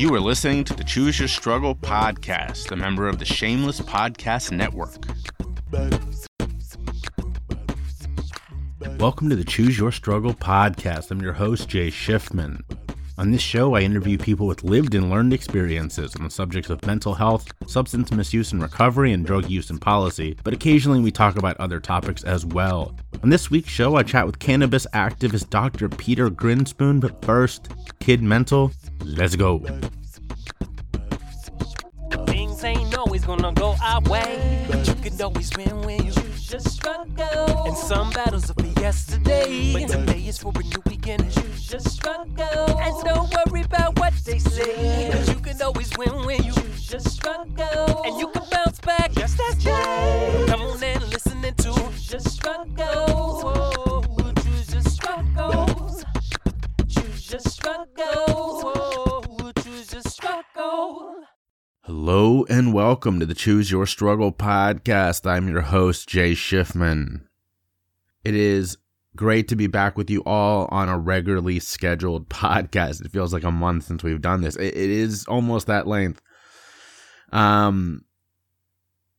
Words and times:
You 0.00 0.14
are 0.14 0.20
listening 0.20 0.64
to 0.64 0.72
the 0.74 0.82
Choose 0.82 1.18
Your 1.18 1.28
Struggle 1.28 1.74
podcast, 1.74 2.72
a 2.72 2.76
member 2.76 3.06
of 3.06 3.18
the 3.18 3.26
Shameless 3.26 3.82
Podcast 3.82 4.50
Network. 4.50 4.96
Welcome 8.98 9.28
to 9.28 9.36
the 9.36 9.44
Choose 9.44 9.78
Your 9.78 9.92
Struggle 9.92 10.32
podcast. 10.32 11.10
I'm 11.10 11.20
your 11.20 11.34
host, 11.34 11.68
Jay 11.68 11.88
Schiffman. 11.88 12.62
On 13.18 13.30
this 13.30 13.42
show, 13.42 13.74
I 13.74 13.82
interview 13.82 14.16
people 14.16 14.46
with 14.46 14.64
lived 14.64 14.94
and 14.94 15.10
learned 15.10 15.34
experiences 15.34 16.16
on 16.16 16.24
the 16.24 16.30
subjects 16.30 16.70
of 16.70 16.82
mental 16.86 17.12
health, 17.12 17.52
substance 17.66 18.10
misuse 18.10 18.52
and 18.52 18.62
recovery, 18.62 19.12
and 19.12 19.26
drug 19.26 19.50
use 19.50 19.68
and 19.68 19.82
policy, 19.82 20.34
but 20.42 20.54
occasionally 20.54 21.00
we 21.00 21.10
talk 21.10 21.36
about 21.36 21.58
other 21.58 21.78
topics 21.78 22.24
as 22.24 22.46
well. 22.46 22.96
On 23.22 23.28
this 23.28 23.50
week's 23.50 23.68
show, 23.68 23.96
I 23.96 24.02
chat 24.02 24.24
with 24.24 24.38
cannabis 24.38 24.86
activist 24.94 25.50
Dr. 25.50 25.90
Peter 25.90 26.30
Grinspoon, 26.30 27.00
but 27.00 27.22
first, 27.22 27.68
Kid 27.98 28.22
Mental, 28.22 28.72
let's 29.04 29.36
go. 29.36 29.58
Things 32.26 32.64
ain't 32.64 32.96
always 32.96 33.24
gonna 33.26 33.52
go 33.52 33.76
our 33.82 34.00
way, 34.02 34.64
but 34.70 34.86
you 34.86 35.24
always 35.24 35.54
win 35.54 35.82
when 35.82 36.06
you 36.06 36.12
your 36.50 36.60
struggle. 36.60 37.66
And 37.66 37.76
some 37.76 38.10
battles 38.10 38.50
yesterday, 38.80 39.74
but 39.74 39.88
today 39.88 40.26
is 40.26 40.38
for 40.38 40.52
a 40.56 40.62
new 40.62 40.82
beginning. 40.88 41.30
Choose 41.30 41.70
your 41.72 41.80
struggle, 41.80 42.78
and 42.80 43.04
don't 43.04 43.30
worry 43.46 43.62
about 43.62 43.98
what 43.98 44.14
they 44.24 44.38
say, 44.38 45.10
cause 45.12 45.28
you 45.28 45.40
can 45.40 45.60
always 45.60 45.90
win 45.98 46.24
when 46.24 46.42
you 46.42 46.54
your 46.90 47.00
struggle. 47.00 48.02
And 48.04 48.18
you 48.18 48.28
can 48.28 48.42
bounce 48.50 48.80
back 48.80 49.12
just 49.12 49.38
as. 49.38 49.64
Come 50.48 50.62
on 50.62 50.82
and 50.82 51.02
listen 51.04 51.19
choose 59.58 59.88
your. 60.54 61.24
Hello 61.82 62.44
and 62.48 62.72
welcome 62.72 63.18
to 63.18 63.26
the 63.26 63.34
Choose 63.34 63.70
Your 63.70 63.86
Struggle 63.86 64.32
podcast. 64.32 65.28
I'm 65.28 65.48
your 65.48 65.62
host, 65.62 66.08
Jay 66.08 66.32
Schiffman. 66.32 67.22
It 68.22 68.36
is 68.36 68.76
great 69.16 69.48
to 69.48 69.56
be 69.56 69.66
back 69.66 69.96
with 69.96 70.08
you 70.08 70.22
all 70.24 70.68
on 70.70 70.88
a 70.88 70.96
regularly 70.98 71.58
scheduled 71.58 72.28
podcast. 72.30 73.04
It 73.04 73.10
feels 73.10 73.32
like 73.32 73.44
a 73.44 73.50
month 73.50 73.84
since 73.84 74.04
we've 74.04 74.20
done 74.20 74.42
this. 74.42 74.54
it 74.56 74.74
is 74.76 75.24
almost 75.26 75.66
that 75.66 75.88
length. 75.88 76.22
Um, 77.32 78.04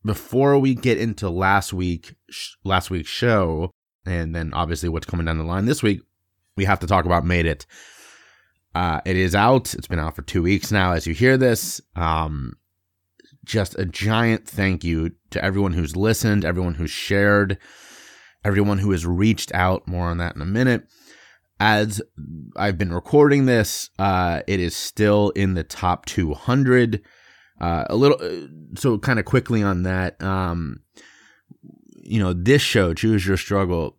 before 0.04 0.58
we 0.58 0.74
get 0.74 0.98
into 0.98 1.30
last 1.30 1.72
week, 1.72 2.14
sh- 2.30 2.50
last 2.64 2.90
week's 2.90 3.10
show, 3.10 3.70
and 4.04 4.34
then 4.34 4.52
obviously 4.52 4.88
what's 4.88 5.06
coming 5.06 5.26
down 5.26 5.38
the 5.38 5.44
line 5.44 5.66
this 5.66 5.82
week, 5.82 6.00
we 6.56 6.64
have 6.64 6.80
to 6.80 6.86
talk 6.86 7.04
about 7.04 7.24
Made 7.24 7.46
It. 7.46 7.66
Uh, 8.74 9.00
it 9.04 9.16
is 9.16 9.34
out. 9.34 9.74
It's 9.74 9.86
been 9.86 9.98
out 9.98 10.16
for 10.16 10.22
two 10.22 10.42
weeks 10.42 10.72
now. 10.72 10.92
As 10.92 11.06
you 11.06 11.14
hear 11.14 11.36
this, 11.36 11.80
um, 11.94 12.54
just 13.44 13.78
a 13.78 13.84
giant 13.84 14.48
thank 14.48 14.82
you 14.84 15.12
to 15.30 15.44
everyone 15.44 15.72
who's 15.72 15.96
listened, 15.96 16.44
everyone 16.44 16.74
who's 16.74 16.90
shared, 16.90 17.58
everyone 18.44 18.78
who 18.78 18.90
has 18.92 19.06
reached 19.06 19.52
out. 19.52 19.86
More 19.86 20.06
on 20.06 20.18
that 20.18 20.36
in 20.36 20.42
a 20.42 20.46
minute. 20.46 20.84
As 21.60 22.02
I've 22.56 22.78
been 22.78 22.92
recording 22.92 23.46
this, 23.46 23.90
uh, 23.98 24.42
it 24.46 24.58
is 24.58 24.74
still 24.74 25.30
in 25.30 25.54
the 25.54 25.62
top 25.62 26.06
200. 26.06 27.02
Uh, 27.60 27.84
a 27.88 27.96
little, 27.96 28.18
uh, 28.20 28.46
so 28.76 28.98
kind 28.98 29.18
of 29.18 29.24
quickly 29.24 29.62
on 29.62 29.84
that. 29.84 30.20
Um, 30.22 30.80
you 32.02 32.18
know, 32.18 32.32
this 32.32 32.62
show, 32.62 32.94
Choose 32.94 33.26
Your 33.26 33.36
Struggle, 33.36 33.96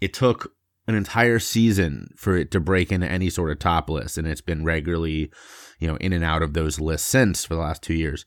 it 0.00 0.12
took 0.12 0.52
an 0.88 0.94
entire 0.94 1.38
season 1.38 2.12
for 2.16 2.36
it 2.36 2.50
to 2.50 2.60
break 2.60 2.90
into 2.90 3.08
any 3.08 3.30
sort 3.30 3.50
of 3.50 3.58
top 3.58 3.88
list, 3.88 4.18
and 4.18 4.26
it's 4.26 4.40
been 4.40 4.64
regularly, 4.64 5.30
you 5.78 5.86
know, 5.86 5.96
in 5.96 6.12
and 6.12 6.24
out 6.24 6.42
of 6.42 6.54
those 6.54 6.80
lists 6.80 7.06
since 7.06 7.44
for 7.44 7.54
the 7.54 7.60
last 7.60 7.82
two 7.82 7.94
years. 7.94 8.26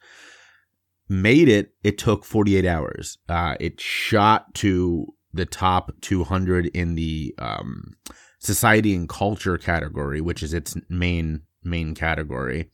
Made 1.09 1.50
it, 1.50 1.73
it 1.84 1.97
took 1.97 2.23
48 2.23 2.66
hours. 2.66 3.17
Uh, 3.28 3.56
it 3.59 3.80
shot 3.80 4.53
to 4.56 5.13
the 5.34 5.46
top 5.46 5.91
200 6.02 6.68
in 6.68 6.96
the 6.96 7.35
um, 7.38 7.96
society 8.40 8.96
and 8.96 9.09
culture 9.09 9.58
category, 9.58 10.22
which 10.22 10.41
is 10.41 10.53
its 10.53 10.75
main 10.90 11.41
main 11.63 11.94
category. 11.94 12.69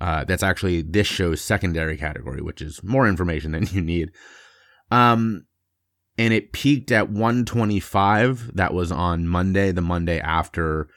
Uh, 0.00 0.24
that's 0.24 0.42
actually 0.42 0.82
this 0.82 1.06
show's 1.06 1.40
secondary 1.40 1.96
category, 1.96 2.40
which 2.40 2.62
is 2.62 2.82
more 2.82 3.06
information 3.06 3.52
than 3.52 3.66
you 3.72 3.82
need. 3.82 4.10
Um, 4.90 5.46
and 6.18 6.34
it 6.34 6.52
peaked 6.52 6.90
at 6.90 7.10
125. 7.10 8.56
That 8.56 8.74
was 8.74 8.90
on 8.90 9.26
Monday, 9.26 9.72
the 9.72 9.80
Monday 9.80 10.20
after 10.20 10.88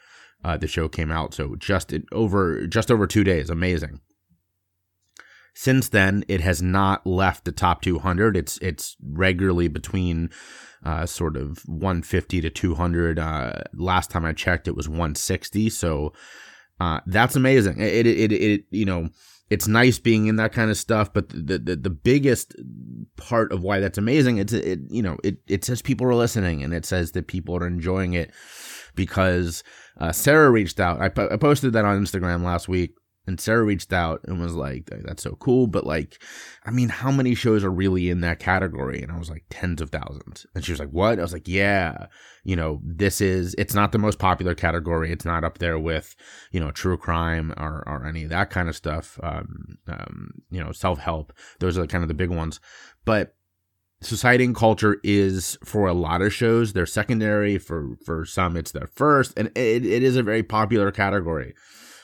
uh, 0.43 0.57
the 0.57 0.67
show 0.67 0.87
came 0.87 1.11
out. 1.11 1.33
So 1.33 1.55
just 1.55 1.93
over 2.11 2.67
just 2.67 2.91
over 2.91 3.07
two 3.07 3.23
days. 3.23 3.49
Amazing. 3.49 4.01
Since 5.55 5.89
then, 5.89 6.25
it 6.27 6.41
has 6.41 6.61
not 6.61 7.05
left 7.05 7.45
the 7.45 7.51
top 7.51 7.81
200. 7.81 8.35
It's 8.35 8.57
it's 8.57 8.95
regularly 9.01 9.67
between 9.67 10.31
uh, 10.83 11.05
sort 11.05 11.37
of 11.37 11.59
150 11.67 12.41
to 12.41 12.49
200. 12.49 13.19
Uh, 13.19 13.53
last 13.73 14.09
time 14.09 14.25
I 14.25 14.33
checked, 14.33 14.67
it 14.67 14.75
was 14.75 14.89
160. 14.89 15.69
So 15.69 16.11
uh, 16.79 16.99
that's 17.05 17.35
amazing. 17.35 17.79
It, 17.79 18.07
it, 18.07 18.31
it, 18.31 18.31
it, 18.31 18.65
you 18.71 18.85
know, 18.85 19.09
it's 19.49 19.67
nice 19.67 19.99
being 19.99 20.27
in 20.27 20.37
that 20.37 20.53
kind 20.53 20.71
of 20.71 20.77
stuff, 20.77 21.13
but 21.13 21.29
the, 21.29 21.59
the, 21.59 21.75
the 21.75 21.89
biggest 21.89 22.55
part 23.17 23.51
of 23.51 23.61
why 23.61 23.79
that's 23.79 23.97
amazing, 23.97 24.37
it's, 24.37 24.53
it, 24.53 24.79
you 24.89 25.01
know, 25.01 25.17
it, 25.23 25.37
it 25.47 25.63
says 25.63 25.81
people 25.81 26.07
are 26.07 26.15
listening 26.15 26.63
and 26.63 26.73
it 26.73 26.85
says 26.85 27.11
that 27.11 27.27
people 27.27 27.55
are 27.55 27.67
enjoying 27.67 28.13
it 28.13 28.31
because, 28.95 29.63
uh, 29.99 30.11
Sarah 30.11 30.49
reached 30.49 30.79
out. 30.79 31.01
I, 31.01 31.09
po- 31.09 31.29
I 31.31 31.37
posted 31.37 31.73
that 31.73 31.85
on 31.85 32.03
Instagram 32.03 32.43
last 32.43 32.67
week 32.67 32.95
and 33.25 33.39
Sarah 33.39 33.63
reached 33.63 33.93
out 33.93 34.21
and 34.25 34.41
was 34.41 34.53
like, 34.53 34.89
that's 35.05 35.23
so 35.23 35.35
cool. 35.35 35.67
But 35.67 35.85
like, 35.85 36.21
I 36.65 36.71
mean, 36.71 36.89
how 36.89 37.09
many 37.09 37.35
shows 37.35 37.63
are 37.63 37.71
really 37.71 38.09
in 38.09 38.19
that 38.21 38.39
category? 38.39 39.01
And 39.01 39.11
I 39.11 39.17
was 39.17 39.29
like, 39.29 39.45
tens 39.49 39.81
of 39.81 39.91
thousands. 39.91 40.45
And 40.53 40.65
she 40.65 40.73
was 40.73 40.79
like, 40.79 40.89
what? 40.89 41.19
I 41.19 41.21
was 41.21 41.31
like, 41.31 41.47
yeah, 41.47 42.07
you 42.43 42.57
know, 42.57 42.81
this 42.83 43.21
is, 43.21 43.55
it's 43.57 43.73
not 43.73 43.93
the 43.93 43.97
most 43.97 44.19
popular 44.19 44.53
category. 44.53 45.09
It's 45.09 45.23
not 45.23 45.45
up 45.45 45.59
there 45.59 45.79
with, 45.79 46.15
you 46.51 46.59
know, 46.59 46.71
true 46.71 46.97
crime 46.97 47.53
or, 47.55 47.83
or 47.87 48.05
any 48.05 48.23
of 48.23 48.29
that 48.31 48.49
kind 48.49 48.67
of 48.67 48.75
stuff. 48.75 49.17
Um, 49.23 49.77
um, 49.87 50.31
you 50.51 50.61
know, 50.61 50.73
self 50.73 50.99
help. 50.99 51.31
Those 51.59 51.77
are 51.77 51.87
kind 51.87 52.03
of 52.03 52.09
the 52.09 52.13
big 52.13 52.29
ones. 52.29 52.59
But 53.05 53.35
society 54.01 54.43
and 54.43 54.55
culture 54.55 54.97
is 55.01 55.57
for 55.63 55.87
a 55.87 55.93
lot 55.93 56.21
of 56.21 56.33
shows, 56.33 56.73
they're 56.73 56.85
secondary. 56.85 57.57
For, 57.57 57.95
for 58.05 58.25
some, 58.25 58.57
it's 58.57 58.73
their 58.73 58.87
first. 58.87 59.33
And 59.37 59.47
it, 59.55 59.85
it 59.85 60.03
is 60.03 60.17
a 60.17 60.23
very 60.23 60.43
popular 60.43 60.91
category. 60.91 61.53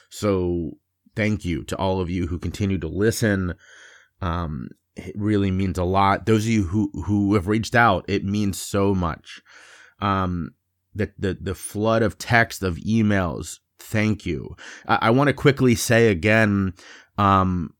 So 0.09 0.77
thank 1.19 1.43
you 1.43 1.65
to 1.65 1.75
all 1.75 1.99
of 1.99 2.09
you 2.09 2.27
who 2.27 2.39
continue 2.39 2.77
to 2.77 2.87
listen. 2.87 3.53
Um, 4.21 4.69
it 4.95 5.13
really 5.17 5.51
means 5.51 5.77
a 5.77 5.83
lot. 5.83 6.25
Those 6.25 6.45
of 6.45 6.49
you 6.49 6.63
who 6.63 6.89
who 7.05 7.33
have 7.33 7.49
reached 7.49 7.75
out, 7.75 8.05
it 8.07 8.23
means 8.23 8.59
so 8.59 8.95
much. 8.95 9.41
Um, 9.99 10.51
the 10.95 11.11
the 11.19 11.37
the 11.39 11.55
flood 11.55 12.03
of 12.03 12.17
text 12.17 12.63
of 12.63 12.77
emails. 12.77 13.59
Thank 13.79 14.25
you. 14.25 14.55
I, 14.87 14.99
I 15.01 15.09
want 15.09 15.27
to 15.27 15.33
quickly 15.33 15.75
say 15.75 16.07
again. 16.07 16.73
Um, 17.17 17.73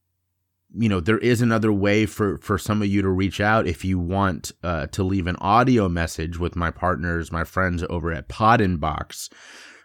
you 0.76 0.90
know 0.90 1.00
there 1.00 1.18
is 1.18 1.42
another 1.42 1.72
way 1.72 2.06
for 2.06 2.38
for 2.40 2.58
some 2.58 2.82
of 2.82 2.90
you 2.90 3.02
to 3.02 3.10
reach 3.10 3.40
out 3.40 3.68
if 3.68 3.86
you 3.86 3.98
want 3.98 4.52
uh, 4.64 4.86
to 4.88 5.02
leave 5.02 5.28
an 5.28 5.38
audio 5.38 5.88
message 5.88 6.38
with 6.38 6.56
my 6.56 6.70
partners 6.70 7.32
my 7.32 7.44
friends 7.44 7.84
over 7.90 8.12
at 8.12 8.28
pod 8.28 8.60
inbox 8.60 9.30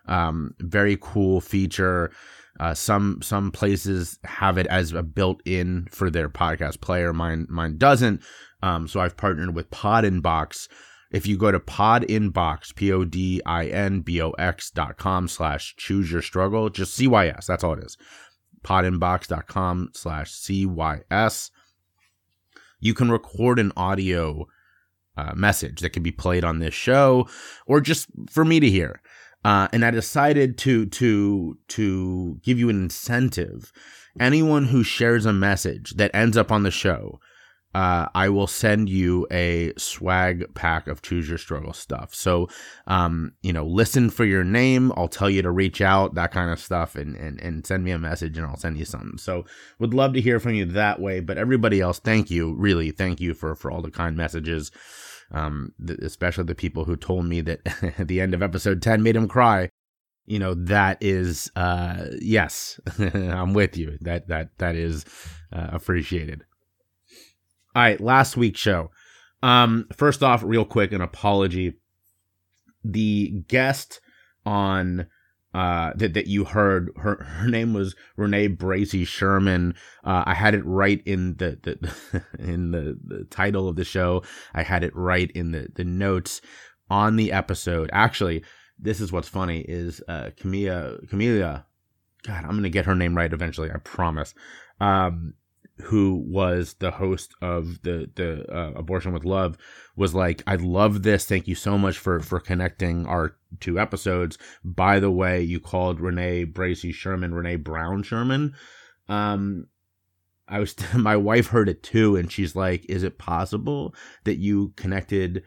um, 0.06 0.54
very 0.58 0.98
cool 1.00 1.40
feature 1.40 2.10
uh, 2.60 2.74
some 2.74 3.20
some 3.22 3.50
places 3.50 4.18
have 4.24 4.58
it 4.58 4.66
as 4.68 4.92
a 4.92 5.02
built-in 5.02 5.88
for 5.90 6.10
their 6.10 6.28
podcast 6.28 6.80
player. 6.80 7.12
Mine 7.12 7.46
mine 7.48 7.78
doesn't. 7.78 8.22
Um, 8.62 8.86
so 8.88 9.00
I've 9.00 9.16
partnered 9.16 9.54
with 9.54 9.70
Pod 9.70 10.04
Inbox. 10.04 10.68
If 11.10 11.26
you 11.26 11.36
go 11.36 11.52
to 11.52 11.60
Pod 11.60 12.02
Inbox, 12.02 12.74
P 12.74 12.92
O 12.92 13.04
D 13.04 13.40
I 13.44 13.66
N 13.66 14.00
B 14.00 14.22
O 14.22 14.30
X 14.32 14.70
dot 14.70 14.96
com 14.96 15.28
slash 15.28 15.74
choose 15.76 16.10
your 16.10 16.22
struggle, 16.22 16.70
just 16.70 16.98
CYS. 16.98 17.46
That's 17.46 17.64
all 17.64 17.74
it 17.74 17.84
is. 17.84 17.96
Podinbox.com 18.62 19.90
slash 19.92 20.32
CYS. 20.32 21.50
You 22.80 22.94
can 22.94 23.10
record 23.10 23.58
an 23.58 23.72
audio 23.76 24.46
uh, 25.16 25.32
message 25.34 25.80
that 25.80 25.90
can 25.90 26.02
be 26.02 26.12
played 26.12 26.44
on 26.44 26.58
this 26.58 26.74
show 26.74 27.28
or 27.66 27.80
just 27.80 28.08
for 28.30 28.44
me 28.44 28.60
to 28.60 28.70
hear. 28.70 29.00
Uh, 29.44 29.68
and 29.72 29.84
I 29.84 29.90
decided 29.90 30.56
to 30.58 30.86
to 30.86 31.58
to 31.68 32.40
give 32.42 32.58
you 32.58 32.68
an 32.70 32.82
incentive. 32.82 33.72
Anyone 34.18 34.66
who 34.66 34.82
shares 34.82 35.26
a 35.26 35.32
message 35.32 35.94
that 35.96 36.14
ends 36.14 36.36
up 36.36 36.52
on 36.52 36.62
the 36.62 36.70
show, 36.70 37.18
uh, 37.74 38.06
I 38.14 38.28
will 38.28 38.46
send 38.46 38.88
you 38.88 39.26
a 39.32 39.72
swag 39.76 40.54
pack 40.54 40.86
of 40.86 41.02
choose 41.02 41.28
your 41.28 41.38
struggle 41.38 41.72
stuff. 41.72 42.14
So, 42.14 42.48
um, 42.86 43.32
you 43.42 43.52
know, 43.52 43.66
listen 43.66 44.10
for 44.10 44.24
your 44.24 44.44
name. 44.44 44.92
I'll 44.96 45.08
tell 45.08 45.28
you 45.28 45.42
to 45.42 45.50
reach 45.50 45.80
out, 45.80 46.14
that 46.14 46.30
kind 46.30 46.50
of 46.50 46.60
stuff, 46.60 46.94
and 46.94 47.16
and 47.16 47.40
and 47.40 47.66
send 47.66 47.84
me 47.84 47.90
a 47.90 47.98
message, 47.98 48.38
and 48.38 48.46
I'll 48.46 48.56
send 48.56 48.78
you 48.78 48.84
something. 48.84 49.18
So, 49.18 49.44
would 49.78 49.92
love 49.92 50.14
to 50.14 50.20
hear 50.20 50.38
from 50.38 50.54
you 50.54 50.64
that 50.66 51.00
way. 51.00 51.20
But 51.20 51.36
everybody 51.36 51.80
else, 51.80 51.98
thank 51.98 52.30
you, 52.30 52.54
really, 52.54 52.92
thank 52.92 53.20
you 53.20 53.34
for 53.34 53.54
for 53.56 53.70
all 53.70 53.82
the 53.82 53.90
kind 53.90 54.16
messages 54.16 54.70
um, 55.34 55.72
th- 55.84 55.98
especially 56.00 56.44
the 56.44 56.54
people 56.54 56.84
who 56.84 56.96
told 56.96 57.26
me 57.26 57.40
that 57.42 57.60
at 57.98 58.08
the 58.08 58.20
end 58.20 58.34
of 58.34 58.42
episode 58.42 58.80
10 58.80 59.02
made 59.02 59.16
him 59.16 59.28
cry. 59.28 59.68
you 60.26 60.38
know 60.38 60.54
that 60.54 60.96
is 61.02 61.50
uh 61.56 62.06
yes 62.20 62.80
i'm 62.98 63.52
with 63.52 63.76
you. 63.76 63.98
That 64.00 64.28
that 64.28 64.56
that 64.58 64.74
is 64.76 65.04
uh, 65.52 65.68
appreciated. 65.72 66.44
All 67.74 67.82
right 67.82 68.00
last 68.00 68.36
week's 68.36 68.60
show. 68.60 68.90
Um 69.42 69.86
first 69.92 70.22
off 70.22 70.42
real 70.42 70.64
quick 70.64 70.92
an 70.92 71.00
apology. 71.00 71.74
The 72.84 73.44
guest 73.48 74.00
on 74.46 75.06
uh, 75.54 75.92
that 75.94 76.14
that 76.14 76.26
you 76.26 76.44
heard 76.44 76.90
her 76.96 77.22
her 77.22 77.48
name 77.48 77.72
was 77.72 77.94
Renee 78.16 78.48
Bracey 78.48 79.06
Sherman. 79.06 79.74
Uh, 80.02 80.24
I 80.26 80.34
had 80.34 80.54
it 80.54 80.66
right 80.66 81.00
in 81.06 81.36
the, 81.36 81.58
the 81.62 82.24
in 82.38 82.72
the, 82.72 82.98
the 83.04 83.24
title 83.24 83.68
of 83.68 83.76
the 83.76 83.84
show. 83.84 84.22
I 84.52 84.62
had 84.62 84.82
it 84.82 84.94
right 84.96 85.30
in 85.30 85.52
the 85.52 85.68
the 85.74 85.84
notes 85.84 86.40
on 86.90 87.16
the 87.16 87.32
episode. 87.32 87.88
Actually, 87.92 88.42
this 88.78 89.00
is 89.00 89.12
what's 89.12 89.28
funny 89.28 89.60
is 89.60 90.02
uh 90.08 90.30
Camilla 90.36 90.98
Camilla 91.08 91.66
God, 92.24 92.44
I'm 92.44 92.56
gonna 92.56 92.70
get 92.70 92.86
her 92.86 92.94
name 92.94 93.16
right 93.16 93.32
eventually, 93.32 93.70
I 93.70 93.78
promise. 93.78 94.34
Um 94.80 95.34
who 95.82 96.24
was 96.26 96.74
the 96.74 96.92
host 96.92 97.34
of 97.42 97.82
the 97.82 98.08
the 98.14 98.44
uh, 98.54 98.72
abortion 98.76 99.12
with 99.12 99.24
love 99.24 99.56
was 99.96 100.14
like 100.14 100.42
i 100.46 100.54
love 100.54 101.02
this. 101.02 101.24
Thank 101.24 101.48
you 101.48 101.54
so 101.54 101.76
much 101.76 101.98
for 101.98 102.20
for 102.20 102.40
connecting 102.40 103.06
our 103.06 103.36
two 103.60 103.78
episodes. 103.78 104.38
By 104.64 105.00
the 105.00 105.10
way 105.10 105.42
you 105.42 105.60
called 105.60 106.00
renee 106.00 106.46
bracey 106.46 106.92
sherman 106.94 107.34
renee 107.34 107.56
brown 107.56 108.02
sherman. 108.02 108.54
Um 109.08 109.66
i 110.46 110.60
was 110.60 110.76
my 110.94 111.16
wife 111.16 111.48
heard 111.48 111.68
it 111.68 111.82
too 111.82 112.16
and 112.16 112.30
she's 112.30 112.54
like 112.54 112.84
is 112.88 113.02
it 113.02 113.18
possible 113.18 113.94
that 114.24 114.36
you 114.36 114.72
connected 114.76 115.42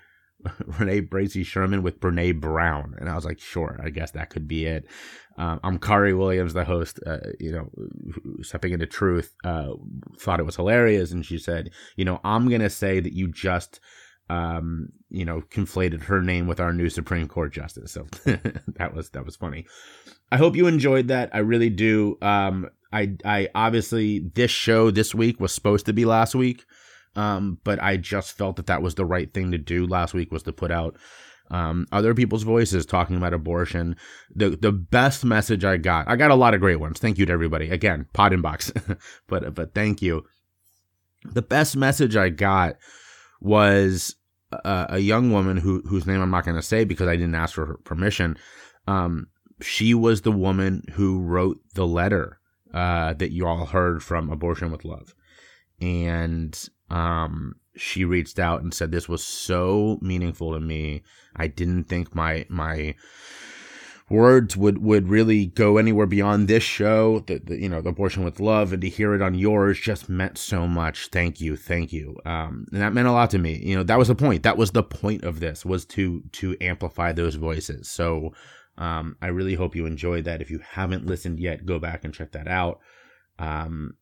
Renee 0.79 1.01
Bracey 1.01 1.45
Sherman 1.45 1.83
with 1.83 1.99
Brene 1.99 2.39
Brown. 2.39 2.95
And 2.99 3.09
I 3.09 3.15
was 3.15 3.25
like, 3.25 3.39
sure, 3.39 3.79
I 3.83 3.89
guess 3.89 4.11
that 4.11 4.29
could 4.29 4.47
be 4.47 4.65
it. 4.65 4.87
Um, 5.37 5.59
I'm 5.63 5.79
Kari 5.79 6.13
Williams, 6.13 6.53
the 6.53 6.65
host, 6.65 6.99
uh, 7.05 7.17
you 7.39 7.51
know, 7.51 7.69
stepping 8.41 8.73
into 8.73 8.87
truth, 8.87 9.35
uh, 9.43 9.73
thought 10.17 10.39
it 10.39 10.45
was 10.45 10.55
hilarious. 10.55 11.11
And 11.11 11.25
she 11.25 11.37
said, 11.37 11.71
you 11.95 12.05
know, 12.05 12.19
I'm 12.23 12.49
going 12.49 12.61
to 12.61 12.69
say 12.69 12.99
that 12.99 13.13
you 13.13 13.27
just, 13.27 13.79
um, 14.29 14.89
you 15.09 15.25
know, 15.25 15.41
conflated 15.41 16.03
her 16.03 16.21
name 16.21 16.47
with 16.47 16.59
our 16.59 16.73
new 16.73 16.89
Supreme 16.89 17.27
Court 17.27 17.53
justice. 17.53 17.91
So 17.91 18.07
that 18.25 18.93
was, 18.95 19.11
that 19.11 19.25
was 19.25 19.35
funny. 19.35 19.65
I 20.31 20.37
hope 20.37 20.55
you 20.55 20.67
enjoyed 20.67 21.07
that. 21.09 21.29
I 21.33 21.39
really 21.39 21.69
do. 21.69 22.17
Um, 22.21 22.69
I, 22.91 23.15
I 23.23 23.49
obviously, 23.53 24.19
this 24.19 24.51
show 24.51 24.89
this 24.89 25.13
week 25.13 25.39
was 25.39 25.53
supposed 25.53 25.85
to 25.85 25.93
be 25.93 26.05
last 26.05 26.33
week. 26.33 26.65
Um, 27.17 27.57
but 27.63 27.81
I 27.81 27.97
just 27.97 28.37
felt 28.37 28.57
that 28.57 28.67
that 28.67 28.83
was 28.83 28.95
the 28.95 29.05
right 29.05 29.33
thing 29.33 29.51
to 29.51 29.57
do 29.57 29.87
last 29.87 30.13
week 30.13 30.31
was 30.31 30.43
to 30.43 30.53
put 30.53 30.71
out 30.71 30.95
um, 31.49 31.87
other 31.91 32.13
people's 32.13 32.43
voices 32.43 32.85
talking 32.85 33.15
about 33.15 33.33
abortion. 33.33 33.95
The 34.35 34.51
the 34.51 34.71
best 34.71 35.25
message 35.25 35.65
I 35.65 35.77
got, 35.77 36.07
I 36.07 36.15
got 36.15 36.31
a 36.31 36.35
lot 36.35 36.53
of 36.53 36.59
great 36.59 36.79
ones. 36.79 36.99
Thank 36.99 37.17
you 37.17 37.25
to 37.25 37.33
everybody. 37.33 37.69
Again, 37.69 38.05
pod 38.13 38.33
inbox, 38.33 38.71
but 39.27 39.55
but 39.55 39.73
thank 39.73 40.01
you. 40.01 40.25
The 41.23 41.41
best 41.41 41.75
message 41.75 42.15
I 42.15 42.29
got 42.29 42.75
was 43.41 44.15
a, 44.51 44.85
a 44.91 44.99
young 44.99 45.31
woman 45.31 45.57
who 45.57 45.81
whose 45.87 46.05
name 46.05 46.21
I'm 46.21 46.31
not 46.31 46.45
going 46.45 46.57
to 46.57 46.61
say 46.61 46.83
because 46.83 47.07
I 47.07 47.15
didn't 47.15 47.35
ask 47.35 47.55
for 47.55 47.65
her 47.65 47.77
permission. 47.77 48.37
Um, 48.85 49.27
she 49.59 49.95
was 49.95 50.21
the 50.21 50.31
woman 50.31 50.83
who 50.93 51.19
wrote 51.19 51.59
the 51.73 51.87
letter 51.87 52.39
uh, 52.73 53.13
that 53.13 53.31
you 53.31 53.47
all 53.47 53.65
heard 53.65 54.03
from 54.03 54.29
Abortion 54.29 54.71
with 54.71 54.85
Love, 54.85 55.15
and 55.81 56.69
um, 56.89 57.55
she 57.75 58.05
reached 58.05 58.39
out 58.39 58.61
and 58.61 58.73
said 58.73 58.91
this 58.91 59.09
was 59.09 59.23
so 59.23 59.99
meaningful 60.01 60.53
to 60.53 60.59
me. 60.59 61.03
I 61.35 61.47
didn't 61.47 61.85
think 61.85 62.15
my 62.15 62.45
my 62.49 62.95
words 64.09 64.55
would 64.55 64.77
would 64.79 65.09
really 65.09 65.47
go 65.47 65.77
anywhere 65.77 66.05
beyond 66.05 66.47
this 66.47 66.63
show. 66.63 67.19
The, 67.19 67.39
the, 67.39 67.61
you 67.61 67.69
know 67.69 67.81
the 67.81 67.89
abortion 67.89 68.23
with 68.23 68.39
love, 68.39 68.73
and 68.73 68.81
to 68.81 68.89
hear 68.89 69.13
it 69.13 69.21
on 69.21 69.35
yours 69.35 69.79
just 69.79 70.09
meant 70.09 70.37
so 70.37 70.67
much. 70.67 71.07
Thank 71.07 71.41
you, 71.41 71.55
thank 71.55 71.91
you. 71.93 72.17
Um, 72.25 72.65
and 72.71 72.81
that 72.81 72.93
meant 72.93 73.07
a 73.07 73.11
lot 73.11 73.29
to 73.31 73.37
me. 73.37 73.57
You 73.57 73.75
know 73.75 73.83
that 73.83 73.99
was 73.99 74.07
the 74.07 74.15
point. 74.15 74.43
That 74.43 74.57
was 74.57 74.71
the 74.71 74.83
point 74.83 75.23
of 75.23 75.39
this 75.39 75.65
was 75.65 75.85
to 75.87 76.23
to 76.33 76.57
amplify 76.61 77.11
those 77.11 77.35
voices. 77.35 77.89
So 77.89 78.33
um, 78.77 79.17
I 79.21 79.27
really 79.27 79.55
hope 79.55 79.75
you 79.75 79.85
enjoyed 79.85 80.25
that. 80.25 80.41
If 80.41 80.51
you 80.51 80.59
haven't 80.59 81.05
listened 81.05 81.39
yet, 81.39 81.65
go 81.65 81.79
back 81.79 82.03
and 82.03 82.13
check 82.13 82.31
that 82.31 82.47
out. 82.47 82.79
Um, 83.39 83.93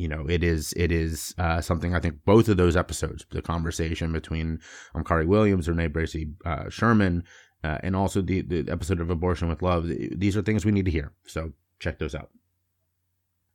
you 0.00 0.08
know, 0.08 0.24
it 0.28 0.42
is 0.42 0.72
it 0.76 0.90
is 0.90 1.34
uh, 1.38 1.60
something 1.60 1.94
I 1.94 2.00
think 2.00 2.24
both 2.24 2.48
of 2.48 2.56
those 2.56 2.76
episodes, 2.76 3.26
the 3.30 3.42
conversation 3.42 4.12
between 4.12 4.60
um, 4.94 5.04
Kari 5.04 5.26
Williams, 5.26 5.68
Renee 5.68 5.88
Bracey 5.88 6.32
uh, 6.46 6.70
Sherman, 6.70 7.22
uh, 7.62 7.78
and 7.82 7.94
also 7.94 8.22
the 8.22 8.40
the 8.40 8.66
episode 8.70 9.00
of 9.00 9.10
Abortion 9.10 9.48
with 9.48 9.60
Love. 9.60 9.86
These 9.86 10.38
are 10.38 10.42
things 10.42 10.64
we 10.64 10.72
need 10.72 10.86
to 10.86 10.90
hear. 10.90 11.12
So 11.26 11.52
check 11.80 11.98
those 11.98 12.14
out. 12.14 12.30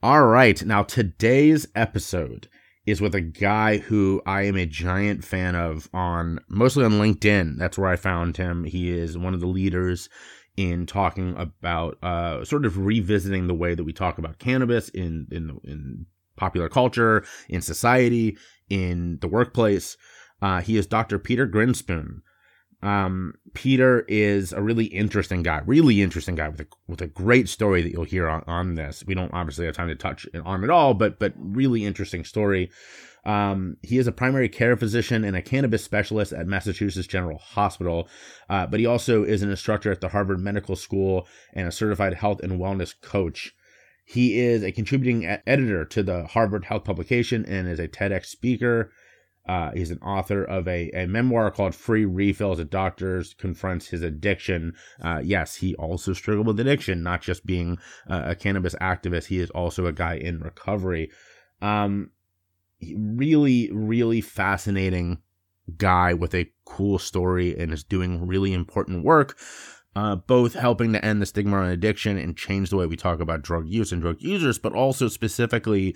All 0.03 0.27
right, 0.27 0.63
now 0.63 0.83
today's 0.83 1.68
episode 1.74 2.48
is 2.86 3.01
with 3.01 3.15
a 3.15 3.21
guy 3.21 3.77
who 3.77 4.21
I 4.27 4.44
am 4.44 4.56
a 4.56 4.68
giant 4.68 5.24
fan 5.24 5.56
of 5.56 5.89
on 5.94 6.39
mostly 6.48 6.86
on 6.86 6.91
LinkedIn. 6.94 7.57
That's 7.57 7.80
where 7.80 7.89
I 7.89 7.95
found 7.95 8.38
him. 8.38 8.65
He 8.65 8.95
is 8.95 9.18
one 9.18 9.33
of 9.33 9.39
the 9.39 9.48
leaders 9.48 10.09
in 10.56 10.86
talking 10.86 11.36
about 11.38 11.98
uh, 12.03 12.45
sort 12.45 12.65
of 12.65 12.77
revisiting 12.77 13.48
the 13.48 13.56
way 13.56 13.74
that 13.74 13.83
we 13.83 13.94
talk 13.94 14.19
about 14.19 14.38
cannabis 14.38 14.89
in 14.89 15.27
in 15.31 15.59
in 15.63 16.06
popular 16.36 16.70
culture, 16.70 17.26
in 17.50 17.62
society, 17.62 18.38
in 18.70 19.18
the 19.22 19.28
workplace. 19.28 19.98
Uh, 20.42 20.62
he 20.62 20.78
is 20.78 20.88
Dr. 20.88 21.20
Peter 21.20 21.48
Grinspoon. 21.48 22.22
Um, 22.82 23.34
Peter 23.54 24.06
is 24.08 24.54
a 24.54 24.62
really 24.62 24.86
interesting 24.86 25.42
guy, 25.42 25.62
really 25.66 26.02
interesting 26.02 26.36
guy 26.36 26.50
with 26.50 26.60
a 26.62 26.68
with 26.88 27.02
a 27.02 27.08
great 27.08 27.50
story 27.50 27.82
that 27.82 27.92
you'll 27.92 28.04
hear 28.04 28.30
on, 28.30 28.44
on 28.46 28.76
this. 28.76 29.04
We 29.08 29.16
don't 29.16 29.34
obviously 29.34 29.66
have 29.66 29.76
time 29.76 29.88
to 29.88 29.96
touch 29.96 30.28
on 30.46 30.64
it 30.64 30.70
all, 30.70 30.94
but 30.94 31.18
but 31.18 31.34
really 31.38 31.84
interesting 31.84 32.24
story. 32.24 32.70
Um, 33.26 33.78
he 33.82 33.98
is 33.98 34.06
a 34.06 34.12
primary 34.12 34.50
care 34.50 34.78
physician 34.78 35.24
and 35.24 35.36
a 35.36 35.42
cannabis 35.42 35.84
specialist 35.84 36.32
at 36.32 36.46
Massachusetts 36.46 37.08
General 37.08 37.40
Hospital, 37.40 38.08
uh, 38.50 38.68
but 38.68 38.80
he 38.80 38.86
also 38.86 39.24
is 39.24 39.42
an 39.42 39.50
instructor 39.50 39.92
at 39.92 40.00
the 40.00 40.10
Harvard 40.10 40.40
Medical 40.40 40.76
School 40.76 41.28
and 41.54 41.68
a 41.68 41.72
certified 41.72 42.14
health 42.14 42.42
and 42.44 42.60
wellness 42.60 42.94
coach. 43.02 43.55
He 44.06 44.40
is 44.40 44.63
a 44.63 44.72
contributing 44.72 45.25
editor 45.25 45.84
to 45.84 46.04
the 46.04 46.28
Harvard 46.28 46.66
Health 46.66 46.84
publication 46.84 47.44
and 47.46 47.68
is 47.68 47.80
a 47.80 47.88
TEDx 47.88 48.28
speaker. 48.28 48.92
Uh, 49.48 49.72
he's 49.72 49.92
an 49.92 50.00
author 50.00 50.44
of 50.44 50.68
a, 50.68 50.90
a 50.92 51.07
memoir 51.07 51.52
called 51.52 51.75
Free 51.75 52.06
Refills 52.06 52.60
A 52.60 52.66
Doctors 52.66 53.34
Confronts 53.34 53.88
His 53.88 54.02
Addiction. 54.02 54.74
Uh, 55.02 55.22
yes, 55.24 55.56
he 55.56 55.75
also 55.75 56.13
struggled 56.13 56.48
with 56.48 56.60
addiction, 56.60 57.04
not 57.04 57.22
just 57.22 57.46
being 57.46 57.78
a 58.07 58.36
cannabis 58.36 58.75
activist. 58.75 59.25
He 59.25 59.40
is 59.40 59.50
also 59.52 59.86
a 59.86 59.92
guy 59.92 60.16
in 60.16 60.40
recovery. 60.40 61.12
Um, 61.62 62.12
really, 62.96 63.70
really 63.72 64.22
fascinating 64.22 65.20
guy 65.77 66.13
with 66.13 66.34
a 66.36 66.51
cool 66.65 67.00
story 67.00 67.58
and 67.58 67.74
is 67.74 67.84
doing 67.84 68.27
really 68.27 68.53
important 68.53 69.03
work 69.03 69.38
uh, 69.96 70.16
both 70.16 70.54
helping 70.54 70.94
to 70.94 71.04
end 71.04 71.22
the 71.22 71.25
stigma 71.25 71.58
on 71.58 71.70
addiction 71.70 72.18
and 72.18 72.38
change 72.38 72.70
the 72.70 72.78
way 72.78 72.86
we 72.86 72.98
talk 72.98 73.20
about 73.20 73.42
drug 73.42 73.68
use 73.68 73.92
and 73.92 74.02
drug 74.02 74.18
users, 74.20 74.60
but 74.60 74.74
also 74.74 75.08
specifically 75.08 75.96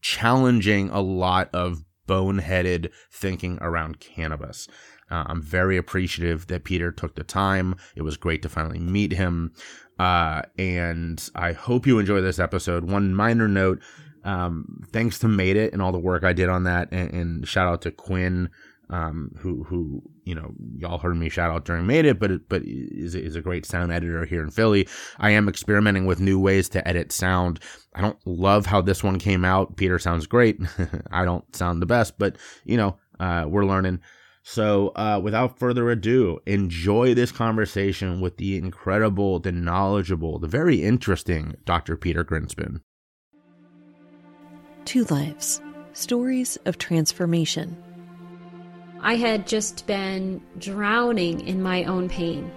challenging 0.00 0.90
a 0.90 1.00
lot 1.00 1.48
of 1.54 1.84
boneheaded 2.08 2.90
thinking 3.10 3.58
around 3.60 4.00
cannabis. 4.00 4.68
Uh, 5.10 5.24
I'm 5.26 5.42
very 5.42 5.76
appreciative 5.76 6.48
that 6.48 6.64
Peter 6.64 6.90
took 6.90 7.14
the 7.14 7.24
time. 7.24 7.76
It 7.94 8.02
was 8.02 8.16
great 8.16 8.42
to 8.42 8.48
finally 8.48 8.80
meet 8.80 9.12
him. 9.12 9.52
Uh, 9.98 10.42
and 10.58 11.28
I 11.34 11.52
hope 11.52 11.86
you 11.86 11.98
enjoy 11.98 12.20
this 12.20 12.38
episode. 12.38 12.90
One 12.90 13.14
minor 13.14 13.48
note 13.48 13.80
um, 14.24 14.82
thanks 14.92 15.18
to 15.20 15.28
Made 15.28 15.56
It 15.56 15.72
and 15.72 15.80
all 15.80 15.92
the 15.92 15.98
work 15.98 16.24
I 16.24 16.32
did 16.32 16.48
on 16.48 16.64
that. 16.64 16.88
And, 16.90 17.12
and 17.12 17.48
shout 17.48 17.68
out 17.68 17.82
to 17.82 17.92
Quinn 17.92 18.50
um, 18.90 19.30
who 19.38 19.64
who 19.64 20.02
you 20.26 20.34
know 20.34 20.52
y'all 20.76 20.98
heard 20.98 21.16
me 21.16 21.28
shout 21.30 21.50
out 21.50 21.64
during 21.64 21.86
Made 21.86 22.04
It, 22.04 22.18
but 22.18 22.48
but 22.48 22.62
is 22.64 23.14
is 23.14 23.36
a 23.36 23.40
great 23.40 23.64
sound 23.64 23.92
editor 23.92 24.26
here 24.26 24.42
in 24.42 24.50
Philly. 24.50 24.86
I 25.18 25.30
am 25.30 25.48
experimenting 25.48 26.04
with 26.04 26.20
new 26.20 26.38
ways 26.38 26.68
to 26.70 26.86
edit 26.86 27.12
sound. 27.12 27.60
I 27.94 28.02
don't 28.02 28.18
love 28.26 28.66
how 28.66 28.82
this 28.82 29.02
one 29.02 29.18
came 29.18 29.44
out. 29.44 29.76
Peter 29.76 29.98
sounds 29.98 30.26
great. 30.26 30.60
I 31.12 31.24
don't 31.24 31.54
sound 31.54 31.80
the 31.80 31.86
best, 31.86 32.18
but 32.18 32.36
you 32.64 32.76
know 32.76 32.98
uh, 33.20 33.46
we're 33.48 33.64
learning. 33.64 34.00
So 34.42 34.92
uh, 34.94 35.20
without 35.22 35.58
further 35.58 35.90
ado, 35.90 36.38
enjoy 36.46 37.14
this 37.14 37.32
conversation 37.32 38.20
with 38.20 38.36
the 38.36 38.56
incredible, 38.56 39.40
the 39.40 39.50
knowledgeable, 39.50 40.38
the 40.38 40.46
very 40.46 40.84
interesting 40.84 41.54
Dr. 41.64 41.96
Peter 41.96 42.24
Grinspoon. 42.24 42.80
Two 44.84 45.02
lives, 45.04 45.60
stories 45.94 46.58
of 46.64 46.78
transformation 46.78 47.76
I 49.00 49.16
had 49.16 49.46
just 49.46 49.86
been 49.86 50.40
drowning 50.58 51.46
in 51.46 51.62
my 51.62 51.84
own 51.84 52.08
pain. 52.08 52.50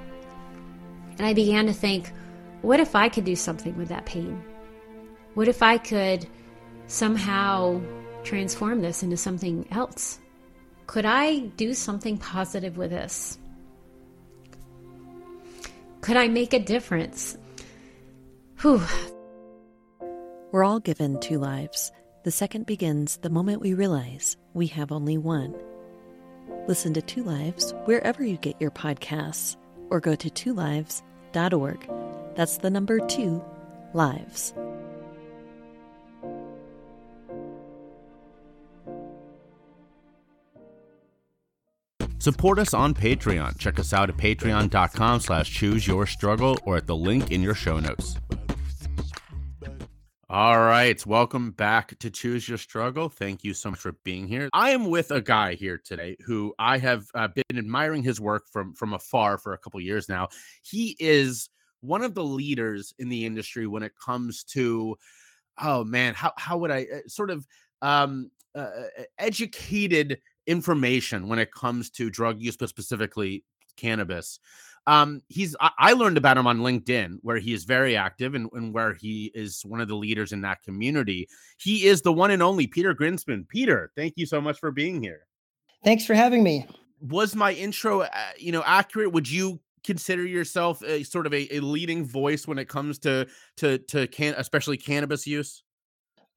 And 1.17 1.27
I 1.27 1.33
began 1.33 1.65
to 1.67 1.73
think, 1.73 2.11
what 2.61 2.79
if 2.79 2.95
I 2.95 3.09
could 3.09 3.25
do 3.25 3.35
something 3.35 3.77
with 3.77 3.89
that 3.89 4.05
pain? 4.05 4.43
What 5.33 5.47
if 5.47 5.61
I 5.61 5.77
could 5.77 6.27
somehow 6.87 7.81
transform 8.23 8.81
this 8.81 9.03
into 9.03 9.17
something 9.17 9.67
else? 9.71 10.19
Could 10.87 11.05
I 11.05 11.39
do 11.39 11.73
something 11.73 12.17
positive 12.17 12.77
with 12.77 12.89
this? 12.89 13.37
Could 16.01 16.17
I 16.17 16.27
make 16.27 16.53
a 16.53 16.59
difference? 16.59 17.37
Whew. 18.61 18.81
We're 20.51 20.63
all 20.63 20.79
given 20.79 21.19
two 21.19 21.37
lives. 21.37 21.91
The 22.23 22.31
second 22.31 22.65
begins 22.65 23.17
the 23.17 23.29
moment 23.29 23.61
we 23.61 23.73
realize 23.73 24.35
we 24.53 24.67
have 24.67 24.91
only 24.91 25.17
one. 25.17 25.53
Listen 26.67 26.93
to 26.93 27.01
Two 27.01 27.23
Lives 27.23 27.73
wherever 27.85 28.23
you 28.23 28.37
get 28.37 28.59
your 28.59 28.71
podcasts 28.71 29.57
or 29.89 29.99
go 29.99 30.15
to 30.15 30.29
twolives.org. 30.29 31.89
That's 32.35 32.57
the 32.57 32.69
number 32.69 32.99
two 32.99 33.43
lives. 33.93 34.53
Support 42.19 42.59
us 42.59 42.73
on 42.73 42.93
Patreon. 42.93 43.57
Check 43.57 43.79
us 43.79 43.93
out 43.93 44.09
at 44.09 44.17
patreon.com 44.17 45.21
slash 45.21 45.51
choose 45.51 45.87
your 45.87 46.05
struggle 46.05 46.59
or 46.65 46.75
at 46.75 46.85
the 46.85 46.95
link 46.95 47.31
in 47.31 47.41
your 47.41 47.55
show 47.55 47.79
notes. 47.79 48.17
All 50.31 50.59
right. 50.59 51.03
Welcome 51.07 51.49
back 51.49 51.97
to 51.97 52.11
Choose 52.11 52.47
Your 52.47 52.59
Struggle. 52.59 53.09
Thank 53.09 53.43
you 53.43 53.55
so 53.55 53.71
much 53.71 53.79
for 53.79 53.93
being 54.03 54.27
here. 54.27 54.47
I 54.53 54.69
am 54.69 54.85
with 54.85 55.09
a 55.09 55.21
guy 55.21 55.55
here 55.55 55.81
today 55.83 56.17
who 56.23 56.53
I 56.59 56.77
have 56.77 57.07
uh, 57.15 57.29
been 57.29 57.57
admiring 57.57 58.03
his 58.03 58.21
work 58.21 58.43
from 58.53 58.75
from 58.75 58.93
afar 58.93 59.39
for 59.39 59.53
a 59.53 59.57
couple 59.57 59.81
years 59.81 60.07
now. 60.07 60.27
He 60.61 60.95
is 60.99 61.49
one 61.81 62.03
of 62.03 62.13
the 62.13 62.23
leaders 62.23 62.93
in 62.99 63.09
the 63.09 63.25
industry 63.25 63.65
when 63.65 63.81
it 63.81 63.93
comes 64.05 64.43
to 64.51 64.95
oh 65.59 65.83
man, 65.83 66.13
how 66.13 66.33
how 66.37 66.59
would 66.59 66.69
I 66.69 66.85
uh, 66.93 67.07
sort 67.07 67.31
of 67.31 67.47
um 67.81 68.29
uh, 68.53 68.59
uh 68.59 69.03
educated 69.17 70.19
information 70.45 71.27
when 71.27 71.39
it 71.39 71.51
comes 71.51 71.89
to 71.89 72.11
drug 72.11 72.39
use, 72.39 72.55
but 72.55 72.69
specifically 72.69 73.45
cannabis. 73.77 74.39
Um, 74.89 75.21
he's 75.27 75.55
I, 75.59 75.69
I 75.77 75.93
learned 75.93 76.17
about 76.17 76.37
him 76.37 76.47
on 76.47 76.59
LinkedIn, 76.59 77.19
where 77.21 77.37
he 77.37 77.53
is 77.53 77.63
very 77.63 77.95
active 77.95 78.33
and, 78.33 78.49
and 78.53 78.73
where 78.73 78.95
he 78.95 79.31
is 79.35 79.63
one 79.63 79.81
of 79.81 79.87
the 79.87 79.95
leaders 79.95 80.31
in 80.31 80.41
that 80.41 80.63
community. 80.63 81.29
He 81.57 81.85
is 81.85 82.01
the 82.01 82.11
one 82.11 82.31
and 82.31 82.41
only 82.41 82.65
Peter 82.65 82.95
Grinspoon. 82.95 83.47
Peter, 83.47 83.91
thank 83.95 84.13
you 84.15 84.25
so 84.25 84.41
much 84.41 84.59
for 84.59 84.71
being 84.71 85.03
here. 85.03 85.27
Thanks 85.83 86.05
for 86.05 86.15
having 86.15 86.41
me. 86.41 86.65
Was 87.01 87.35
my 87.35 87.53
intro, 87.53 88.01
uh, 88.01 88.09
you 88.39 88.51
know, 88.51 88.63
accurate? 88.65 89.11
Would 89.11 89.29
you 89.29 89.59
consider 89.83 90.25
yourself 90.25 90.81
a 90.83 91.03
sort 91.03 91.27
of 91.27 91.35
a, 91.35 91.55
a 91.55 91.59
leading 91.59 92.03
voice 92.03 92.47
when 92.47 92.57
it 92.57 92.67
comes 92.67 92.97
to 92.99 93.27
to 93.57 93.77
to 93.77 94.07
can 94.07 94.33
especially 94.37 94.77
cannabis 94.77 95.27
use? 95.27 95.61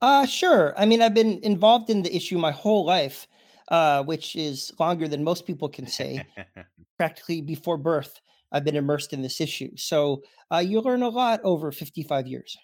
Uh 0.02 0.26
sure. 0.26 0.78
I 0.78 0.84
mean, 0.84 1.00
I've 1.00 1.14
been 1.14 1.40
involved 1.42 1.88
in 1.88 2.02
the 2.02 2.14
issue 2.14 2.36
my 2.36 2.50
whole 2.50 2.84
life 2.84 3.26
uh, 3.72 4.02
which 4.02 4.36
is 4.36 4.72
longer 4.78 5.08
than 5.08 5.24
most 5.24 5.46
people 5.46 5.68
can 5.68 5.86
say. 5.86 6.24
Practically 6.98 7.40
before 7.40 7.78
birth, 7.78 8.20
I've 8.52 8.64
been 8.64 8.76
immersed 8.76 9.12
in 9.12 9.22
this 9.22 9.40
issue. 9.40 9.70
So 9.76 10.22
uh, 10.52 10.58
you 10.58 10.80
learn 10.80 11.02
a 11.02 11.08
lot 11.08 11.40
over 11.42 11.72
55 11.72 12.26
years. 12.26 12.56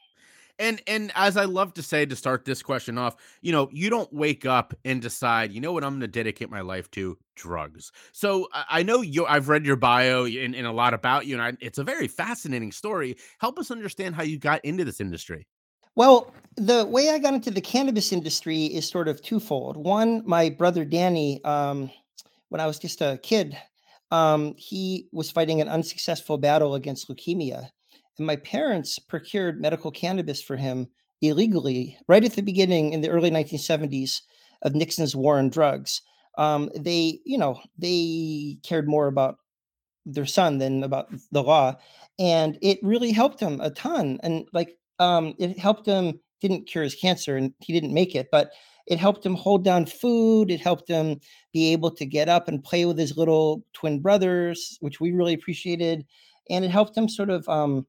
And 0.60 0.82
and 0.88 1.12
as 1.14 1.36
I 1.36 1.44
love 1.44 1.72
to 1.74 1.82
say 1.82 2.04
to 2.04 2.16
start 2.16 2.44
this 2.44 2.62
question 2.62 2.98
off, 2.98 3.16
you 3.42 3.52
know, 3.52 3.68
you 3.72 3.90
don't 3.90 4.12
wake 4.12 4.44
up 4.44 4.74
and 4.84 5.00
decide, 5.00 5.52
you 5.52 5.60
know 5.60 5.72
what, 5.72 5.84
I'm 5.84 5.92
going 5.92 6.00
to 6.00 6.08
dedicate 6.08 6.50
my 6.50 6.62
life 6.62 6.90
to 6.92 7.16
drugs. 7.36 7.92
So 8.12 8.48
I 8.52 8.82
know 8.82 9.00
you. 9.00 9.24
I've 9.24 9.48
read 9.48 9.64
your 9.64 9.76
bio 9.76 10.24
and, 10.24 10.56
and 10.56 10.66
a 10.66 10.72
lot 10.72 10.94
about 10.94 11.26
you, 11.26 11.34
and 11.34 11.42
I, 11.42 11.52
it's 11.64 11.78
a 11.78 11.84
very 11.84 12.08
fascinating 12.08 12.72
story. 12.72 13.16
Help 13.38 13.58
us 13.58 13.70
understand 13.70 14.16
how 14.16 14.24
you 14.24 14.38
got 14.38 14.64
into 14.64 14.84
this 14.84 15.00
industry. 15.00 15.46
Well, 15.94 16.32
the 16.56 16.84
way 16.86 17.10
I 17.10 17.18
got 17.18 17.34
into 17.34 17.50
the 17.50 17.60
cannabis 17.60 18.12
industry 18.12 18.66
is 18.66 18.88
sort 18.88 19.08
of 19.08 19.22
twofold. 19.22 19.76
One, 19.76 20.22
my 20.26 20.50
brother 20.50 20.84
Danny, 20.84 21.42
um, 21.44 21.90
when 22.48 22.60
I 22.60 22.66
was 22.66 22.78
just 22.78 23.00
a 23.00 23.18
kid, 23.22 23.56
um, 24.10 24.54
he 24.56 25.08
was 25.12 25.30
fighting 25.30 25.60
an 25.60 25.68
unsuccessful 25.68 26.38
battle 26.38 26.74
against 26.74 27.08
leukemia. 27.08 27.70
And 28.18 28.26
my 28.26 28.36
parents 28.36 28.98
procured 28.98 29.60
medical 29.60 29.90
cannabis 29.90 30.42
for 30.42 30.56
him 30.56 30.88
illegally 31.20 31.98
right 32.08 32.24
at 32.24 32.32
the 32.32 32.42
beginning 32.42 32.92
in 32.92 33.00
the 33.00 33.10
early 33.10 33.30
1970s 33.30 34.20
of 34.62 34.74
Nixon's 34.74 35.14
war 35.14 35.38
on 35.38 35.50
drugs. 35.50 36.02
Um, 36.36 36.70
they, 36.76 37.20
you 37.24 37.38
know, 37.38 37.60
they 37.76 38.58
cared 38.62 38.88
more 38.88 39.08
about 39.08 39.36
their 40.06 40.26
son 40.26 40.58
than 40.58 40.82
about 40.82 41.08
the 41.32 41.42
law. 41.42 41.76
And 42.18 42.58
it 42.62 42.78
really 42.82 43.12
helped 43.12 43.40
him 43.40 43.60
a 43.60 43.70
ton. 43.70 44.18
And 44.22 44.48
like 44.52 44.76
um, 44.98 45.34
it 45.38 45.58
helped 45.58 45.86
him 45.86 46.20
didn't 46.40 46.66
cure 46.66 46.84
his 46.84 46.94
cancer 46.94 47.36
and 47.36 47.52
he 47.60 47.72
didn't 47.72 47.94
make 47.94 48.14
it, 48.14 48.28
but 48.30 48.52
it 48.88 48.98
helped 48.98 49.24
him 49.24 49.34
hold 49.34 49.64
down 49.64 49.84
food. 49.84 50.50
It 50.50 50.60
helped 50.60 50.88
him 50.88 51.20
be 51.52 51.72
able 51.72 51.90
to 51.90 52.06
get 52.06 52.28
up 52.28 52.48
and 52.48 52.64
play 52.64 52.86
with 52.86 52.98
his 52.98 53.16
little 53.16 53.62
twin 53.74 54.00
brothers, 54.00 54.78
which 54.80 54.98
we 54.98 55.12
really 55.12 55.34
appreciated, 55.34 56.06
and 56.50 56.64
it 56.64 56.70
helped 56.70 56.96
him 56.96 57.08
sort 57.08 57.30
of 57.30 57.48
um, 57.48 57.86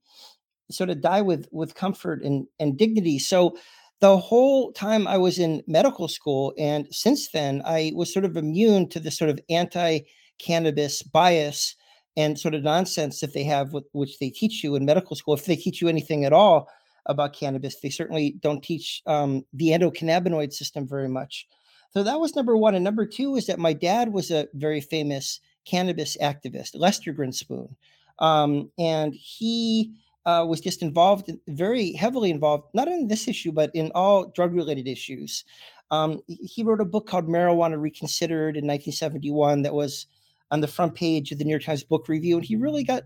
sort 0.70 0.90
of 0.90 1.02
die 1.02 1.22
with 1.22 1.48
with 1.52 1.76
comfort 1.76 2.22
and 2.24 2.46
and 2.60 2.78
dignity. 2.78 3.18
So 3.18 3.58
the 4.02 4.18
whole 4.18 4.72
time 4.74 5.08
I 5.08 5.18
was 5.18 5.40
in 5.40 5.64
medical 5.68 6.08
school, 6.08 6.54
and 6.58 6.88
since 6.92 7.32
then, 7.32 7.62
I 7.66 7.92
was 7.96 8.14
sort 8.14 8.26
of 8.26 8.38
immune 8.38 8.90
to 8.90 9.00
the 9.00 9.12
sort 9.12 9.30
of 9.30 9.40
anti-cannabis 9.50 11.04
bias 11.04 11.76
and 12.18 12.40
sort 12.40 12.56
of 12.56 12.64
nonsense 12.64 13.22
that 13.22 13.34
they 13.34 13.44
have, 13.44 13.72
with, 13.74 13.86
which 13.94 14.20
they 14.20 14.30
teach 14.30 14.64
you 14.64 14.76
in 14.76 14.86
medical 14.86 15.16
school, 15.16 15.34
if 15.34 15.46
they 15.46 15.56
teach 15.56 15.82
you 15.82 15.88
anything 15.88 16.26
at 16.26 16.34
all 16.34 16.70
about 17.10 17.34
cannabis. 17.34 17.82
They 17.82 17.90
certainly 17.90 18.38
don't 18.40 18.64
teach 18.64 19.02
um, 19.06 19.44
the 19.52 19.70
endocannabinoid 19.70 20.54
system 20.54 20.88
very 20.88 21.10
much. 21.10 21.48
So 21.92 22.04
that 22.04 22.20
was 22.20 22.36
number 22.36 22.56
one. 22.56 22.76
And 22.76 22.84
number 22.84 23.06
two 23.06 23.36
is 23.36 23.48
that 23.48 23.60
my 23.60 23.74
dad 23.74 24.14
was 24.14 24.32
a 24.32 24.48
very 24.54 24.80
famous 24.80 25.42
cannabis 25.66 26.16
activist, 26.22 26.72
Lester 26.76 27.14
Grinspoon. 27.14 27.76
Um, 28.20 28.72
and 28.78 29.14
he 29.14 29.92
uh, 30.26 30.46
was 30.48 30.62
just 30.62 30.82
involved, 30.82 31.32
very 31.48 31.94
heavily 31.94 32.30
involved, 32.30 32.66
not 32.74 32.88
in 32.88 33.08
this 33.08 33.28
issue, 33.28 33.52
but 33.52 33.72
in 33.74 33.92
all 33.96 34.28
drug 34.28 34.54
related 34.54 34.88
issues. 34.88 35.44
Um, 35.92 36.22
he 36.28 36.64
wrote 36.64 36.82
a 36.82 36.86
book 36.86 37.08
called 37.08 37.28
Marijuana 37.28 37.82
Reconsidered 37.82 38.56
in 38.56 38.66
1971 38.66 39.64
that 39.64 39.74
was 39.74 40.06
on 40.52 40.62
the 40.62 40.68
front 40.68 40.94
page 40.94 41.32
of 41.32 41.40
the 41.40 41.44
New 41.44 41.52
York 41.52 41.64
Times 41.64 41.84
Book 41.84 42.08
Review. 42.08 42.38
And 42.38 42.46
he 42.46 42.56
really 42.56 42.84
got, 42.84 43.04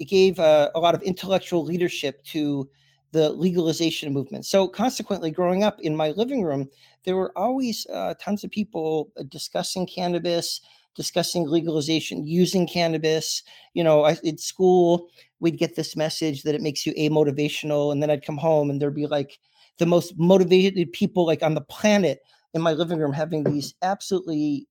gave 0.00 0.40
uh, 0.40 0.70
a 0.74 0.80
lot 0.80 0.94
of 0.94 1.02
intellectual 1.02 1.62
leadership 1.62 2.24
to 2.24 2.68
the 3.12 3.30
legalization 3.30 4.12
movement. 4.12 4.46
So, 4.46 4.66
consequently, 4.66 5.30
growing 5.30 5.62
up 5.62 5.80
in 5.80 5.94
my 5.94 6.10
living 6.10 6.42
room, 6.42 6.68
there 7.04 7.16
were 7.16 7.36
always 7.36 7.86
uh, 7.92 8.14
tons 8.18 8.42
of 8.42 8.50
people 8.50 9.12
uh, 9.16 9.22
discussing 9.28 9.86
cannabis, 9.86 10.60
discussing 10.94 11.46
legalization, 11.46 12.26
using 12.26 12.66
cannabis. 12.66 13.42
You 13.74 13.84
know, 13.84 14.04
I, 14.04 14.12
at 14.26 14.40
school, 14.40 15.08
we'd 15.40 15.58
get 15.58 15.76
this 15.76 15.94
message 15.94 16.42
that 16.42 16.54
it 16.54 16.62
makes 16.62 16.86
you 16.86 16.94
amotivational, 16.94 17.92
and 17.92 18.02
then 18.02 18.10
I'd 18.10 18.24
come 18.24 18.38
home 18.38 18.70
and 18.70 18.80
there'd 18.80 18.94
be 18.94 19.06
like 19.06 19.38
the 19.78 19.86
most 19.86 20.18
motivated 20.18 20.92
people 20.92 21.26
like 21.26 21.42
on 21.42 21.54
the 21.54 21.60
planet 21.60 22.20
in 22.54 22.62
my 22.62 22.72
living 22.72 22.98
room 22.98 23.12
having 23.12 23.44
these 23.44 23.74
absolutely 23.82 24.66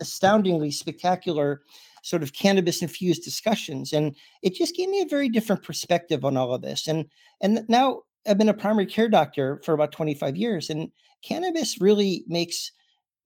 astoundingly 0.00 0.70
spectacular 0.70 1.62
sort 2.06 2.22
of 2.22 2.32
cannabis 2.32 2.82
infused 2.82 3.24
discussions 3.24 3.92
and 3.92 4.14
it 4.42 4.54
just 4.54 4.76
gave 4.76 4.88
me 4.88 5.00
a 5.00 5.06
very 5.06 5.28
different 5.28 5.62
perspective 5.62 6.24
on 6.24 6.36
all 6.36 6.54
of 6.54 6.62
this 6.62 6.86
and 6.86 7.06
and 7.40 7.64
now 7.68 8.00
i've 8.28 8.38
been 8.38 8.48
a 8.48 8.54
primary 8.54 8.86
care 8.86 9.08
doctor 9.08 9.60
for 9.64 9.72
about 9.74 9.92
25 9.92 10.36
years 10.36 10.70
and 10.70 10.90
cannabis 11.22 11.80
really 11.80 12.24
makes 12.28 12.72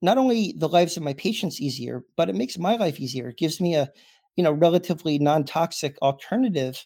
not 0.01 0.17
only 0.17 0.53
the 0.57 0.69
lives 0.69 0.97
of 0.97 1.03
my 1.03 1.13
patients 1.13 1.61
easier 1.61 2.03
but 2.15 2.29
it 2.29 2.35
makes 2.35 2.57
my 2.57 2.75
life 2.75 2.99
easier. 2.99 3.29
It 3.29 3.37
gives 3.37 3.61
me 3.61 3.75
a 3.75 3.89
you 4.35 4.43
know 4.43 4.51
relatively 4.51 5.19
non-toxic 5.19 5.97
alternative 6.01 6.85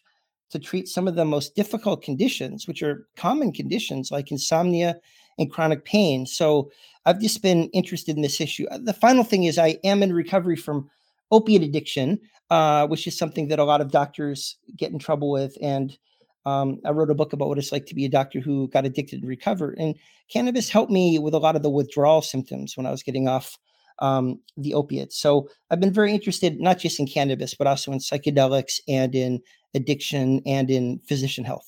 to 0.50 0.58
treat 0.58 0.88
some 0.88 1.08
of 1.08 1.16
the 1.16 1.24
most 1.24 1.56
difficult 1.56 2.02
conditions 2.02 2.68
which 2.68 2.82
are 2.82 3.08
common 3.16 3.52
conditions 3.52 4.10
like 4.10 4.30
insomnia 4.30 4.96
and 5.38 5.50
chronic 5.50 5.84
pain. 5.84 6.26
So 6.26 6.70
i've 7.04 7.20
just 7.20 7.42
been 7.42 7.68
interested 7.70 8.16
in 8.16 8.22
this 8.22 8.40
issue. 8.40 8.66
Uh, 8.70 8.78
the 8.82 8.92
final 8.92 9.24
thing 9.24 9.44
is 9.44 9.58
i 9.58 9.78
am 9.84 10.02
in 10.02 10.12
recovery 10.12 10.56
from 10.56 10.90
opiate 11.30 11.62
addiction, 11.62 12.20
uh, 12.50 12.86
which 12.86 13.06
is 13.06 13.18
something 13.18 13.48
that 13.48 13.58
a 13.58 13.64
lot 13.64 13.80
of 13.80 13.90
doctors 13.90 14.56
get 14.76 14.92
in 14.92 14.98
trouble 14.98 15.30
with. 15.30 15.56
And 15.60 15.96
um, 16.44 16.80
I 16.84 16.90
wrote 16.90 17.10
a 17.10 17.14
book 17.14 17.32
about 17.32 17.48
what 17.48 17.58
it's 17.58 17.72
like 17.72 17.86
to 17.86 17.94
be 17.94 18.04
a 18.04 18.10
doctor 18.10 18.40
who 18.40 18.68
got 18.68 18.84
addicted 18.84 19.20
and 19.20 19.28
recovered. 19.28 19.76
And 19.78 19.96
cannabis 20.32 20.68
helped 20.68 20.92
me 20.92 21.18
with 21.18 21.34
a 21.34 21.38
lot 21.38 21.56
of 21.56 21.62
the 21.62 21.70
withdrawal 21.70 22.22
symptoms 22.22 22.76
when 22.76 22.86
I 22.86 22.90
was 22.90 23.02
getting 23.02 23.26
off 23.28 23.58
um, 23.98 24.40
the 24.56 24.74
opiates. 24.74 25.18
So 25.18 25.48
I've 25.70 25.80
been 25.80 25.92
very 25.92 26.12
interested 26.12 26.60
not 26.60 26.78
just 26.78 27.00
in 27.00 27.06
cannabis, 27.06 27.54
but 27.54 27.66
also 27.66 27.92
in 27.92 27.98
psychedelics 27.98 28.80
and 28.86 29.14
in 29.14 29.40
addiction 29.74 30.40
and 30.46 30.70
in 30.70 31.00
physician 31.08 31.44
health. 31.44 31.66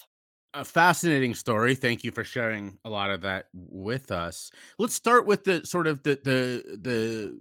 A 0.55 0.65
fascinating 0.65 1.35
story. 1.35 1.75
Thank 1.75 2.05
you 2.05 2.11
for 2.11 2.25
sharing 2.25 2.79
a 2.85 2.91
lot 2.91 3.11
of 3.11 3.21
that 3.23 3.47
with 3.53 4.11
us. 4.11 4.51
Let's 4.79 4.95
start 4.95 5.27
with 5.27 5.45
the 5.45 5.65
sort 5.67 5.87
of 5.87 6.03
the 6.03 6.19
the 6.25 6.79
the 6.79 7.39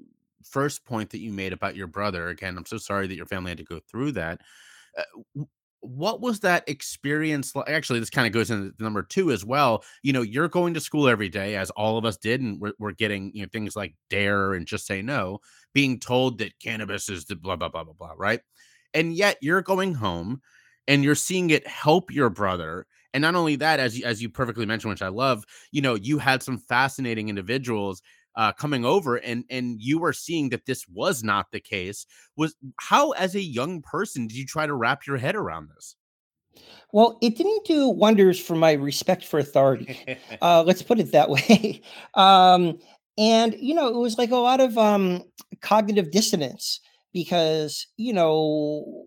first 0.51 0.85
point 0.85 1.09
that 1.09 1.19
you 1.19 1.31
made 1.33 1.53
about 1.53 1.75
your 1.75 1.87
brother 1.87 2.29
again 2.29 2.57
i'm 2.57 2.65
so 2.65 2.77
sorry 2.77 3.07
that 3.07 3.15
your 3.15 3.25
family 3.25 3.51
had 3.51 3.57
to 3.57 3.63
go 3.63 3.79
through 3.89 4.11
that 4.11 4.41
uh, 4.97 5.03
what 5.81 6.21
was 6.21 6.39
that 6.39 6.67
experience 6.67 7.55
like 7.55 7.69
actually 7.69 7.99
this 7.99 8.09
kind 8.09 8.25
of 8.27 8.33
goes 8.33 8.49
into 8.49 8.73
number 8.79 9.03
two 9.03 9.31
as 9.31 9.45
well 9.45 9.83
you 10.03 10.11
know 10.11 10.23
you're 10.23 10.47
going 10.49 10.73
to 10.73 10.79
school 10.79 11.07
every 11.07 11.29
day 11.29 11.55
as 11.55 11.69
all 11.71 11.97
of 11.97 12.05
us 12.05 12.17
did 12.17 12.41
and 12.41 12.59
we're, 12.59 12.73
we're 12.79 12.91
getting 12.91 13.31
you 13.33 13.43
know 13.43 13.47
things 13.53 13.75
like 13.75 13.95
dare 14.09 14.53
and 14.53 14.65
just 14.65 14.87
say 14.87 15.01
no 15.01 15.39
being 15.73 15.99
told 15.99 16.39
that 16.39 16.59
cannabis 16.59 17.09
is 17.09 17.25
the 17.25 17.35
blah 17.35 17.55
blah 17.55 17.69
blah 17.69 17.83
blah 17.83 17.93
blah 17.93 18.13
right? 18.17 18.41
And 18.93 19.13
yet 19.13 19.37
you're 19.41 19.61
going 19.61 19.93
home 19.93 20.41
and 20.87 21.03
you're 21.03 21.15
seeing 21.15 21.49
it 21.49 21.67
help 21.67 22.11
your 22.11 22.29
brother 22.29 22.87
And 23.13 23.21
not 23.21 23.35
only 23.35 23.55
that, 23.57 23.79
as 23.79 23.97
you, 23.97 24.05
as 24.05 24.21
you 24.21 24.29
perfectly 24.29 24.65
mentioned, 24.65 24.89
which 24.89 25.01
I 25.01 25.07
love, 25.07 25.43
you 25.71 25.81
know, 25.81 25.95
you 25.95 26.17
had 26.19 26.43
some 26.43 26.57
fascinating 26.57 27.29
individuals 27.29 28.01
uh, 28.37 28.53
coming 28.53 28.85
over 28.85 29.17
and 29.17 29.43
and 29.49 29.81
you 29.81 29.99
were 29.99 30.13
seeing 30.13 30.49
that 30.49 30.65
this 30.65 30.87
was 30.87 31.23
not 31.23 31.47
the 31.51 31.59
case 31.59 32.05
was 32.37 32.55
how 32.79 33.11
as 33.11 33.35
a 33.35 33.41
young 33.41 33.81
person 33.81 34.27
did 34.27 34.37
you 34.37 34.45
try 34.45 34.65
to 34.65 34.75
wrap 34.75 35.05
your 35.05 35.17
head 35.17 35.35
around 35.35 35.69
this 35.75 35.95
well, 36.93 37.17
it 37.21 37.35
didn't 37.35 37.65
do 37.65 37.89
wonders 37.89 38.39
for 38.39 38.55
my 38.55 38.73
respect 38.73 39.25
for 39.25 39.39
authority. 39.39 40.17
uh, 40.41 40.63
let's 40.65 40.81
put 40.81 40.99
it 40.99 41.11
that 41.11 41.29
way. 41.29 41.81
um, 42.13 42.79
and 43.17 43.55
you 43.59 43.73
know, 43.73 43.87
it 43.87 43.95
was 43.95 44.17
like 44.17 44.31
a 44.31 44.37
lot 44.37 44.59
of 44.59 44.77
um, 44.77 45.23
cognitive 45.61 46.11
dissonance 46.11 46.79
because 47.13 47.87
you 47.97 48.13
know, 48.13 49.05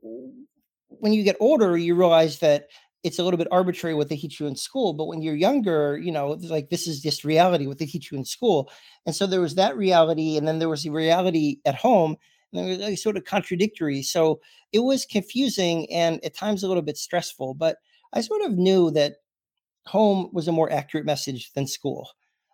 when 0.88 1.12
you 1.12 1.22
get 1.22 1.37
older, 1.40 1.76
you 1.76 1.94
realize 1.94 2.40
that 2.40 2.68
it's 3.02 3.19
a 3.19 3.25
little 3.25 3.38
bit 3.38 3.49
arbitrary 3.50 3.95
what 3.95 4.09
they 4.09 4.16
teach 4.16 4.40
you 4.40 4.47
in 4.47 4.57
school. 4.57 4.92
But 4.92 5.07
when 5.07 5.23
you're 5.23 5.35
younger, 5.35 5.99
you 5.99 6.12
know, 6.12 6.38
like 6.42 6.69
this 6.69 6.87
is 6.87 7.00
just 7.00 7.25
reality 7.25 7.66
what 7.66 7.78
they 7.78 7.87
teach 7.87 8.11
you 8.11 8.19
in 8.19 8.25
school. 8.25 8.71
And 9.07 9.14
so 9.14 9.26
there 9.26 9.40
was 9.40 9.54
that 9.54 9.76
reality, 9.76 10.37
and 10.37 10.47
then 10.47 10.59
there 10.59 10.69
was 10.69 10.83
the 10.83 10.90
reality 10.90 11.59
at 11.64 11.75
home, 11.75 12.16
and 12.52 12.64
they 12.64 12.71
were 12.71 12.85
like 12.85 12.99
sort 12.99 13.16
of 13.16 13.25
contradictory. 13.25 14.02
So 14.02 14.40
it 14.73 14.80
was 14.80 15.07
confusing 15.07 15.90
and 15.92 16.23
at 16.25 16.35
times 16.35 16.62
a 16.62 16.69
little 16.69 16.83
bit 16.83 16.99
stressful. 16.99 17.54
But 17.54 17.78
I 18.12 18.21
sort 18.21 18.42
of 18.42 18.52
knew 18.52 18.90
that 18.92 19.16
home 19.87 20.28
was 20.33 20.49
a 20.49 20.52
more 20.52 20.71
accurate 20.71 21.07
message 21.07 21.52
than 21.54 21.66
school. 21.66 22.11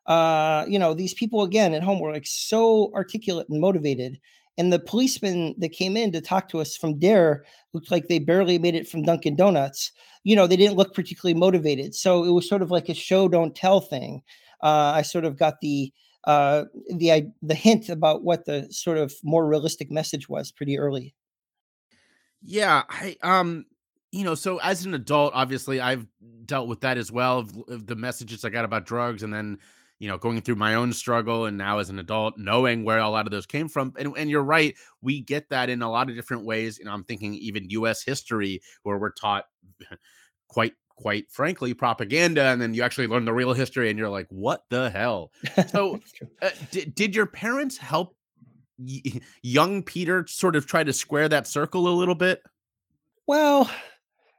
Uh, 0.07 0.65
you 0.69 0.79
know, 0.79 0.95
these 0.95 1.15
people 1.15 1.43
again 1.43 1.75
at 1.75 1.83
home 1.83 1.99
were 1.99 2.13
like 2.13 2.27
so 2.27 2.93
articulate 2.95 3.49
and 3.49 3.61
motivated. 3.61 4.21
And 4.59 4.73
the 4.73 4.79
policemen 4.79 5.55
that 5.59 5.71
came 5.71 5.97
in 5.97 6.13
to 6.13 6.21
talk 6.21 6.49
to 6.49 6.61
us 6.61 6.77
from 6.77 6.99
Dare 6.99 7.45
looked 7.75 7.91
like 7.91 8.09
they 8.09 8.19
barely 8.19 8.59
made 8.59 8.75
it 8.75 8.89
from 8.89 9.03
Dunkin' 9.03 9.37
Donuts. 9.37 9.93
You 10.27 10.35
know, 10.35 10.49
they 10.49 10.57
didn't 10.57 10.77
look 10.77 10.93
particularly 10.93 11.39
motivated. 11.39 11.95
So 11.95 12.25
it 12.25 12.31
was 12.31 12.49
sort 12.49 12.63
of 12.63 12.73
like 12.73 12.89
a 12.89 12.95
show 12.95 13.29
don't 13.29 13.55
tell 13.55 13.81
thing. 13.81 14.23
Uh, 14.61 14.91
I 14.99 15.03
sort 15.03 15.25
of 15.25 15.39
got 15.39 15.61
the 15.61 15.93
uh, 16.25 16.65
the 16.89 17.31
the 17.43 17.55
hint 17.55 17.89
about 17.89 18.25
what 18.25 18.45
the 18.45 18.67
sort 18.73 18.99
of 18.99 19.15
more 19.23 19.47
realistic 19.47 19.89
message 19.89 20.29
was 20.29 20.51
pretty 20.51 20.79
early. 20.79 21.15
Yeah, 22.43 22.83
I 22.89 23.17
um 23.23 23.67
you 24.11 24.25
know, 24.25 24.35
so 24.35 24.59
as 24.59 24.85
an 24.85 24.95
adult, 24.95 25.33
obviously 25.35 25.81
I've 25.81 26.07
dealt 26.45 26.69
with 26.69 26.81
that 26.81 26.99
as 26.99 27.13
well 27.13 27.47
the 27.69 27.97
messages 27.97 28.45
I 28.45 28.51
got 28.51 28.65
about 28.65 28.87
drugs 28.87 29.23
and 29.23 29.33
then, 29.33 29.59
you 29.99 30.09
know, 30.09 30.19
going 30.19 30.41
through 30.41 30.57
my 30.57 30.75
own 30.75 30.93
struggle 30.93 31.47
and 31.47 31.57
now 31.57 31.79
as 31.79 31.91
an 31.91 31.99
adult 31.99 32.35
knowing 32.37 32.85
where 32.85 32.99
a 32.99 33.09
lot 33.09 33.27
of 33.27 33.31
those 33.31 33.47
came 33.47 33.69
from. 33.69 33.93
And 33.99 34.15
and 34.17 34.31
you're 34.31 34.43
right, 34.43 34.75
we 35.01 35.21
get 35.21 35.49
that 35.51 35.71
in 35.71 35.83
a 35.83 35.91
lot 35.91 36.11
of 36.11 36.17
different 36.17 36.45
ways. 36.45 36.79
You 36.79 36.85
know, 36.85 36.93
I'm 36.93 37.05
thinking 37.05 37.35
even 37.35 37.71
US 37.71 38.03
history 38.03 38.61
where 38.83 38.99
we're 38.99 39.13
taught 39.13 39.45
quite 40.49 40.75
quite 40.97 41.31
frankly 41.31 41.75
propaganda 41.75 42.45
and 42.45 42.61
then 42.61 42.73
you 42.73 42.83
actually 42.83 43.07
learn 43.07 43.27
the 43.27 43.33
real 43.33 43.53
history 43.53 43.91
and 43.91 43.99
you're 43.99 44.09
like 44.09 44.27
what 44.31 44.63
the 44.71 44.89
hell 44.89 45.31
so 45.69 46.01
uh, 46.43 46.49
did, 46.71 46.95
did 46.95 47.15
your 47.15 47.27
parents 47.27 47.77
help 47.77 48.17
y- 48.79 49.03
young 49.43 49.83
peter 49.83 50.27
sort 50.27 50.57
of 50.57 50.67
try 50.67 50.83
to 50.83 50.95
square 50.95 51.29
that 51.29 51.47
circle 51.47 51.87
a 51.87 51.91
little 51.91 52.15
bit 52.15 52.43
well 53.27 53.71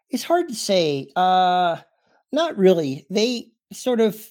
it's 0.10 0.24
hard 0.24 0.48
to 0.48 0.56
say 0.56 1.08
uh 1.16 1.78
not 2.32 2.58
really 2.58 3.06
they 3.12 3.52
sort 3.72 4.02
of 4.02 4.28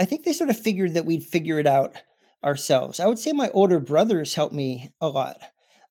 i 0.00 0.04
think 0.04 0.24
they 0.24 0.32
sort 0.32 0.50
of 0.50 0.58
figured 0.58 0.94
that 0.94 1.06
we'd 1.06 1.22
figure 1.22 1.60
it 1.60 1.66
out 1.66 1.94
ourselves 2.44 2.98
i 3.00 3.06
would 3.06 3.18
say 3.18 3.32
my 3.32 3.50
older 3.50 3.78
brothers 3.78 4.34
helped 4.34 4.54
me 4.54 4.90
a 5.00 5.08
lot 5.08 5.38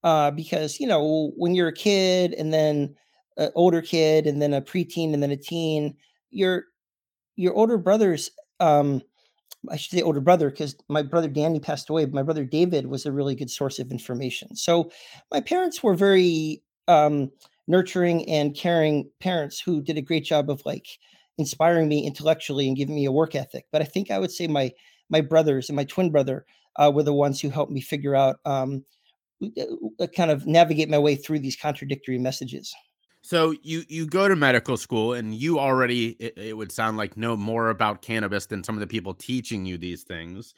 uh 0.04 0.32
because 0.32 0.80
you 0.80 0.88
know 0.88 1.32
when 1.38 1.56
you're 1.56 1.70
a 1.70 1.74
kid 1.74 2.34
and 2.34 2.54
then 2.54 2.96
an 3.40 3.52
older 3.56 3.82
kid 3.82 4.28
and 4.28 4.42
then 4.42 4.54
a 4.54 4.62
preteen 4.62 5.14
and 5.14 5.24
then 5.24 5.32
a 5.32 5.38
teen, 5.38 5.96
your 6.30 6.66
your 7.38 7.54
older 7.56 7.78
brothers, 7.78 8.30
um, 8.60 9.02
I 9.70 9.78
should 9.78 9.92
say 9.98 10.04
older 10.04 10.22
brother, 10.22 10.50
because 10.50 10.76
my 10.90 11.02
brother 11.02 11.30
Danny 11.30 11.60
passed 11.60 11.90
away. 11.90 12.06
But 12.06 12.14
my 12.14 12.24
brother 12.24 12.46
David 12.46 12.88
was 12.88 13.06
a 13.06 13.12
really 13.12 13.36
good 13.36 13.50
source 13.50 13.80
of 13.80 13.92
information. 13.92 14.56
So 14.56 14.92
my 15.32 15.42
parents 15.42 15.82
were 15.82 15.96
very 15.96 16.62
um, 16.88 17.32
nurturing 17.68 18.28
and 18.30 18.56
caring 18.56 19.10
parents 19.22 19.60
who 19.60 19.82
did 19.82 19.98
a 19.98 20.02
great 20.02 20.26
job 20.26 20.50
of 20.50 20.62
like 20.66 20.88
inspiring 21.40 21.88
me 21.88 22.06
intellectually 22.06 22.68
and 22.68 22.78
giving 22.78 22.94
me 22.94 23.06
a 23.06 23.12
work 23.12 23.34
ethic. 23.34 23.66
But 23.72 23.82
I 23.82 23.86
think 23.86 24.12
I 24.12 24.20
would 24.20 24.32
say 24.32 24.46
my 24.48 24.72
my 25.10 25.22
brothers 25.22 25.70
and 25.70 25.76
my 25.76 25.86
twin 25.86 26.12
brother 26.12 26.46
uh, 26.76 26.92
were 26.94 27.04
the 27.04 27.14
ones 27.14 27.42
who 27.42 27.50
helped 27.50 27.72
me 27.72 27.82
figure 27.82 28.16
out 28.16 28.38
um, 28.46 28.86
uh, 29.42 30.08
kind 30.16 30.30
of 30.30 30.46
navigate 30.46 30.90
my 30.90 31.00
way 31.00 31.16
through 31.16 31.40
these 31.40 31.56
contradictory 31.56 32.20
messages. 32.20 32.74
So 33.22 33.54
you 33.64 33.84
you 33.88 34.06
go 34.06 34.28
to 34.28 34.36
medical 34.36 34.78
school 34.78 35.14
and 35.14 35.34
you 35.34 35.60
already 35.60 36.10
it, 36.20 36.38
it, 36.38 36.58
would 36.58 36.72
sound 36.72 36.98
like 36.98 37.18
know 37.18 37.36
more 37.36 37.70
about 37.70 38.02
cannabis 38.02 38.46
than 38.46 38.64
some 38.64 38.76
of 38.76 38.82
the 38.82 38.88
people 38.88 39.14
teaching 39.14 39.66
you 39.66 39.78
these 39.78 40.04
things. 40.04 40.54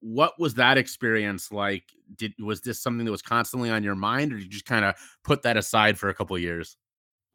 What 0.00 0.38
was 0.38 0.54
that 0.54 0.78
experience 0.78 1.52
like? 1.52 1.84
Did 2.16 2.34
was 2.40 2.60
this 2.60 2.80
something 2.82 3.04
that 3.04 3.10
was 3.10 3.22
constantly 3.22 3.70
on 3.70 3.84
your 3.84 3.94
mind, 3.94 4.32
or 4.32 4.36
did 4.36 4.44
you 4.44 4.50
just 4.50 4.66
kind 4.66 4.84
of 4.84 4.94
put 5.24 5.42
that 5.42 5.56
aside 5.56 5.98
for 5.98 6.08
a 6.08 6.14
couple 6.14 6.36
years? 6.38 6.76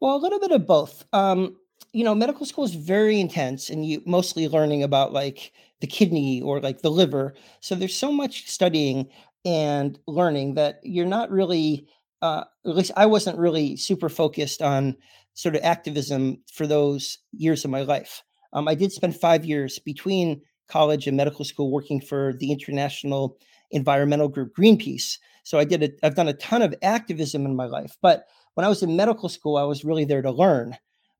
Well, 0.00 0.16
a 0.16 0.18
little 0.18 0.40
bit 0.40 0.52
of 0.52 0.66
both. 0.66 1.04
Um, 1.12 1.56
you 1.92 2.04
know, 2.04 2.14
medical 2.14 2.46
school 2.46 2.64
is 2.64 2.74
very 2.74 3.20
intense, 3.20 3.70
and 3.70 3.86
you 3.86 4.02
mostly 4.06 4.48
learning 4.48 4.82
about 4.82 5.12
like 5.12 5.52
the 5.80 5.86
kidney 5.86 6.42
or 6.42 6.60
like 6.60 6.82
the 6.82 6.90
liver. 6.90 7.34
So 7.60 7.74
there's 7.74 7.96
so 7.96 8.12
much 8.12 8.48
studying 8.48 9.08
and 9.44 9.98
learning 10.06 10.54
that 10.54 10.80
you're 10.82 11.06
not 11.06 11.30
really 11.30 11.86
uh, 12.22 12.44
at 12.66 12.76
least 12.76 12.90
I 12.96 13.06
wasn't 13.06 13.38
really 13.38 13.76
super 13.76 14.08
focused 14.08 14.62
on 14.62 14.96
sort 15.34 15.54
of 15.54 15.62
activism 15.62 16.42
for 16.52 16.66
those 16.66 17.18
years 17.32 17.64
of 17.64 17.70
my 17.70 17.82
life. 17.82 18.22
Um, 18.52 18.66
I 18.66 18.74
did 18.74 18.92
spend 18.92 19.16
five 19.16 19.44
years 19.44 19.78
between 19.78 20.40
college 20.68 21.06
and 21.06 21.16
medical 21.16 21.44
school 21.44 21.70
working 21.70 22.00
for 22.00 22.34
the 22.38 22.50
international 22.50 23.36
environmental 23.70 24.28
group 24.28 24.54
Greenpeace. 24.56 25.18
So 25.44 25.58
I 25.58 25.64
did 25.64 25.82
a, 25.82 25.90
I've 26.02 26.16
done 26.16 26.28
a 26.28 26.34
ton 26.34 26.62
of 26.62 26.74
activism 26.82 27.46
in 27.46 27.54
my 27.54 27.66
life, 27.66 27.96
but 28.02 28.24
when 28.54 28.64
I 28.64 28.68
was 28.68 28.82
in 28.82 28.96
medical 28.96 29.28
school, 29.28 29.56
I 29.56 29.62
was 29.62 29.84
really 29.84 30.04
there 30.04 30.22
to 30.22 30.30
learn. 30.30 30.76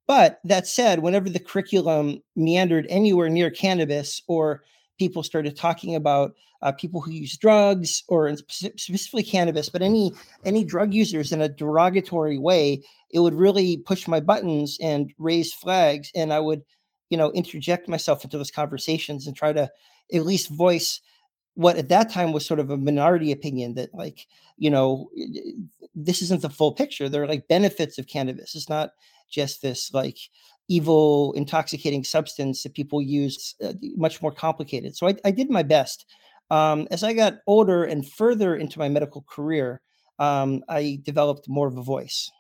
But 0.08 0.40
that 0.42 0.66
said, 0.66 1.00
whenever 1.00 1.28
the 1.28 1.38
curriculum 1.38 2.22
meandered 2.34 2.86
anywhere 2.88 3.28
near 3.28 3.50
cannabis 3.50 4.22
or 4.26 4.64
people 4.98 5.22
started 5.22 5.54
talking 5.54 5.94
about 5.94 6.34
uh, 6.62 6.72
people 6.72 7.00
who 7.00 7.12
use 7.12 7.36
drugs 7.36 8.02
or 8.08 8.34
specifically 8.36 9.22
cannabis, 9.22 9.68
but 9.68 9.82
any 9.82 10.12
any 10.44 10.64
drug 10.64 10.92
users 10.92 11.30
in 11.30 11.42
a 11.42 11.48
derogatory 11.48 12.38
way, 12.38 12.82
it 13.10 13.20
would 13.20 13.34
really 13.34 13.76
push 13.76 14.08
my 14.08 14.18
buttons 14.18 14.78
and 14.80 15.12
raise 15.18 15.52
flags, 15.52 16.10
and 16.16 16.32
I 16.32 16.40
would, 16.40 16.62
you 17.10 17.18
know, 17.18 17.30
interject 17.32 17.86
myself 17.86 18.24
into 18.24 18.38
those 18.38 18.50
conversations 18.50 19.26
and 19.26 19.36
try 19.36 19.52
to 19.52 19.70
at 20.12 20.26
least 20.26 20.48
voice 20.48 21.00
what 21.58 21.76
at 21.76 21.88
that 21.88 22.08
time 22.08 22.32
was 22.32 22.46
sort 22.46 22.60
of 22.60 22.70
a 22.70 22.76
minority 22.76 23.32
opinion 23.32 23.74
that 23.74 23.92
like 23.92 24.26
you 24.58 24.70
know 24.70 25.10
this 26.04 26.22
isn't 26.22 26.42
the 26.42 26.50
full 26.50 26.72
picture 26.72 27.08
there 27.08 27.22
are 27.22 27.28
like 27.28 27.48
benefits 27.48 27.98
of 27.98 28.06
cannabis 28.06 28.54
it's 28.54 28.68
not 28.68 28.90
just 29.30 29.62
this 29.62 29.92
like 29.92 30.18
evil 30.68 31.32
intoxicating 31.32 32.04
substance 32.04 32.62
that 32.62 32.74
people 32.74 33.02
use 33.02 33.54
uh, 33.64 33.72
much 33.96 34.22
more 34.22 34.32
complicated 34.32 34.96
so 34.96 35.08
I, 35.08 35.16
I 35.24 35.30
did 35.30 35.50
my 35.50 35.62
best 35.62 36.06
um, 36.50 36.86
as 36.90 37.02
i 37.02 37.12
got 37.12 37.38
older 37.46 37.84
and 37.84 38.08
further 38.08 38.56
into 38.56 38.78
my 38.78 38.88
medical 38.88 39.22
career 39.28 39.80
um, 40.18 40.62
i 40.68 41.00
developed 41.04 41.48
more 41.48 41.68
of 41.68 41.76
a 41.76 41.82
voice. 41.82 42.30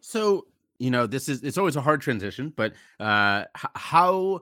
So 0.00 0.46
you 0.78 0.90
know 0.90 1.06
this 1.06 1.28
is 1.28 1.42
it's 1.42 1.58
always 1.58 1.76
a 1.76 1.80
hard 1.80 2.00
transition 2.00 2.52
but 2.54 2.72
uh 3.00 3.44
how 3.54 4.40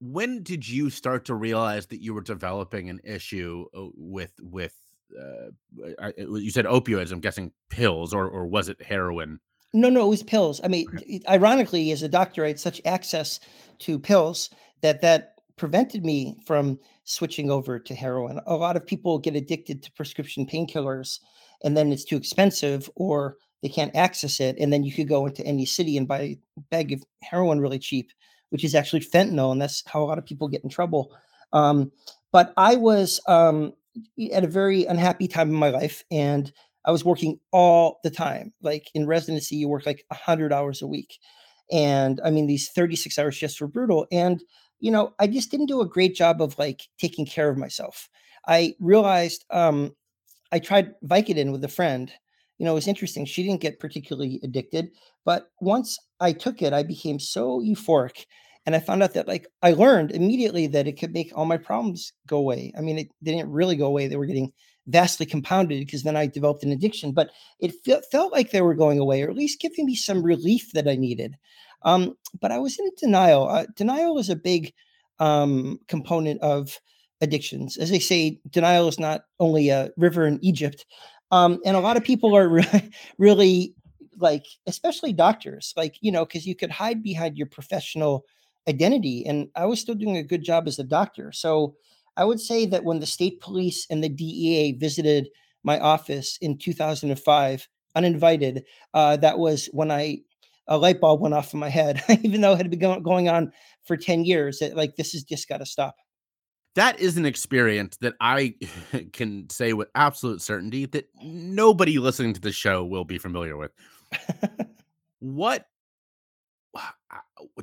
when 0.00 0.42
did 0.42 0.68
you 0.68 0.90
start 0.90 1.24
to 1.24 1.34
realize 1.34 1.86
that 1.86 2.02
you 2.02 2.12
were 2.12 2.20
developing 2.20 2.90
an 2.90 3.00
issue 3.02 3.64
uh, 3.74 3.86
with 3.96 4.32
with 4.42 4.76
uh, 5.20 6.10
you 6.16 6.50
said 6.50 6.64
opioids 6.64 7.12
i'm 7.12 7.20
guessing 7.20 7.52
pills 7.70 8.12
or 8.12 8.28
or 8.28 8.46
was 8.46 8.68
it 8.68 8.80
heroin 8.82 9.38
no, 9.76 9.90
no, 9.90 10.06
it 10.06 10.08
was 10.08 10.22
pills. 10.22 10.60
I 10.62 10.68
mean, 10.68 10.86
okay. 10.94 11.20
ironically, 11.28 11.90
as 11.90 12.04
a 12.04 12.08
doctor, 12.08 12.44
I 12.44 12.48
had 12.48 12.60
such 12.60 12.80
access 12.84 13.40
to 13.80 13.98
pills 13.98 14.48
that 14.82 15.00
that 15.00 15.34
prevented 15.56 16.04
me 16.04 16.36
from 16.46 16.78
switching 17.02 17.50
over 17.50 17.80
to 17.80 17.94
heroin. 17.94 18.40
A 18.46 18.54
lot 18.54 18.76
of 18.76 18.86
people 18.86 19.18
get 19.18 19.34
addicted 19.34 19.82
to 19.82 19.92
prescription 19.92 20.46
painkillers 20.46 21.18
and 21.62 21.76
then 21.76 21.92
it's 21.92 22.04
too 22.04 22.16
expensive 22.16 22.88
or 22.94 23.36
they 23.62 23.68
can't 23.68 23.94
access 23.96 24.40
it. 24.40 24.56
And 24.58 24.72
then 24.72 24.84
you 24.84 24.92
could 24.92 25.08
go 25.08 25.26
into 25.26 25.44
any 25.44 25.64
city 25.64 25.96
and 25.96 26.06
buy 26.08 26.20
a 26.20 26.38
bag 26.70 26.92
of 26.92 27.02
heroin 27.22 27.60
really 27.60 27.78
cheap, 27.78 28.10
which 28.50 28.64
is 28.64 28.74
actually 28.74 29.00
fentanyl. 29.00 29.52
And 29.52 29.60
that's 29.60 29.82
how 29.86 30.02
a 30.02 30.06
lot 30.06 30.18
of 30.18 30.26
people 30.26 30.48
get 30.48 30.64
in 30.64 30.70
trouble. 30.70 31.12
Um, 31.52 31.90
but 32.30 32.52
I 32.56 32.76
was 32.76 33.20
um, 33.26 33.72
at 34.32 34.44
a 34.44 34.48
very 34.48 34.84
unhappy 34.84 35.28
time 35.28 35.48
in 35.48 35.54
my 35.54 35.70
life. 35.70 36.04
And 36.10 36.52
I 36.84 36.90
was 36.90 37.04
working 37.04 37.38
all 37.52 38.00
the 38.04 38.10
time. 38.10 38.52
Like 38.62 38.90
in 38.94 39.06
residency, 39.06 39.56
you 39.56 39.68
work 39.68 39.86
like 39.86 40.04
100 40.08 40.52
hours 40.52 40.82
a 40.82 40.86
week. 40.86 41.18
And 41.72 42.20
I 42.24 42.30
mean, 42.30 42.46
these 42.46 42.70
36 42.70 43.18
hours 43.18 43.34
shifts 43.34 43.60
were 43.60 43.68
brutal. 43.68 44.06
And, 44.12 44.42
you 44.80 44.90
know, 44.90 45.14
I 45.18 45.26
just 45.26 45.50
didn't 45.50 45.66
do 45.66 45.80
a 45.80 45.88
great 45.88 46.14
job 46.14 46.42
of 46.42 46.58
like 46.58 46.82
taking 46.98 47.26
care 47.26 47.48
of 47.48 47.56
myself. 47.56 48.08
I 48.46 48.74
realized 48.80 49.44
um, 49.50 49.96
I 50.52 50.58
tried 50.58 50.94
Vicodin 51.04 51.52
with 51.52 51.64
a 51.64 51.68
friend 51.68 52.12
you 52.58 52.64
know, 52.64 52.72
it 52.72 52.76
was 52.76 52.88
interesting. 52.88 53.24
She 53.24 53.42
didn't 53.42 53.60
get 53.60 53.80
particularly 53.80 54.40
addicted, 54.42 54.90
but 55.24 55.50
once 55.60 55.98
I 56.20 56.32
took 56.32 56.62
it, 56.62 56.72
I 56.72 56.82
became 56.82 57.18
so 57.18 57.60
euphoric. 57.60 58.26
And 58.66 58.74
I 58.74 58.80
found 58.80 59.02
out 59.02 59.14
that, 59.14 59.28
like, 59.28 59.46
I 59.62 59.72
learned 59.72 60.12
immediately 60.12 60.66
that 60.68 60.86
it 60.86 60.98
could 60.98 61.12
make 61.12 61.32
all 61.34 61.44
my 61.44 61.58
problems 61.58 62.12
go 62.26 62.38
away. 62.38 62.72
I 62.76 62.80
mean, 62.80 62.98
it 62.98 63.08
didn't 63.22 63.50
really 63.50 63.76
go 63.76 63.86
away. 63.86 64.06
They 64.06 64.16
were 64.16 64.26
getting 64.26 64.52
vastly 64.86 65.26
compounded 65.26 65.80
because 65.80 66.02
then 66.02 66.16
I 66.16 66.26
developed 66.26 66.64
an 66.64 66.72
addiction, 66.72 67.12
but 67.12 67.30
it 67.60 67.74
felt, 67.84 68.04
felt 68.10 68.32
like 68.32 68.50
they 68.50 68.62
were 68.62 68.74
going 68.74 68.98
away, 68.98 69.22
or 69.22 69.30
at 69.30 69.36
least 69.36 69.60
giving 69.60 69.86
me 69.86 69.94
some 69.94 70.22
relief 70.22 70.72
that 70.72 70.88
I 70.88 70.96
needed. 70.96 71.36
Um, 71.82 72.16
but 72.40 72.52
I 72.52 72.58
was 72.58 72.78
in 72.78 72.90
denial. 72.98 73.48
Uh, 73.48 73.66
denial 73.76 74.18
is 74.18 74.30
a 74.30 74.36
big 74.36 74.72
um, 75.18 75.78
component 75.88 76.40
of 76.40 76.78
addictions. 77.20 77.76
As 77.76 77.90
they 77.90 77.98
say, 77.98 78.40
denial 78.50 78.88
is 78.88 78.98
not 78.98 79.22
only 79.40 79.68
a 79.68 79.90
river 79.96 80.26
in 80.26 80.38
Egypt. 80.42 80.86
Um, 81.30 81.60
and 81.64 81.76
a 81.76 81.80
lot 81.80 81.96
of 81.96 82.04
people 82.04 82.36
are 82.36 82.48
really, 82.48 82.90
really 83.18 83.74
like, 84.18 84.44
especially 84.66 85.12
doctors, 85.12 85.72
like, 85.76 85.96
you 86.00 86.12
know, 86.12 86.24
because 86.24 86.46
you 86.46 86.54
could 86.54 86.70
hide 86.70 87.02
behind 87.02 87.36
your 87.36 87.46
professional 87.46 88.24
identity. 88.68 89.24
And 89.26 89.48
I 89.54 89.66
was 89.66 89.80
still 89.80 89.94
doing 89.94 90.16
a 90.16 90.22
good 90.22 90.42
job 90.42 90.66
as 90.66 90.78
a 90.78 90.84
doctor. 90.84 91.32
So 91.32 91.76
I 92.16 92.24
would 92.24 92.40
say 92.40 92.66
that 92.66 92.84
when 92.84 93.00
the 93.00 93.06
state 93.06 93.40
police 93.40 93.86
and 93.90 94.02
the 94.02 94.08
DEA 94.08 94.72
visited 94.72 95.28
my 95.62 95.78
office 95.78 96.38
in 96.40 96.58
2005, 96.58 97.68
uninvited, 97.94 98.64
uh, 98.92 99.16
that 99.16 99.38
was 99.38 99.66
when 99.72 99.90
I 99.90 100.18
a 100.66 100.78
light 100.78 101.00
bulb 101.00 101.20
went 101.20 101.34
off 101.34 101.52
in 101.52 101.60
my 101.60 101.68
head, 101.68 102.02
even 102.22 102.40
though 102.40 102.52
it 102.52 102.58
had 102.58 102.70
been 102.70 103.02
going 103.02 103.28
on 103.28 103.52
for 103.84 103.96
10 103.96 104.24
years. 104.24 104.58
That 104.60 104.76
like 104.76 104.96
this 104.96 105.12
has 105.12 105.22
just 105.22 105.48
got 105.48 105.58
to 105.58 105.66
stop. 105.66 105.96
That 106.74 106.98
is 106.98 107.16
an 107.16 107.26
experience 107.26 107.96
that 107.98 108.14
I 108.20 108.54
can 109.12 109.48
say 109.50 109.72
with 109.74 109.88
absolute 109.94 110.42
certainty 110.42 110.86
that 110.86 111.08
nobody 111.22 111.98
listening 111.98 112.34
to 112.34 112.40
the 112.40 112.52
show 112.52 112.84
will 112.84 113.04
be 113.04 113.18
familiar 113.18 113.56
with. 113.56 113.70
what 115.20 115.66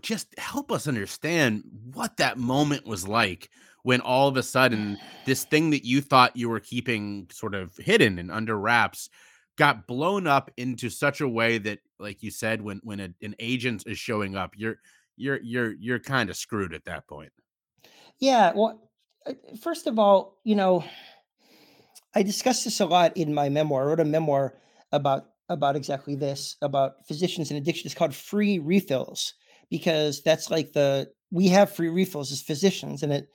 just 0.01 0.27
help 0.37 0.71
us 0.71 0.87
understand 0.87 1.63
what 1.93 2.17
that 2.17 2.37
moment 2.37 2.85
was 2.85 3.07
like 3.07 3.49
when 3.83 4.01
all 4.01 4.27
of 4.27 4.37
a 4.37 4.43
sudden 4.43 4.97
this 5.25 5.43
thing 5.43 5.71
that 5.71 5.85
you 5.85 6.01
thought 6.01 6.35
you 6.35 6.49
were 6.49 6.59
keeping 6.59 7.27
sort 7.31 7.55
of 7.55 7.75
hidden 7.77 8.19
and 8.19 8.31
under 8.31 8.57
wraps 8.57 9.09
got 9.57 9.87
blown 9.87 10.27
up 10.27 10.49
into 10.57 10.89
such 10.89 11.21
a 11.21 11.27
way 11.27 11.57
that 11.57 11.79
like 11.99 12.23
you 12.23 12.31
said 12.31 12.61
when 12.61 12.79
when 12.83 12.99
a, 12.99 13.09
an 13.21 13.35
agent 13.39 13.83
is 13.85 13.97
showing 13.97 14.35
up 14.35 14.53
you're 14.55 14.77
you're 15.17 15.39
you're 15.41 15.73
you're 15.73 15.99
kind 15.99 16.29
of 16.29 16.37
screwed 16.37 16.73
at 16.73 16.85
that 16.85 17.07
point. 17.07 17.31
Yeah 18.19 18.53
well 18.55 18.89
uh, 19.25 19.33
first 19.61 19.87
of 19.87 19.99
all 19.99 20.39
you 20.43 20.55
know 20.55 20.83
i 22.15 22.23
discussed 22.23 22.63
this 22.63 22.79
a 22.79 22.85
lot 22.85 23.15
in 23.17 23.33
my 23.33 23.49
memoir. 23.49 23.83
I 23.83 23.85
wrote 23.85 23.99
a 23.99 24.05
memoir 24.05 24.55
about 24.91 25.30
about 25.51 25.75
exactly 25.75 26.15
this 26.15 26.55
about 26.61 27.05
physicians 27.07 27.51
and 27.51 27.57
addiction 27.57 27.85
it's 27.85 27.95
called 27.95 28.15
free 28.15 28.59
refills 28.59 29.33
because 29.69 30.21
that's 30.23 30.49
like 30.49 30.73
the 30.73 31.07
we 31.31 31.47
have 31.47 31.73
free 31.73 31.89
refills 31.89 32.31
as 32.31 32.41
physicians 32.41 33.03
and 33.03 33.13
it 33.13 33.29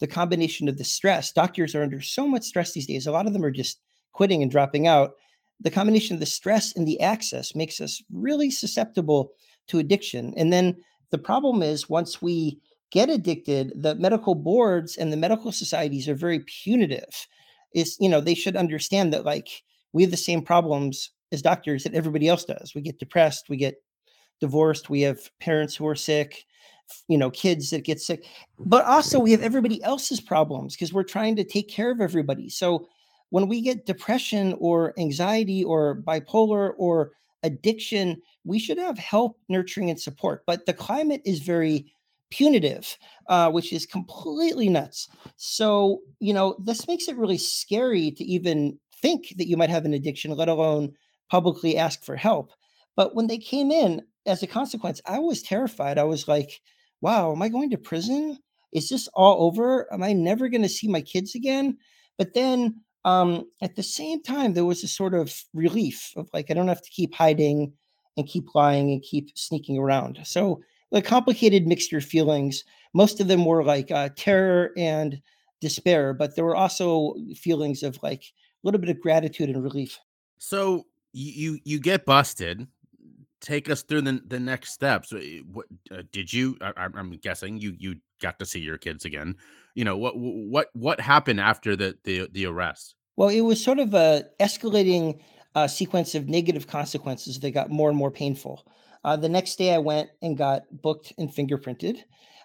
the 0.00 0.06
combination 0.06 0.68
of 0.68 0.78
the 0.78 0.84
stress 0.84 1.32
doctors 1.32 1.74
are 1.74 1.82
under 1.82 2.00
so 2.00 2.26
much 2.26 2.44
stress 2.44 2.72
these 2.72 2.86
days 2.86 3.06
a 3.06 3.12
lot 3.12 3.26
of 3.26 3.32
them 3.32 3.44
are 3.44 3.50
just 3.50 3.80
quitting 4.12 4.42
and 4.42 4.50
dropping 4.50 4.86
out 4.86 5.12
the 5.60 5.70
combination 5.70 6.14
of 6.14 6.20
the 6.20 6.26
stress 6.26 6.74
and 6.76 6.86
the 6.86 7.00
access 7.00 7.54
makes 7.54 7.80
us 7.80 8.02
really 8.12 8.50
susceptible 8.50 9.32
to 9.68 9.78
addiction. 9.78 10.32
And 10.36 10.52
then 10.52 10.76
the 11.10 11.18
problem 11.18 11.62
is 11.62 11.90
once 11.90 12.22
we 12.22 12.60
get 12.90 13.10
addicted, 13.10 13.72
the 13.74 13.94
medical 13.96 14.34
boards 14.34 14.96
and 14.96 15.12
the 15.12 15.16
medical 15.16 15.52
societies 15.52 16.08
are 16.08 16.14
very 16.14 16.40
punitive. 16.40 17.26
Is 17.74 17.96
you 18.00 18.08
know, 18.08 18.20
they 18.20 18.34
should 18.34 18.56
understand 18.56 19.12
that 19.12 19.24
like 19.24 19.48
we 19.92 20.02
have 20.02 20.10
the 20.10 20.16
same 20.16 20.42
problems 20.42 21.10
as 21.32 21.42
doctors 21.42 21.84
that 21.84 21.94
everybody 21.94 22.28
else 22.28 22.44
does. 22.44 22.74
We 22.74 22.80
get 22.80 22.98
depressed, 22.98 23.48
we 23.48 23.56
get 23.56 23.82
divorced, 24.40 24.90
we 24.90 25.02
have 25.02 25.18
parents 25.40 25.74
who 25.74 25.86
are 25.86 25.94
sick, 25.96 26.44
you 27.08 27.18
know, 27.18 27.30
kids 27.30 27.70
that 27.70 27.84
get 27.84 28.00
sick. 28.00 28.24
But 28.58 28.84
also 28.84 29.18
we 29.18 29.32
have 29.32 29.42
everybody 29.42 29.82
else's 29.82 30.20
problems 30.20 30.74
because 30.74 30.92
we're 30.92 31.02
trying 31.02 31.36
to 31.36 31.44
take 31.44 31.68
care 31.68 31.90
of 31.90 32.00
everybody. 32.00 32.48
So 32.48 32.88
when 33.30 33.48
we 33.48 33.60
get 33.60 33.86
depression 33.86 34.54
or 34.58 34.98
anxiety 34.98 35.62
or 35.62 35.96
bipolar 35.96 36.72
or 36.78 37.12
addiction, 37.42 38.20
we 38.44 38.58
should 38.58 38.78
have 38.78 38.98
help, 38.98 39.38
nurturing, 39.48 39.90
and 39.90 40.00
support. 40.00 40.44
But 40.46 40.66
the 40.66 40.72
climate 40.72 41.22
is 41.24 41.40
very 41.40 41.92
punitive, 42.30 42.96
uh, 43.28 43.50
which 43.50 43.72
is 43.72 43.86
completely 43.86 44.68
nuts. 44.68 45.08
So, 45.36 46.00
you 46.20 46.32
know, 46.32 46.56
this 46.62 46.86
makes 46.86 47.08
it 47.08 47.16
really 47.16 47.38
scary 47.38 48.10
to 48.12 48.24
even 48.24 48.78
think 49.00 49.34
that 49.36 49.46
you 49.46 49.56
might 49.56 49.70
have 49.70 49.84
an 49.84 49.94
addiction, 49.94 50.30
let 50.32 50.48
alone 50.48 50.94
publicly 51.30 51.76
ask 51.76 52.04
for 52.04 52.16
help. 52.16 52.52
But 52.96 53.14
when 53.14 53.26
they 53.26 53.38
came 53.38 53.70
in, 53.70 54.02
as 54.26 54.42
a 54.42 54.46
consequence, 54.46 55.00
I 55.06 55.18
was 55.18 55.42
terrified. 55.42 55.98
I 55.98 56.04
was 56.04 56.28
like, 56.28 56.60
wow, 57.00 57.32
am 57.32 57.42
I 57.42 57.48
going 57.48 57.70
to 57.70 57.78
prison? 57.78 58.38
Is 58.72 58.88
this 58.88 59.08
all 59.14 59.46
over? 59.46 59.92
Am 59.92 60.02
I 60.02 60.12
never 60.12 60.48
going 60.48 60.62
to 60.62 60.68
see 60.68 60.88
my 60.88 61.00
kids 61.00 61.34
again? 61.34 61.78
But 62.18 62.34
then 62.34 62.80
um, 63.04 63.46
at 63.62 63.76
the 63.76 63.82
same 63.82 64.22
time, 64.22 64.52
there 64.52 64.64
was 64.64 64.84
a 64.84 64.88
sort 64.88 65.14
of 65.14 65.34
relief 65.54 66.12
of 66.16 66.28
like, 66.34 66.50
I 66.50 66.54
don't 66.54 66.68
have 66.68 66.82
to 66.82 66.90
keep 66.90 67.14
hiding 67.14 67.72
and 68.16 68.26
keep 68.26 68.54
lying 68.54 68.90
and 68.90 69.02
keep 69.02 69.30
sneaking 69.38 69.78
around. 69.78 70.18
So, 70.24 70.60
the 70.90 71.02
complicated 71.02 71.66
mixture 71.66 71.98
of 71.98 72.04
feelings. 72.04 72.64
Most 72.94 73.20
of 73.20 73.28
them 73.28 73.44
were 73.44 73.62
like 73.62 73.90
uh, 73.90 74.08
terror 74.16 74.70
and 74.76 75.20
despair, 75.60 76.14
but 76.14 76.34
there 76.34 76.44
were 76.44 76.56
also 76.56 77.14
feelings 77.36 77.82
of 77.82 77.98
like 78.02 78.22
a 78.22 78.66
little 78.66 78.80
bit 78.80 78.90
of 78.90 79.00
gratitude 79.00 79.50
and 79.50 79.62
relief. 79.62 79.98
So 80.38 80.86
you 81.12 81.58
you 81.64 81.80
get 81.80 82.04
busted. 82.04 82.66
Take 83.40 83.70
us 83.70 83.82
through 83.82 84.02
the, 84.02 84.20
the 84.26 84.40
next 84.40 84.72
steps. 84.72 85.12
What 85.52 85.66
uh, 85.92 86.02
did 86.10 86.32
you? 86.32 86.56
I, 86.60 86.72
I'm 86.76 87.12
guessing 87.22 87.58
you 87.58 87.74
you 87.78 87.96
got 88.20 88.38
to 88.40 88.46
see 88.46 88.58
your 88.60 88.78
kids 88.78 89.04
again. 89.04 89.36
You 89.74 89.84
know 89.84 89.96
what 89.96 90.14
what 90.16 90.68
what 90.72 91.00
happened 91.00 91.40
after 91.40 91.76
the 91.76 91.96
the 92.04 92.28
the 92.32 92.46
arrest? 92.46 92.94
Well, 93.16 93.28
it 93.28 93.40
was 93.40 93.62
sort 93.62 93.78
of 93.78 93.94
a 93.94 94.24
escalating 94.40 95.20
uh, 95.54 95.66
sequence 95.66 96.14
of 96.14 96.28
negative 96.28 96.66
consequences 96.66 97.40
that 97.40 97.50
got 97.52 97.70
more 97.70 97.88
and 97.88 97.98
more 97.98 98.10
painful. 98.10 98.64
Uh, 99.04 99.16
the 99.16 99.28
next 99.28 99.56
day, 99.56 99.74
I 99.74 99.78
went 99.78 100.10
and 100.22 100.36
got 100.36 100.62
booked 100.70 101.12
and 101.18 101.32
fingerprinted. 101.32 101.98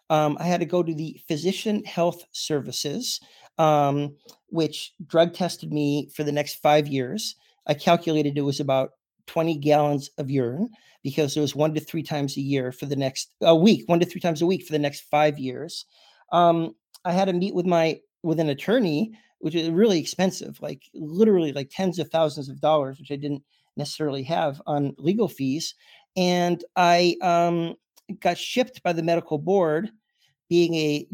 Um, 0.10 0.38
I 0.39 0.43
had 0.43 0.60
to 0.60 0.65
go 0.65 0.84
to 0.84 0.93
the 0.93 1.19
Physician 1.28 1.84
Health 1.86 2.23
Services, 2.32 3.19
um, 3.58 4.15
which 4.47 4.93
drug 5.06 5.34
tested 5.34 5.71
me 5.71 6.10
for 6.15 6.23
the 6.23 6.32
next 6.32 6.56
five 6.56 6.88
years. 6.88 7.36
I 7.67 7.73
calculated 7.73 8.38
it 8.38 8.41
was 8.41 8.60
about 8.60 8.91
20 9.28 9.58
gallons 9.58 10.10
of 10.17 10.30
urine 10.30 10.69
because 11.02 11.36
it 11.38 11.41
was 11.41 11.56
one 11.56 11.73
to 11.73 11.80
three 11.80 12.04
times 12.04 12.38
a 12.38 12.41
year 12.41 12.71
for 12.71 12.86
the 12.86 12.95
next 12.95 13.34
a 13.41 13.56
week, 13.56 13.88
one 13.88 13.99
to 13.99 14.06
three 14.06 14.21
times 14.21 14.41
a 14.41 14.45
week 14.45 14.65
for 14.65 14.73
the 14.73 14.80
next 14.80 15.02
five 15.12 15.39
years. 15.39 15.86
Um, 16.32 16.76
I 17.06 17.12
had 17.12 17.26
to 17.26 17.34
meet 17.34 17.56
with 17.56 17.65
my 17.65 17.99
with 18.23 18.39
an 18.39 18.49
attorney 18.49 19.12
which 19.43 19.56
is 19.56 19.69
really 19.69 19.99
expensive, 19.99 20.58
like 20.62 20.84
literally 20.93 21.52
like 21.52 21.69
tens 21.69 21.99
of 21.99 22.08
thousands 22.08 22.47
of 22.47 22.62
dollars, 22.62 22.97
which 22.97 23.12
I 23.12 23.17
didn't 23.17 23.43
necessarily 23.76 24.23
have 24.23 24.62
on 24.65 24.95
legal 24.97 25.28
fees. 25.28 25.76
And 26.15 26.63
I 26.78 27.17
um, 27.21 27.76
got 28.21 28.38
shipped 28.38 28.82
by 28.84 28.93
the 28.93 29.04
medical 29.04 29.38
board, 29.38 29.91
being 30.47 30.76
a 30.76 31.06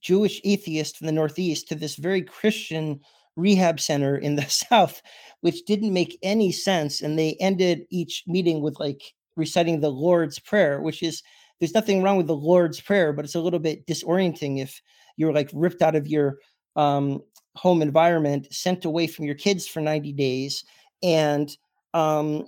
Jewish 0.00 0.40
atheist 0.44 0.96
from 0.96 1.08
the 1.08 1.12
Northeast, 1.12 1.66
to 1.66 1.74
this 1.74 1.96
very 1.96 2.22
Christian 2.22 3.00
rehab 3.36 3.80
center 3.80 4.16
in 4.16 4.36
the 4.36 4.44
South, 4.48 5.02
which 5.40 5.64
didn't 5.64 5.92
make 5.92 6.18
any 6.22 6.52
sense. 6.52 7.00
And 7.00 7.18
they 7.18 7.36
ended 7.40 7.86
each 7.90 8.24
meeting 8.26 8.62
with 8.62 8.78
like 8.78 9.02
reciting 9.36 9.80
the 9.80 9.90
Lord's 9.90 10.38
Prayer, 10.38 10.80
which 10.80 11.02
is 11.02 11.22
there's 11.60 11.74
nothing 11.74 12.02
wrong 12.02 12.16
with 12.16 12.26
the 12.26 12.36
Lord's 12.36 12.80
Prayer, 12.80 13.12
but 13.12 13.24
it's 13.24 13.34
a 13.34 13.40
little 13.40 13.58
bit 13.58 13.86
disorienting 13.86 14.60
if 14.60 14.80
you're 15.16 15.32
like 15.32 15.50
ripped 15.52 15.82
out 15.82 15.94
of 15.94 16.06
your 16.06 16.38
um, 16.76 17.22
home 17.56 17.82
environment, 17.82 18.52
sent 18.52 18.84
away 18.84 19.06
from 19.06 19.24
your 19.24 19.34
kids 19.34 19.66
for 19.66 19.80
90 19.80 20.12
days, 20.12 20.64
and 21.02 21.56
um, 21.94 22.46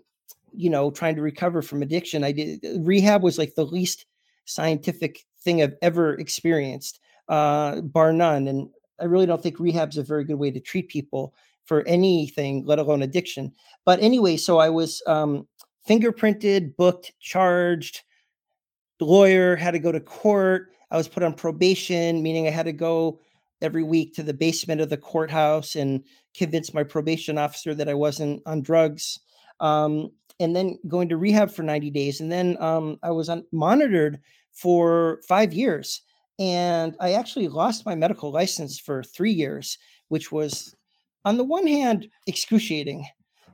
you 0.52 0.70
know, 0.70 0.90
trying 0.90 1.14
to 1.14 1.22
recover 1.22 1.62
from 1.62 1.82
addiction. 1.82 2.24
I 2.24 2.32
did 2.32 2.64
rehab 2.80 3.22
was 3.22 3.38
like 3.38 3.54
the 3.54 3.66
least 3.66 4.06
scientific 4.46 5.24
thing 5.42 5.62
I've 5.62 5.76
ever 5.82 6.14
experienced, 6.14 7.00
uh, 7.28 7.80
bar 7.82 8.12
none. 8.12 8.48
And 8.48 8.68
I 9.00 9.04
really 9.04 9.26
don't 9.26 9.42
think 9.42 9.60
rehab's 9.60 9.98
a 9.98 10.02
very 10.02 10.24
good 10.24 10.36
way 10.36 10.50
to 10.50 10.60
treat 10.60 10.88
people 10.88 11.34
for 11.64 11.86
anything, 11.86 12.64
let 12.64 12.78
alone 12.78 13.02
addiction. 13.02 13.52
But 13.84 14.00
anyway, 14.00 14.36
so 14.36 14.58
I 14.58 14.70
was 14.70 15.02
um, 15.06 15.46
fingerprinted, 15.88 16.76
booked, 16.76 17.12
charged, 17.20 18.02
lawyer, 19.00 19.56
had 19.56 19.72
to 19.72 19.78
go 19.78 19.92
to 19.92 20.00
court. 20.00 20.72
I 20.90 20.96
was 20.96 21.08
put 21.08 21.22
on 21.22 21.34
probation, 21.34 22.22
meaning 22.22 22.46
I 22.46 22.50
had 22.50 22.66
to 22.66 22.72
go 22.72 23.20
every 23.60 23.82
week 23.82 24.14
to 24.14 24.22
the 24.22 24.34
basement 24.34 24.80
of 24.80 24.90
the 24.90 24.96
courthouse 24.96 25.74
and 25.74 26.04
convince 26.36 26.74
my 26.74 26.84
probation 26.84 27.38
officer 27.38 27.74
that 27.74 27.88
I 27.88 27.94
wasn't 27.94 28.42
on 28.46 28.62
drugs. 28.62 29.18
Um, 29.60 30.10
and 30.38 30.54
then 30.54 30.78
going 30.86 31.08
to 31.08 31.16
rehab 31.16 31.50
for 31.50 31.62
90 31.62 31.90
days. 31.90 32.20
And 32.20 32.30
then 32.30 32.56
um, 32.60 32.98
I 33.02 33.10
was 33.10 33.28
on, 33.28 33.44
monitored 33.52 34.20
for 34.52 35.20
five 35.26 35.54
years. 35.54 36.02
And 36.38 36.96
I 37.00 37.12
actually 37.12 37.48
lost 37.48 37.86
my 37.86 37.94
medical 37.94 38.30
license 38.30 38.78
for 38.78 39.02
three 39.02 39.32
years, 39.32 39.78
which 40.08 40.30
was, 40.30 40.74
on 41.24 41.36
the 41.36 41.44
one 41.44 41.66
hand, 41.66 42.08
excruciating. 42.26 43.06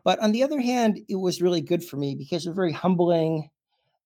but 0.05 0.19
on 0.21 0.33
the 0.33 0.43
other 0.43 0.61
hand, 0.61 1.01
it 1.09 1.17
was 1.17 1.41
really 1.43 1.61
good 1.61 1.85
for 1.85 1.97
me 1.97 2.15
because 2.15 2.47
it's 2.47 2.57
very 2.57 2.73
humbling. 2.73 3.49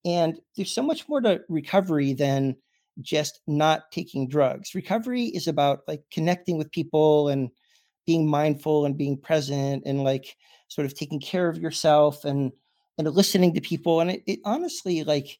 And 0.04 0.38
there's 0.56 0.70
so 0.70 0.82
much 0.82 1.08
more 1.08 1.20
to 1.22 1.40
recovery 1.48 2.12
than 2.12 2.56
just 3.00 3.40
not 3.46 3.90
taking 3.90 4.28
drugs. 4.28 4.74
Recovery 4.74 5.24
is 5.24 5.48
about 5.48 5.80
like 5.88 6.02
connecting 6.10 6.58
with 6.58 6.70
people 6.70 7.28
and 7.28 7.50
being 8.06 8.28
mindful 8.28 8.84
and 8.86 8.96
being 8.96 9.18
present 9.18 9.82
and 9.84 10.04
like 10.04 10.36
sort 10.68 10.86
of 10.86 10.94
taking 10.94 11.20
care 11.20 11.48
of 11.48 11.58
yourself 11.58 12.24
and 12.24 12.52
and 12.98 13.08
listening 13.10 13.52
to 13.54 13.60
people. 13.60 14.00
And 14.00 14.10
it, 14.10 14.22
it 14.26 14.40
honestly 14.44 15.04
like 15.04 15.38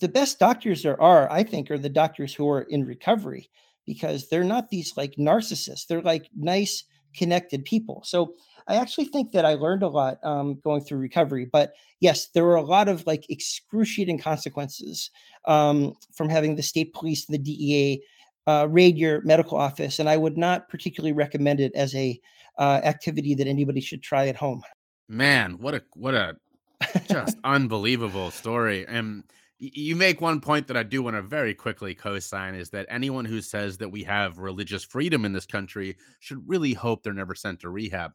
the 0.00 0.08
best 0.08 0.38
doctors 0.38 0.82
there 0.82 1.00
are, 1.00 1.30
I 1.30 1.42
think, 1.42 1.70
are 1.70 1.78
the 1.78 1.88
doctors 1.88 2.34
who 2.34 2.48
are 2.48 2.62
in 2.62 2.84
recovery 2.84 3.50
because 3.86 4.28
they're 4.28 4.44
not 4.44 4.68
these 4.68 4.96
like 4.96 5.14
narcissists. 5.16 5.86
They're 5.86 6.02
like 6.02 6.28
nice, 6.36 6.84
connected 7.14 7.64
people. 7.64 8.02
So 8.04 8.34
I 8.66 8.76
actually 8.76 9.06
think 9.06 9.32
that 9.32 9.46
I 9.46 9.54
learned 9.54 9.82
a 9.82 9.88
lot 9.88 10.18
um, 10.22 10.60
going 10.62 10.82
through 10.82 10.98
recovery. 10.98 11.46
But 11.50 11.72
yes, 12.00 12.28
there 12.28 12.44
were 12.44 12.56
a 12.56 12.62
lot 12.62 12.88
of 12.88 13.06
like 13.06 13.24
excruciating 13.30 14.18
consequences 14.18 15.10
um, 15.46 15.94
from 16.14 16.28
having 16.28 16.56
the 16.56 16.62
state 16.62 16.92
police 16.92 17.26
and 17.26 17.34
the 17.34 17.38
DEA 17.42 18.02
uh, 18.46 18.66
raid 18.68 18.96
your 18.96 19.20
medical 19.22 19.58
office, 19.58 19.98
and 19.98 20.08
I 20.08 20.16
would 20.16 20.38
not 20.38 20.68
particularly 20.70 21.12
recommend 21.12 21.60
it 21.60 21.72
as 21.74 21.94
a 21.94 22.18
uh, 22.58 22.80
activity 22.82 23.34
that 23.34 23.46
anybody 23.46 23.80
should 23.80 24.02
try 24.02 24.28
at 24.28 24.36
home. 24.36 24.62
Man, 25.08 25.58
what 25.58 25.74
a 25.74 25.82
what 25.94 26.14
a 26.14 26.36
just 27.08 27.36
unbelievable 27.44 28.30
story. 28.30 28.86
And 28.86 29.24
you 29.58 29.96
make 29.96 30.20
one 30.20 30.40
point 30.40 30.68
that 30.68 30.76
I 30.76 30.84
do 30.84 31.02
want 31.02 31.16
to 31.16 31.22
very 31.22 31.52
quickly 31.52 31.94
co-sign 31.94 32.54
is 32.54 32.70
that 32.70 32.86
anyone 32.88 33.24
who 33.24 33.40
says 33.40 33.78
that 33.78 33.90
we 33.90 34.04
have 34.04 34.38
religious 34.38 34.84
freedom 34.84 35.24
in 35.24 35.32
this 35.32 35.46
country 35.46 35.96
should 36.20 36.48
really 36.48 36.74
hope 36.74 37.02
they're 37.02 37.12
never 37.12 37.34
sent 37.34 37.60
to 37.60 37.70
rehab. 37.70 38.12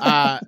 uh, 0.00 0.38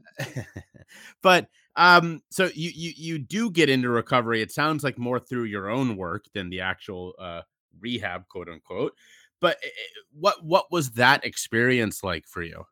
but 1.22 1.48
um, 1.76 2.22
so 2.30 2.50
you 2.54 2.70
you 2.74 2.92
you 2.96 3.18
do 3.18 3.50
get 3.50 3.68
into 3.68 3.88
recovery. 3.88 4.42
It 4.42 4.52
sounds 4.52 4.84
like 4.84 4.98
more 4.98 5.18
through 5.18 5.44
your 5.44 5.68
own 5.68 5.96
work 5.96 6.24
than 6.34 6.50
the 6.50 6.60
actual 6.60 7.14
uh, 7.18 7.42
rehab, 7.80 8.28
quote 8.28 8.48
unquote. 8.48 8.94
But 9.40 9.58
eh, 9.62 9.66
eh, 9.66 10.00
what 10.12 10.44
what 10.44 10.66
was 10.70 10.92
that 10.92 11.24
experience 11.24 12.02
like 12.02 12.26
for 12.26 12.42
you? 12.42 12.64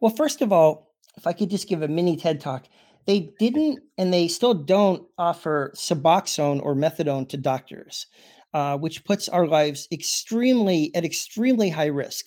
Well, 0.00 0.14
first 0.14 0.42
of 0.42 0.52
all, 0.52 0.94
if 1.16 1.26
I 1.26 1.32
could 1.32 1.50
just 1.50 1.68
give 1.68 1.82
a 1.82 1.88
mini 1.88 2.16
TED 2.16 2.40
talk, 2.40 2.66
they 3.06 3.30
didn't 3.38 3.80
and 3.98 4.12
they 4.12 4.28
still 4.28 4.54
don't 4.54 5.06
offer 5.18 5.72
Suboxone 5.76 6.62
or 6.62 6.74
methadone 6.74 7.28
to 7.30 7.36
doctors, 7.36 8.06
uh, 8.54 8.76
which 8.78 9.04
puts 9.04 9.28
our 9.28 9.46
lives 9.46 9.88
extremely 9.92 10.94
at 10.94 11.04
extremely 11.04 11.68
high 11.68 11.86
risk 11.86 12.26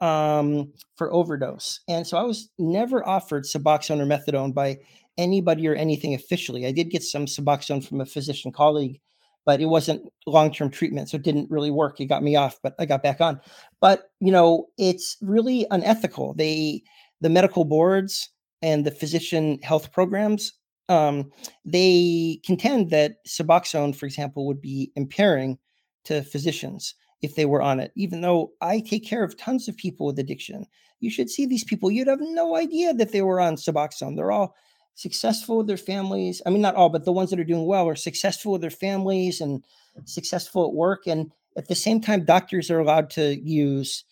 um, 0.00 0.72
for 0.96 1.12
overdose. 1.12 1.80
And 1.88 2.06
so 2.06 2.16
I 2.16 2.22
was 2.22 2.50
never 2.58 3.06
offered 3.06 3.44
Suboxone 3.44 4.00
or 4.00 4.06
methadone 4.06 4.54
by 4.54 4.78
anybody 5.16 5.68
or 5.68 5.74
anything 5.74 6.14
officially. 6.14 6.66
I 6.66 6.72
did 6.72 6.90
get 6.90 7.02
some 7.02 7.26
Suboxone 7.26 7.86
from 7.86 8.00
a 8.00 8.06
physician 8.06 8.50
colleague, 8.52 9.00
but 9.46 9.60
it 9.60 9.66
wasn't 9.66 10.02
long-term 10.26 10.70
treatment, 10.70 11.08
so 11.08 11.16
it 11.16 11.22
didn't 11.22 11.50
really 11.50 11.70
work. 11.70 12.00
It 12.00 12.06
got 12.06 12.22
me 12.22 12.34
off, 12.34 12.58
but 12.62 12.74
I 12.78 12.86
got 12.86 13.02
back 13.02 13.20
on. 13.20 13.40
But 13.80 14.10
you 14.20 14.32
know, 14.32 14.66
it's 14.78 15.16
really 15.20 15.66
unethical. 15.70 16.34
They 16.34 16.82
the 17.20 17.30
medical 17.30 17.64
boards 17.64 18.30
and 18.64 18.86
the 18.86 18.90
physician 18.90 19.58
health 19.62 19.92
programs, 19.92 20.54
um, 20.88 21.30
they 21.66 22.40
contend 22.46 22.88
that 22.90 23.22
Suboxone, 23.26 23.94
for 23.94 24.06
example, 24.06 24.46
would 24.46 24.62
be 24.62 24.90
impairing 24.96 25.58
to 26.04 26.22
physicians 26.22 26.94
if 27.20 27.34
they 27.36 27.44
were 27.44 27.60
on 27.60 27.78
it, 27.78 27.92
even 27.94 28.22
though 28.22 28.52
I 28.62 28.80
take 28.80 29.04
care 29.04 29.22
of 29.22 29.36
tons 29.36 29.68
of 29.68 29.76
people 29.76 30.06
with 30.06 30.18
addiction. 30.18 30.64
You 31.00 31.10
should 31.10 31.28
see 31.28 31.44
these 31.44 31.64
people. 31.64 31.90
You'd 31.90 32.08
have 32.08 32.20
no 32.22 32.56
idea 32.56 32.94
that 32.94 33.12
they 33.12 33.20
were 33.20 33.40
on 33.40 33.56
Suboxone. 33.56 34.16
They're 34.16 34.32
all 34.32 34.54
successful 34.94 35.58
with 35.58 35.66
their 35.66 35.76
families. 35.76 36.40
I 36.46 36.50
mean, 36.50 36.62
not 36.62 36.74
all, 36.74 36.88
but 36.88 37.04
the 37.04 37.12
ones 37.12 37.28
that 37.30 37.40
are 37.40 37.44
doing 37.44 37.66
well 37.66 37.86
are 37.86 37.96
successful 37.96 38.52
with 38.52 38.62
their 38.62 38.70
families 38.70 39.42
and 39.42 39.62
successful 40.06 40.66
at 40.66 40.72
work. 40.72 41.06
And 41.06 41.30
at 41.58 41.68
the 41.68 41.74
same 41.74 42.00
time, 42.00 42.24
doctors 42.24 42.70
are 42.70 42.80
allowed 42.80 43.10
to 43.10 43.36
use 43.42 44.04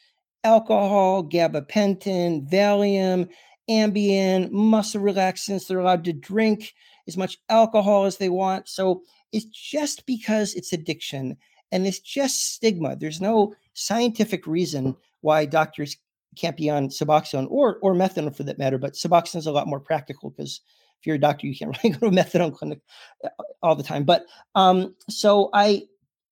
alcohol, 0.45 1.25
gabapentin, 1.25 2.51
Valium, 2.51 3.31
Ambien, 3.73 4.51
muscle 4.51 5.01
relaxants. 5.01 5.67
They're 5.67 5.81
allowed 5.81 6.05
to 6.05 6.13
drink 6.13 6.75
as 7.09 7.17
much 7.17 7.39
alcohol 7.49 8.05
as 8.05 8.19
they 8.19 8.29
want. 8.29 8.69
So 8.69 9.03
it's 9.33 9.47
just 9.47 10.07
because 10.07 10.55
it's 10.55 10.73
addiction 10.73 11.37
and 11.71 11.87
it's 11.87 12.01
just 12.01 12.55
stigma. 12.55 12.97
There's 12.97 13.21
no 13.21 13.55
scientific 13.75 14.47
reason 14.47 14.97
why 15.23 15.47
doctors 15.47 15.97
can't 16.37 16.57
be 16.57 16.71
on 16.71 16.89
Suboxone 16.89 17.47
or 17.51 17.79
or 17.83 17.95
methadone 17.95 18.37
for 18.37 18.43
that 18.45 18.59
matter. 18.59 18.79
But 18.79 18.95
Suboxone 18.95 19.39
is 19.39 19.47
a 19.47 19.53
lot 19.53 19.67
more 19.67 19.81
practical 19.81 20.31
because 20.31 20.61
if 21.01 21.07
you're 21.07 21.17
a 21.17 21.21
doctor, 21.21 21.47
you 21.47 21.57
can't 21.57 21.77
really 21.85 21.97
go 21.97 22.11
to 22.11 22.17
methadone 22.17 22.55
clinic 22.55 22.81
uh, 23.25 23.29
all 23.63 23.75
the 23.75 23.83
time. 23.83 24.05
But 24.05 24.27
um, 24.55 24.95
so 25.09 25.51
I 25.53 25.83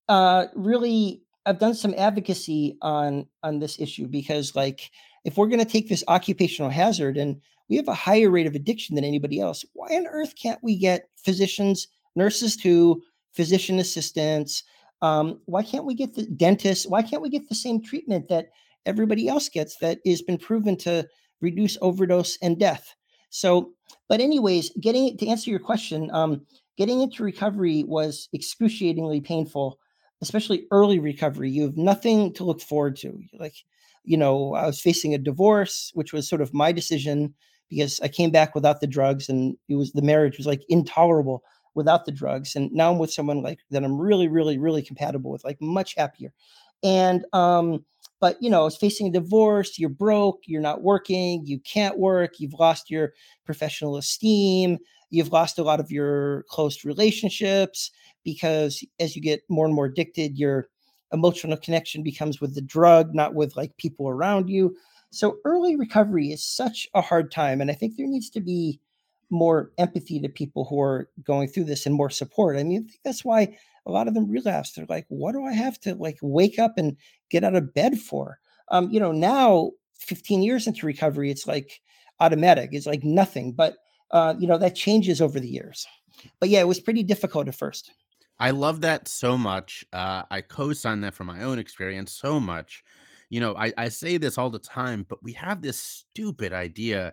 uh, 0.09 0.47
really 0.55 1.23
I've 1.47 1.59
done 1.59 1.75
some 1.75 1.95
advocacy 1.97 2.77
on 2.83 3.27
on 3.43 3.59
this 3.59 3.81
issue 3.81 4.07
because 4.07 4.55
like 4.55 4.91
if 5.25 5.37
we're 5.37 5.49
going 5.49 5.65
to 5.65 5.65
take 5.65 5.89
this 5.89 6.05
occupational 6.09 6.71
hazard 6.71 7.17
and 7.17 7.41
we 7.69 7.77
have 7.77 7.89
a 7.89 7.95
higher 7.95 8.31
rate 8.31 8.47
of 8.47 8.55
addiction 8.55 8.97
than 8.97 9.05
anybody 9.05 9.41
else, 9.41 9.65
why 9.75 9.89
on 9.89 10.07
earth 10.07 10.35
can't 10.41 10.63
we 10.63 10.77
get 10.77 11.09
physicians, 11.17 11.89
nurses 12.17 12.57
to 12.59 13.03
physician 13.33 13.79
assistants? 13.79 14.65
Um, 15.03 15.41
why 15.47 15.63
can't 15.63 15.85
we 15.85 15.95
get 15.95 16.15
the 16.15 16.27
dentists? 16.27 16.87
Why 16.87 17.03
can't 17.03 17.23
we 17.23 17.31
get 17.31 17.49
the 17.49 17.55
same 17.55 17.83
treatment 17.83 18.29
that 18.29 18.47
everybody 18.87 19.29
else 19.29 19.49
gets 19.49 19.77
that 19.79 19.99
has 20.07 20.23
been 20.23 20.39
proven 20.39 20.77
to 20.79 21.07
reduce 21.41 21.79
overdose 21.81 22.37
and 22.43 22.59
death? 22.59 22.95
So, 23.31 23.73
but 24.09 24.21
anyways, 24.21 24.71
getting 24.81 25.17
to 25.19 25.29
answer 25.29 25.51
your 25.51 25.61
question, 25.61 26.11
um, 26.13 26.43
getting 26.77 27.01
into 27.01 27.23
recovery 27.23 27.85
was 27.87 28.29
excruciatingly 28.33 29.21
painful, 29.21 29.79
especially 30.21 30.67
early 30.73 30.99
recovery. 30.99 31.51
You 31.51 31.63
have 31.63 31.77
nothing 31.77 32.33
to 32.35 32.45
look 32.45 32.61
forward 32.61 32.97
to. 32.97 33.23
Like 33.39 33.55
you 34.05 34.17
know, 34.17 34.55
I 34.55 34.67
was 34.67 34.81
facing 34.81 35.15
a 35.15 35.19
divorce, 35.19 35.91
which 35.95 36.13
was 36.13 36.29
sort 36.29 36.43
of 36.43 36.55
my 36.55 36.73
decision 36.73 37.35
because 37.69 38.01
I 38.01 38.09
came 38.09 38.31
back 38.31 38.55
without 38.55 38.81
the 38.81 38.87
drugs 38.87 39.29
and 39.29 39.57
it 39.69 39.77
was 39.77 39.93
the 39.93 40.03
marriage 40.03 40.37
was 40.39 40.47
like 40.47 40.63
intolerable 40.69 41.43
without 41.75 42.05
the 42.05 42.13
drugs. 42.13 42.57
And 42.57 42.71
now 42.73 42.91
I'm 42.91 42.99
with 42.99 43.13
someone 43.13 43.43
like 43.43 43.61
that 43.71 43.85
I'm 43.85 43.99
really, 43.99 44.29
really, 44.29 44.59
really 44.59 44.83
compatible 44.83 45.31
with, 45.31 45.45
like 45.45 45.61
much 45.61 45.95
happier. 45.97 46.33
And 46.83 47.25
um, 47.33 47.85
but 48.21 48.37
you 48.41 48.51
know, 48.51 48.63
I 48.63 48.65
was 48.65 48.77
facing 48.77 49.07
a 49.07 49.13
divorce, 49.13 49.79
you're 49.79 49.89
broke, 49.89 50.41
you're 50.47 50.61
not 50.61 50.83
working, 50.83 51.43
you 51.47 51.61
can't 51.61 51.99
work, 51.99 52.39
you've 52.39 52.55
lost 52.55 52.91
your 52.91 53.13
professional 53.45 53.97
esteem, 53.97 54.79
you've 55.11 55.33
lost 55.33 55.59
a 55.59 55.63
lot 55.63 55.81
of 55.81 55.91
your 55.91 56.45
close 56.49 56.85
relationships 56.85 57.91
because 58.25 58.85
as 58.99 59.17
you 59.17 59.23
get 59.23 59.43
more 59.49 59.65
and 59.65 59.75
more 59.75 59.87
addicted, 59.87 60.39
you're 60.39 60.69
emotional 61.13 61.57
connection 61.57 62.03
becomes 62.03 62.41
with 62.41 62.55
the 62.55 62.61
drug, 62.61 63.15
not 63.15 63.35
with 63.35 63.57
like 63.57 63.77
people 63.77 64.09
around 64.09 64.49
you. 64.49 64.77
So 65.11 65.39
early 65.45 65.77
recovery 65.77 66.29
is 66.29 66.45
such 66.45 66.87
a 66.95 67.01
hard 67.01 67.33
time. 67.33 67.61
And 67.61 67.71
I 67.71 67.75
think 67.75 67.97
there 67.97 68.07
needs 68.07 68.31
to 68.31 68.41
be 68.41 68.81
more 69.31 69.71
empathy 69.79 70.21
to 70.21 70.29
people 70.29 70.65
who 70.65 70.81
are 70.81 71.09
going 71.23 71.49
through 71.49 71.65
this 71.65 71.87
and 71.87 71.95
more 71.95 72.11
support. 72.11 72.57
I 72.57 72.65
mean, 72.65 72.85
I 72.85 72.89
think 72.89 73.01
that's 73.05 73.25
why 73.25 73.57
a 73.87 73.91
lot 73.91 74.09
of 74.09 74.15
them 74.15 74.29
relapse. 74.29 74.73
They're 74.73 74.87
like, 74.89 75.07
what 75.09 75.33
do 75.33 75.45
I 75.45 75.53
have 75.53 75.81
to 75.81 75.95
like 75.95 76.19
wake 76.23 76.59
up 76.59 76.75
and 76.77 76.97
get 77.31 77.45
out 77.45 77.55
of 77.55 77.75
bed 77.75 77.99
for? 77.99 78.39
Um, 78.69 78.91
you 78.91 79.01
know, 79.01 79.13
now 79.13 79.73
15 79.99 80.43
years 80.43 80.67
into 80.67 80.87
recovery, 80.87 81.31
it's 81.31 81.47
like 81.47 81.81
automatic. 82.19 82.71
It's 82.73 82.87
like 82.87 83.05
nothing. 83.05 83.53
But 83.53 83.77
uh, 84.11 84.35
you 84.39 84.47
know, 84.47 84.59
that 84.59 84.75
changes 84.75 85.21
over 85.21 85.39
the 85.39 85.49
years. 85.49 85.87
But 86.41 86.49
yeah, 86.49 86.61
it 86.61 86.69
was 86.69 86.81
pretty 86.81 87.03
difficult 87.03 87.49
at 87.49 87.55
first. 87.55 87.93
I 88.41 88.51
love 88.53 88.81
that 88.81 89.07
so 89.07 89.37
much. 89.37 89.85
Uh, 89.93 90.23
I 90.31 90.41
co-sign 90.41 91.03
that 91.03 91.15
from 91.15 91.27
my 91.27 91.43
own 91.43 91.59
experience 91.59 92.13
so 92.13 92.41
much. 92.41 92.83
You 93.29 93.39
know, 93.39 93.55
I, 93.55 93.73
I 93.77 93.89
say 93.91 94.17
this 94.17 94.39
all 94.39 94.49
the 94.49 94.59
time, 94.59 95.05
but 95.09 95.23
we 95.23 95.35
have 95.35 95.61
this 95.61 95.79
stupid 95.79 96.53
idea 96.55 97.13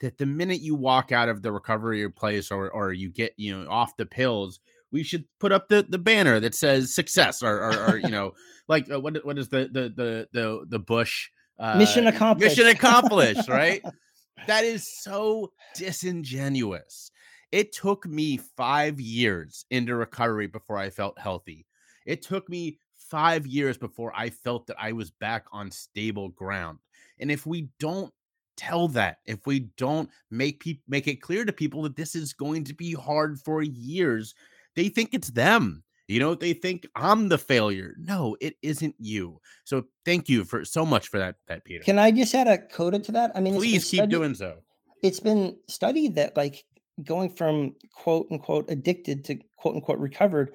that 0.00 0.18
the 0.18 0.26
minute 0.26 0.60
you 0.60 0.74
walk 0.74 1.12
out 1.12 1.28
of 1.28 1.42
the 1.42 1.52
recovery 1.52 2.10
place 2.10 2.50
or 2.50 2.70
or 2.70 2.92
you 2.92 3.08
get 3.08 3.32
you 3.36 3.56
know 3.56 3.70
off 3.70 3.96
the 3.96 4.04
pills, 4.04 4.60
we 4.90 5.02
should 5.02 5.24
put 5.38 5.52
up 5.52 5.68
the, 5.68 5.86
the 5.88 5.98
banner 5.98 6.40
that 6.40 6.54
says 6.54 6.92
success 6.92 7.42
or 7.42 7.62
or, 7.62 7.88
or 7.88 7.96
you 7.98 8.08
know 8.08 8.32
like 8.68 8.90
uh, 8.90 9.00
what 9.00 9.24
what 9.24 9.38
is 9.38 9.48
the 9.48 9.70
the 9.72 9.92
the 9.96 10.28
the 10.32 10.64
the 10.68 10.78
Bush 10.78 11.30
uh, 11.58 11.78
mission 11.78 12.08
accomplished 12.08 12.58
mission 12.58 12.70
accomplished 12.70 13.48
right 13.48 13.82
that 14.46 14.64
is 14.64 14.86
so 15.02 15.52
disingenuous 15.76 17.10
it 17.54 17.72
took 17.72 18.04
me 18.04 18.36
five 18.56 19.00
years 19.00 19.64
into 19.70 19.94
recovery 19.94 20.48
before 20.48 20.76
I 20.76 20.90
felt 20.90 21.16
healthy. 21.20 21.66
It 22.04 22.20
took 22.20 22.48
me 22.48 22.80
five 22.96 23.46
years 23.46 23.78
before 23.78 24.12
I 24.12 24.30
felt 24.30 24.66
that 24.66 24.76
I 24.76 24.90
was 24.90 25.12
back 25.12 25.44
on 25.52 25.70
stable 25.70 26.30
ground. 26.30 26.80
And 27.20 27.30
if 27.30 27.46
we 27.46 27.68
don't 27.78 28.12
tell 28.56 28.88
that, 28.88 29.18
if 29.24 29.46
we 29.46 29.68
don't 29.76 30.10
make 30.32 30.58
people 30.58 30.82
make 30.88 31.06
it 31.06 31.22
clear 31.22 31.44
to 31.44 31.52
people 31.52 31.82
that 31.82 31.94
this 31.94 32.16
is 32.16 32.32
going 32.32 32.64
to 32.64 32.74
be 32.74 32.92
hard 32.92 33.38
for 33.38 33.62
years, 33.62 34.34
they 34.74 34.88
think 34.88 35.10
it's 35.12 35.30
them. 35.30 35.84
You 36.08 36.18
know, 36.18 36.34
they 36.34 36.54
think 36.54 36.88
I'm 36.96 37.28
the 37.28 37.38
failure. 37.38 37.94
No, 38.00 38.36
it 38.40 38.56
isn't 38.62 38.96
you. 38.98 39.40
So 39.62 39.84
thank 40.04 40.28
you 40.28 40.42
for 40.42 40.64
so 40.64 40.84
much 40.84 41.06
for 41.06 41.18
that, 41.18 41.36
that 41.46 41.64
Peter. 41.64 41.84
Can 41.84 42.00
I 42.00 42.10
just 42.10 42.34
add 42.34 42.48
a 42.48 42.58
coda 42.58 42.98
to 42.98 43.12
that? 43.12 43.30
I 43.36 43.40
mean, 43.40 43.54
please 43.54 43.88
keep 43.88 44.10
doing 44.10 44.34
so 44.34 44.58
it's 45.04 45.20
been 45.20 45.54
studied 45.68 46.14
that 46.14 46.34
like 46.34 46.64
going 47.02 47.30
from 47.30 47.74
quote 47.92 48.26
unquote 48.30 48.66
addicted 48.68 49.24
to 49.24 49.38
quote 49.56 49.74
unquote 49.74 49.98
recovered, 49.98 50.54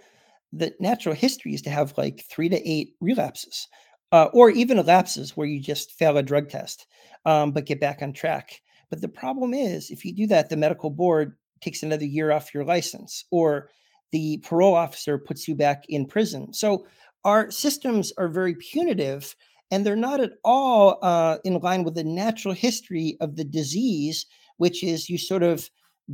the 0.53 0.73
natural 0.79 1.15
history 1.15 1.53
is 1.53 1.61
to 1.63 1.69
have 1.69 1.97
like 1.97 2.25
three 2.29 2.49
to 2.49 2.69
eight 2.69 2.95
relapses, 3.01 3.67
uh, 4.11 4.27
or 4.33 4.49
even 4.49 4.83
lapses 4.85 5.35
where 5.35 5.47
you 5.47 5.61
just 5.61 5.91
fail 5.91 6.17
a 6.17 6.23
drug 6.23 6.49
test, 6.49 6.87
um, 7.25 7.51
but 7.51 7.65
get 7.65 7.79
back 7.79 8.01
on 8.01 8.13
track. 8.13 8.61
But 8.89 9.01
the 9.01 9.07
problem 9.07 9.53
is, 9.53 9.91
if 9.91 10.03
you 10.03 10.13
do 10.13 10.27
that, 10.27 10.49
the 10.49 10.57
medical 10.57 10.89
board 10.89 11.37
takes 11.61 11.83
another 11.83 12.05
year 12.05 12.31
off 12.31 12.53
your 12.53 12.63
license, 12.63 13.25
or 13.31 13.69
the 14.11 14.37
parole 14.37 14.73
officer 14.75 15.17
puts 15.17 15.47
you 15.47 15.55
back 15.55 15.83
in 15.89 16.05
prison. 16.05 16.53
So 16.53 16.87
our 17.25 17.51
systems 17.51 18.11
are 18.17 18.29
very 18.29 18.55
punitive 18.55 19.35
and 19.71 19.85
they're 19.85 19.95
not 19.95 20.19
at 20.19 20.31
all 20.43 20.97
uh, 21.03 21.37
in 21.43 21.59
line 21.59 21.83
with 21.83 21.95
the 21.95 22.03
natural 22.03 22.53
history 22.53 23.17
of 23.21 23.35
the 23.35 23.43
disease, 23.43 24.25
which 24.57 24.83
is 24.83 25.09
you 25.09 25.17
sort 25.17 25.43
of 25.43 25.69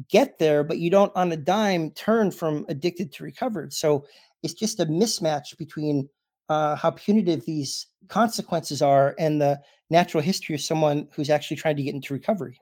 get 0.09 0.39
there, 0.39 0.63
but 0.63 0.79
you 0.79 0.89
don't 0.89 1.15
on 1.15 1.31
a 1.31 1.37
dime 1.37 1.91
turn 1.91 2.31
from 2.31 2.65
addicted 2.69 3.11
to 3.13 3.23
recovered. 3.23 3.73
So 3.73 4.05
it's 4.43 4.53
just 4.53 4.79
a 4.79 4.85
mismatch 4.85 5.57
between 5.57 6.09
uh, 6.49 6.75
how 6.75 6.91
punitive 6.91 7.45
these 7.45 7.87
consequences 8.07 8.81
are 8.81 9.15
and 9.17 9.41
the 9.41 9.59
natural 9.89 10.21
history 10.21 10.55
of 10.55 10.61
someone 10.61 11.07
who's 11.13 11.29
actually 11.29 11.57
trying 11.57 11.77
to 11.77 11.83
get 11.83 11.95
into 11.95 12.13
recovery. 12.13 12.59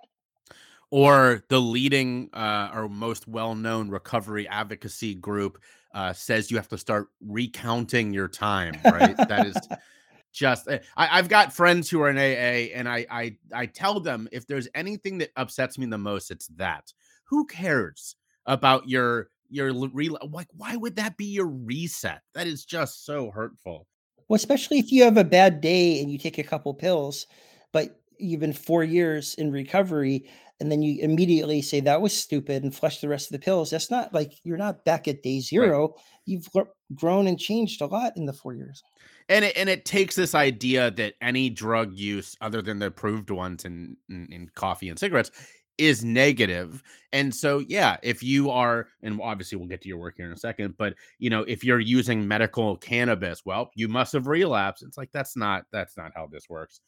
Or 0.91 1.43
the 1.50 1.60
leading 1.60 2.30
uh, 2.34 2.69
or 2.74 2.88
most 2.88 3.28
well-known 3.28 3.89
recovery 3.89 4.48
advocacy 4.48 5.15
group 5.15 5.60
uh, 5.93 6.13
says 6.13 6.52
you 6.52 6.58
have 6.58 6.67
to 6.69 6.78
start 6.78 7.08
recounting 7.19 8.13
your 8.13 8.28
time 8.28 8.74
right? 8.86 9.17
That 9.17 9.48
is 9.48 9.58
just 10.34 10.67
eh, 10.67 10.80
I, 10.98 11.17
have 11.17 11.30
got 11.30 11.54
friends 11.54 11.89
who 11.89 12.02
are 12.02 12.10
in 12.10 12.17
aa 12.17 12.76
and 12.76 12.89
I, 12.89 13.06
I 13.10 13.38
i 13.54 13.65
tell 13.67 14.00
them 14.00 14.28
if 14.32 14.48
there's 14.48 14.67
anything 14.74 15.19
that 15.19 15.30
upsets 15.36 15.78
me 15.78 15.86
the 15.86 15.98
most 15.98 16.32
it's 16.32 16.48
that 16.58 16.91
who 17.34 17.46
cares 17.46 18.15
about 18.46 18.88
your 18.88 19.30
your 19.50 19.74
re- 19.89 20.10
like 20.30 20.48
why 20.54 20.76
would 20.76 20.96
that 20.96 21.17
be 21.17 21.26
your 21.26 21.48
reset 21.48 22.22
that 22.36 22.46
is 22.46 22.63
just 22.63 23.06
so 23.06 23.32
hurtful 23.32 23.88
well 24.28 24.36
especially 24.36 24.78
if 24.78 24.91
you 24.91 25.04
have 25.04 25.17
a 25.17 25.24
bad 25.24 25.62
day 25.62 26.00
and 26.00 26.12
you 26.12 26.17
take 26.17 26.38
a 26.38 26.43
couple 26.43 26.74
pills 26.74 27.26
but 27.72 28.00
you've 28.19 28.39
been 28.39 28.54
four 28.54 28.84
years 28.84 29.34
in 29.36 29.52
recovery 29.52 30.26
and 30.60 30.72
then 30.72 30.82
you 30.82 31.02
immediately 31.02 31.62
say 31.62 31.80
that 31.82 32.02
was 32.02 32.15
stupid 32.15 32.63
and 32.63 32.74
flush 32.74 33.02
the 33.02 33.10
rest 33.10 33.28
of 33.28 33.34
the 33.34 33.43
pills. 33.43 33.72
That's 33.72 33.91
not 33.91 34.13
like 34.13 34.34
you're 34.43 34.56
not 34.56 34.86
back 34.86 35.08
at 35.10 35.22
day 35.22 35.41
zero. 35.41 35.82
Right. 35.89 36.04
You've 36.26 36.48
grown 36.93 37.28
and 37.28 37.38
changed 37.39 37.82
a 37.82 37.86
lot 37.86 38.13
in 38.15 38.26
the 38.26 38.32
four 38.32 38.54
years. 38.54 38.82
And 39.28 39.43
it, 39.43 39.58
and 39.58 39.67
it 39.67 39.84
takes 39.84 40.15
this 40.15 40.36
idea 40.36 40.91
that 40.91 41.15
any 41.22 41.50
drug 41.50 41.93
use 41.93 42.38
other 42.39 42.62
than 42.62 42.80
the 42.80 42.86
approved 42.88 43.30
ones 43.30 43.65
in, 43.65 43.98
in, 44.10 44.28
in 44.32 44.50
coffee 44.56 44.89
and 44.89 45.00
cigarettes 45.00 45.32
is 45.77 46.03
negative. 46.03 46.83
And 47.12 47.33
so, 47.33 47.59
yeah, 47.59 47.97
if 48.03 48.23
you 48.23 48.49
are, 48.49 48.88
and 49.01 49.19
obviously 49.21 49.57
we'll 49.57 49.67
get 49.67 49.81
to 49.81 49.88
your 49.88 49.97
work 49.97 50.15
here 50.17 50.25
in 50.25 50.31
a 50.31 50.38
second, 50.38 50.75
but 50.77 50.95
you 51.19 51.29
know, 51.29 51.41
if 51.43 51.63
you're 51.63 51.79
using 51.79 52.27
medical 52.27 52.77
cannabis, 52.77 53.43
well, 53.45 53.71
you 53.75 53.88
must 53.88 54.13
have 54.13 54.27
relapsed. 54.27 54.83
It's 54.83 54.97
like 54.97 55.12
that's 55.12 55.36
not 55.36 55.65
that's 55.71 55.97
not 55.97 56.12
how 56.15 56.27
this 56.27 56.49
works. 56.49 56.81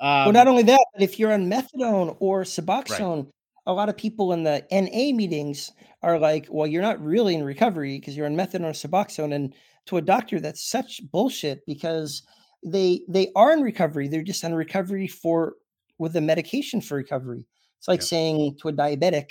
Um, 0.00 0.24
well, 0.24 0.32
not 0.32 0.48
only 0.48 0.62
that, 0.64 0.84
but 0.94 1.02
if 1.02 1.18
you're 1.18 1.32
on 1.32 1.50
methadone 1.50 2.16
or 2.20 2.42
Suboxone, 2.42 3.24
right. 3.24 3.32
a 3.66 3.72
lot 3.72 3.90
of 3.90 3.96
people 3.96 4.32
in 4.32 4.42
the 4.42 4.64
NA 4.70 5.14
meetings 5.14 5.70
are 6.02 6.18
like, 6.18 6.46
"Well, 6.50 6.66
you're 6.66 6.82
not 6.82 7.02
really 7.04 7.34
in 7.34 7.44
recovery 7.44 7.98
because 7.98 8.16
you're 8.16 8.26
on 8.26 8.36
methadone 8.36 8.64
or 8.64 8.88
Suboxone." 8.88 9.34
And 9.34 9.54
to 9.86 9.98
a 9.98 10.02
doctor, 10.02 10.40
that's 10.40 10.64
such 10.64 11.02
bullshit 11.10 11.64
because 11.66 12.22
they 12.64 13.02
they 13.08 13.30
are 13.36 13.52
in 13.52 13.60
recovery. 13.60 14.08
They're 14.08 14.22
just 14.22 14.44
on 14.44 14.54
recovery 14.54 15.06
for 15.06 15.54
with 15.98 16.14
the 16.14 16.20
medication 16.20 16.80
for 16.80 16.96
recovery. 16.96 17.44
It's 17.80 17.88
like 17.88 18.02
saying 18.02 18.58
to 18.60 18.68
a 18.68 18.72
diabetic, 18.72 19.30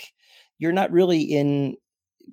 "You're 0.57 0.71
not 0.71 0.91
really 0.91 1.21
in 1.21 1.77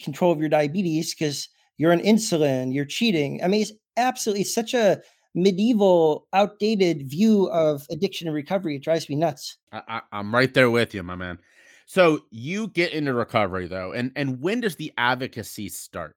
control 0.02 0.33
of 0.33 0.40
your 0.40 0.48
diabetes 0.48 1.14
because 1.14 1.48
you're 1.76 1.92
on 1.92 2.00
insulin. 2.00 2.74
You're 2.74 2.87
cheating." 2.87 3.44
I 3.44 3.48
mean, 3.48 3.62
it's 3.62 3.72
absolutely 3.96 4.44
such 4.44 4.74
a 4.74 5.02
medieval, 5.35 6.26
outdated 6.33 7.09
view 7.09 7.50
of 7.50 7.87
addiction 7.90 8.26
and 8.26 8.35
recovery. 8.35 8.76
It 8.76 8.83
drives 8.83 9.09
me 9.09 9.16
nuts. 9.16 9.59
I, 9.70 10.00
am 10.11 10.35
right 10.35 10.52
there 10.52 10.70
with 10.70 10.94
you, 10.94 11.02
my 11.02 11.14
man. 11.14 11.38
So 11.85 12.24
you 12.31 12.68
get 12.68 12.92
into 12.92 13.14
recovery 13.14 13.68
though, 13.68 13.92
and 13.92 14.11
and 14.16 14.40
when 14.40 14.61
does 14.61 14.76
the 14.76 14.92
advocacy 14.98 15.68
start? 15.68 16.16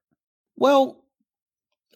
Well, 0.56 1.04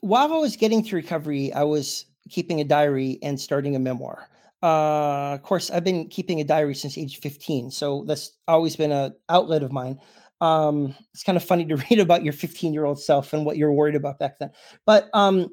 while 0.00 0.32
I 0.32 0.36
was 0.36 0.56
getting 0.56 0.84
to 0.84 0.96
recovery, 0.96 1.52
I 1.52 1.64
was 1.64 2.04
keeping 2.30 2.60
a 2.60 2.64
diary 2.64 3.18
and 3.22 3.40
starting 3.40 3.74
a 3.74 3.78
memoir. 3.78 4.28
Uh, 4.64 5.34
of 5.34 5.42
course, 5.42 5.70
I've 5.70 5.84
been 5.84 6.08
keeping 6.08 6.40
a 6.40 6.44
diary 6.44 6.74
since 6.74 6.96
age 6.96 7.18
15, 7.20 7.70
so 7.70 8.02
that's 8.06 8.32
always 8.48 8.76
been 8.76 8.92
an 8.92 9.14
outlet 9.28 9.62
of 9.62 9.70
mine. 9.70 9.98
Um, 10.40 10.94
it's 11.12 11.22
kind 11.22 11.36
of 11.36 11.44
funny 11.44 11.66
to 11.66 11.76
read 11.90 12.00
about 12.00 12.24
your 12.24 12.32
15 12.32 12.72
year 12.72 12.86
old 12.86 12.98
self 12.98 13.34
and 13.34 13.44
what 13.44 13.58
you're 13.58 13.72
worried 13.72 13.94
about 13.94 14.18
back 14.18 14.38
then. 14.38 14.52
But 14.86 15.10
um, 15.12 15.48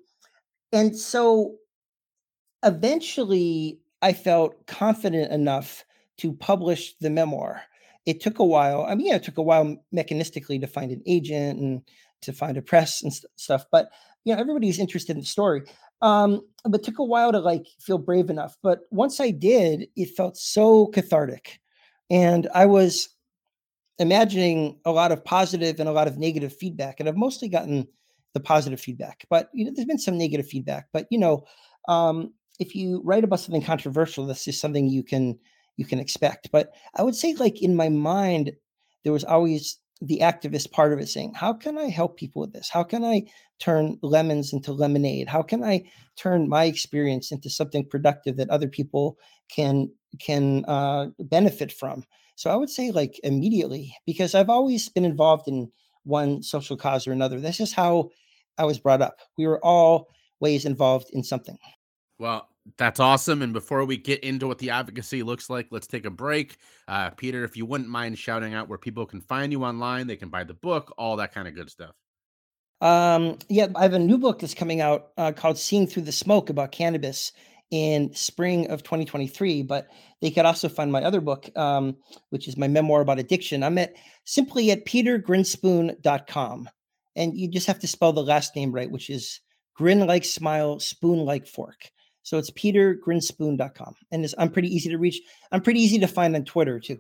and 0.72 0.98
so 0.98 1.56
eventually 2.64 3.80
I 4.02 4.14
felt 4.14 4.66
confident 4.66 5.34
enough 5.34 5.84
to 6.20 6.34
publish 6.34 6.96
the 7.02 7.10
memoir. 7.10 7.64
It 8.06 8.22
took 8.22 8.40
a 8.40 8.46
while. 8.46 8.86
I 8.88 8.96
mean, 8.96 9.08
yeah, 9.08 9.16
it 9.16 9.24
took 9.24 9.38
a 9.38 9.44
while 9.44 9.78
mechanistically 9.94 10.62
to 10.62 10.68
find 10.68 10.92
an 10.92 11.04
agent 11.06 11.60
and 11.60 11.82
to 12.22 12.34
find 12.34 12.58
a 12.58 12.62
press 12.62 13.04
and 13.04 13.12
st- 13.14 13.32
stuff, 13.36 13.66
but 13.72 13.90
you 14.24 14.34
know, 14.34 14.40
everybody's 14.40 14.80
interested 14.80 15.16
in 15.16 15.22
the 15.22 15.26
story. 15.26 15.64
Um, 16.02 16.42
but 16.66 16.84
took 16.84 17.00
a 17.00 17.04
while 17.04 17.32
to 17.32 17.40
like 17.40 17.68
feel 17.80 17.98
brave 17.98 18.30
enough. 18.30 18.56
But 18.62 18.82
once 18.92 19.20
I 19.20 19.32
did, 19.32 19.88
it 19.96 20.16
felt 20.16 20.38
so 20.38 20.88
cathartic. 20.88 21.60
And 22.10 22.48
I 22.54 22.66
was 22.66 23.10
imagining 24.00 24.80
a 24.86 24.92
lot 24.92 25.12
of 25.12 25.24
positive 25.24 25.80
and 25.80 25.88
a 25.88 25.92
lot 25.92 26.08
of 26.08 26.18
negative 26.18 26.56
feedback. 26.56 27.00
And 27.00 27.08
I've 27.08 27.16
mostly 27.16 27.50
gotten 27.50 27.88
the 28.34 28.40
positive 28.40 28.80
feedback, 28.80 29.26
but 29.30 29.50
you 29.54 29.66
know, 29.66 29.72
there's 29.76 29.88
been 29.88 30.00
some 30.00 30.18
negative 30.18 30.48
feedback. 30.48 30.88
But 30.94 31.06
you 31.10 31.20
know, 31.20 31.46
um, 31.88 32.34
if 32.60 32.76
you 32.76 33.02
write 33.04 33.24
about 33.24 33.40
something 33.40 33.62
controversial, 33.62 34.26
this 34.26 34.48
is 34.48 34.60
something 34.60 34.88
you 34.88 35.04
can 35.04 35.38
you 35.78 35.86
can 35.86 36.00
expect. 36.00 36.50
But 36.52 36.72
I 36.96 37.04
would 37.04 37.16
say, 37.16 37.34
like 37.34 37.62
in 37.62 37.76
my 37.76 37.90
mind, 37.90 38.54
there 39.04 39.14
was 39.14 39.24
always 39.24 39.78
the 40.02 40.20
activist 40.20 40.72
part 40.72 40.94
of 40.94 41.00
it 41.00 41.08
saying, 41.08 41.34
How 41.36 41.54
can 41.54 41.78
I 41.78 41.90
help 41.90 42.18
people 42.18 42.42
with 42.42 42.54
this? 42.54 42.70
How 42.70 42.84
can 42.84 43.04
I 43.04 43.24
turn 43.60 44.00
lemons 44.02 44.52
into 44.52 44.74
lemonade? 44.74 45.28
How 45.28 45.44
can 45.44 45.64
I 45.64 45.84
turn 46.18 46.50
my 46.50 46.66
experience 46.66 47.32
into 47.32 47.50
something 47.50 47.86
productive 47.86 48.38
that 48.38 48.50
other 48.50 48.68
people 48.68 49.18
can 49.50 49.92
can 50.20 50.66
uh, 50.66 51.08
benefit 51.20 51.72
from? 51.72 52.04
So 52.36 52.50
I 52.50 52.56
would 52.56 52.70
say 52.70 52.92
like 52.92 53.20
immediately, 53.24 53.96
because 54.06 54.34
I've 54.34 54.50
always 54.50 54.90
been 54.90 55.06
involved 55.06 55.48
in 55.48 55.72
one 56.04 56.42
social 56.42 56.76
cause 56.76 57.08
or 57.08 57.12
another. 57.12 57.40
This 57.40 57.60
is 57.60 57.74
how 57.74 58.10
I 58.58 58.66
was 58.66 58.80
brought 58.80 59.02
up. 59.02 59.18
We 59.38 59.46
were 59.46 59.64
all 59.64 60.08
ways 60.40 60.66
involved 60.66 61.10
in 61.14 61.24
something. 61.24 61.58
Well, 62.18 62.48
that's 62.78 63.00
awesome. 63.00 63.42
And 63.42 63.54
before 63.54 63.86
we 63.86 63.98
get 63.98 64.24
into 64.24 64.48
what 64.48 64.60
the 64.60 64.70
advocacy 64.70 65.24
looks 65.24 65.50
like, 65.50 65.68
let's 65.72 65.88
take 65.88 66.06
a 66.06 66.12
break. 66.12 66.58
Uh, 66.88 67.10
Peter, 67.12 67.44
if 67.44 67.58
you 67.58 67.66
wouldn't 67.66 67.90
mind 67.90 68.18
shouting 68.18 68.54
out 68.54 68.68
where 68.68 68.78
people 68.78 69.06
can 69.06 69.22
find 69.22 69.52
you 69.52 69.64
online, 69.64 70.08
they 70.08 70.16
can 70.16 70.30
buy 70.30 70.44
the 70.44 70.54
book, 70.54 70.94
all 70.98 71.18
that 71.18 71.34
kind 71.34 71.48
of 71.48 71.56
good 71.56 71.70
stuff. 71.70 71.96
Um, 72.82 73.38
yeah, 73.48 73.68
I 73.76 73.84
have 73.84 73.94
a 73.94 74.00
new 74.00 74.18
book 74.18 74.40
that's 74.40 74.54
coming 74.54 74.82
out 74.82 75.10
uh, 75.18 75.32
called 75.32 75.58
Seeing 75.58 75.88
Through 75.88 76.04
the 76.04 76.12
Smoke 76.12 76.50
about 76.50 76.72
cannabis 76.72 77.32
in 77.70 78.14
spring 78.14 78.70
of 78.70 78.84
2023. 78.84 79.64
But 79.64 79.88
they 80.22 80.32
could 80.32 80.46
also 80.46 80.68
find 80.68 80.92
my 80.92 81.04
other 81.04 81.22
book, 81.22 81.50
um, 81.58 81.96
which 82.30 82.48
is 82.48 82.58
my 82.58 82.68
memoir 82.68 83.02
about 83.02 83.20
addiction. 83.20 83.64
I'm 83.64 83.78
at 83.78 83.94
simply 84.26 84.72
at 84.72 84.86
petergrinspoon.com. 84.86 86.70
And 87.16 87.38
you 87.38 87.50
just 87.50 87.68
have 87.68 87.80
to 87.80 87.88
spell 87.88 88.14
the 88.14 88.24
last 88.24 88.56
name 88.56 88.72
right, 88.72 88.90
which 88.90 89.10
is 89.10 89.42
grin 89.76 90.06
like 90.08 90.26
smile, 90.26 90.80
spoon 90.80 91.20
like 91.20 91.46
fork. 91.46 91.92
So 92.24 92.38
it's 92.38 92.52
petergrinspoon.com. 92.52 93.96
And 94.12 94.24
it's, 94.24 94.36
I'm 94.38 94.50
pretty 94.50 94.74
easy 94.74 94.90
to 94.90 94.98
reach. 94.98 95.22
I'm 95.52 95.62
pretty 95.62 95.80
easy 95.80 96.00
to 96.00 96.08
find 96.08 96.36
on 96.36 96.46
Twitter 96.46 96.80
too. 96.80 97.00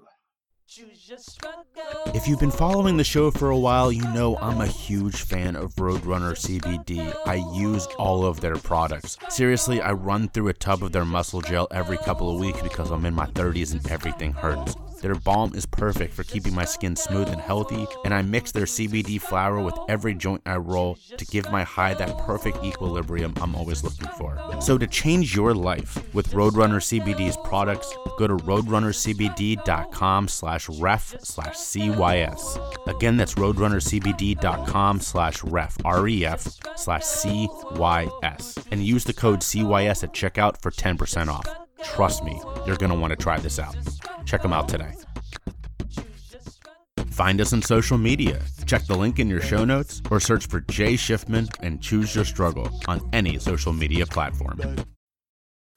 If 2.16 2.30
you've 2.30 2.40
been 2.40 2.50
following 2.50 2.96
the 2.96 3.04
show 3.04 3.30
for 3.30 3.50
a 3.50 3.58
while, 3.58 3.92
you 3.92 4.04
know 4.14 4.38
I'm 4.38 4.62
a 4.62 4.68
huge 4.68 5.18
fan 5.18 5.58
of 5.58 5.76
Roadrunner 5.76 6.34
CBD. 6.34 7.14
I 7.26 7.36
use 7.54 7.88
all 7.98 8.26
of 8.26 8.40
their 8.40 8.56
products. 8.56 9.18
Seriously, 9.28 9.82
I 9.82 9.92
run 9.92 10.30
through 10.30 10.48
a 10.48 10.54
tub 10.54 10.82
of 10.82 10.94
their 10.94 11.04
muscle 11.04 11.42
gel 11.42 11.68
every 11.72 11.98
couple 11.98 12.34
of 12.34 12.40
weeks 12.40 12.62
because 12.62 12.90
I'm 12.90 13.06
in 13.06 13.14
my 13.14 13.26
30s 13.26 13.74
and 13.74 13.86
everything 13.92 14.32
hurts. 14.32 14.76
Their 15.02 15.16
balm 15.16 15.54
is 15.56 15.66
perfect 15.66 16.14
for 16.14 16.24
keeping 16.24 16.54
my 16.54 16.66
skin 16.66 16.96
smooth 16.96 17.28
and 17.30 17.42
healthy, 17.42 17.88
and 18.06 18.14
I 18.14 18.22
mix 18.22 18.52
their 18.52 18.66
CBD 18.66 19.20
flower 19.20 19.60
with 19.60 19.76
every 19.90 20.14
joint 20.14 20.42
I 20.46 20.58
roll 20.58 20.98
to 21.18 21.26
give 21.26 21.52
my 21.52 21.64
high 21.64 21.94
that 21.96 22.18
perfect 22.20 22.64
equilibrium 22.64 23.34
I'm 23.42 23.56
always 23.56 23.84
looking 23.84 24.08
for. 24.18 24.38
So 24.62 24.78
to 24.78 24.88
change 24.88 25.36
your 25.36 25.54
life 25.54 26.14
with 26.14 26.32
Roadrunner 26.32 26.82
CBD's 26.82 27.38
products, 27.44 27.96
go 28.18 28.28
to 28.28 28.38
roadrunnercbd.com 28.38 30.28
slash 30.28 30.70
ref 30.70 31.16
slash 31.20 31.56
CYS. 31.56 32.88
Again, 32.88 33.18
that's 33.18 33.36
roadrunnercbd.com 33.36 35.00
slash 35.00 35.44
ref, 35.44 35.78
R-E-F 35.84 36.48
slash 36.76 37.04
C-Y-S. 37.04 38.60
And 38.72 38.84
use 38.84 39.04
the 39.04 39.14
code 39.14 39.40
CYS 39.40 40.04
at 40.04 40.14
checkout 40.14 40.62
for 40.62 40.72
10% 40.72 41.28
off. 41.28 41.61
Trust 41.84 42.24
me, 42.24 42.40
you're 42.66 42.78
going 42.78 42.92
to 42.92 42.98
want 42.98 43.12
to 43.12 43.18
try 43.18 43.40
this 43.40 43.60
out. 43.60 43.76
Check 44.26 44.42
them 44.42 44.54
out 44.54 44.68
today. 44.68 44.94
Find 47.12 47.42
us 47.42 47.54
on 47.54 47.62
social 47.62 47.98
media. 47.98 48.42
Check 48.66 48.86
the 48.86 48.96
link 48.96 49.20
in 49.20 49.30
your 49.30 49.42
show 49.42 49.66
notes 49.66 50.02
or 50.10 50.20
search 50.20 50.48
for 50.48 50.62
Jay 50.62 50.94
Schiffman 50.94 51.50
and 51.62 51.82
Choose 51.82 52.16
Your 52.16 52.26
Struggle 52.26 52.70
on 52.88 53.08
any 53.14 53.38
social 53.38 53.74
media 53.74 54.06
platform. 54.06 54.60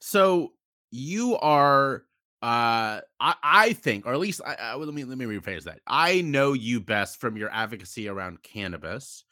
So 0.01 0.53
you 0.91 1.37
are 1.39 2.05
uh 2.41 3.01
I, 3.19 3.35
I 3.43 3.73
think 3.73 4.07
or 4.07 4.13
at 4.13 4.21
least 4.21 4.41
I, 4.47 4.55
I, 4.55 4.75
let 4.77 4.93
me 4.95 5.05
let 5.05 5.19
me 5.19 5.25
rephrase 5.25 5.65
that 5.65 5.81
i 5.87 6.21
know 6.21 6.53
you 6.53 6.81
best 6.81 7.21
from 7.21 7.37
your 7.37 7.51
advocacy 7.51 8.07
around 8.07 8.43
cannabis 8.43 9.25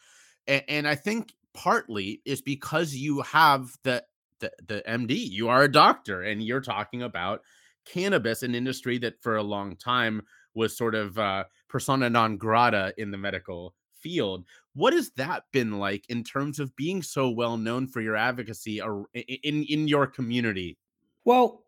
and, 0.46 0.64
and 0.66 0.88
i 0.88 0.94
think 0.94 1.34
partly 1.54 2.22
is 2.24 2.40
because 2.40 2.94
you 2.94 3.20
have 3.20 3.76
the, 3.84 4.02
the 4.42 4.52
the 4.66 4.82
md 4.86 5.10
you 5.16 5.48
are 5.48 5.62
a 5.62 5.72
doctor 5.72 6.22
and 6.22 6.42
you're 6.42 6.60
talking 6.60 7.02
about 7.02 7.40
cannabis 7.86 8.42
an 8.42 8.54
industry 8.54 8.98
that 8.98 9.14
for 9.22 9.36
a 9.36 9.42
long 9.42 9.74
time 9.76 10.20
was 10.54 10.76
sort 10.76 10.94
of 10.94 11.18
uh 11.18 11.44
persona 11.68 12.10
non 12.10 12.36
grata 12.36 12.92
in 12.98 13.10
the 13.10 13.18
medical 13.18 13.74
field 13.98 14.44
what 14.74 14.92
has 14.92 15.10
that 15.16 15.44
been 15.52 15.78
like 15.78 16.04
in 16.10 16.22
terms 16.22 16.58
of 16.58 16.76
being 16.76 17.02
so 17.02 17.30
well 17.30 17.56
known 17.56 17.86
for 17.86 18.02
your 18.02 18.16
advocacy 18.16 18.80
in 19.14 19.64
in 19.64 19.88
your 19.88 20.06
community 20.06 20.76
well 21.24 21.62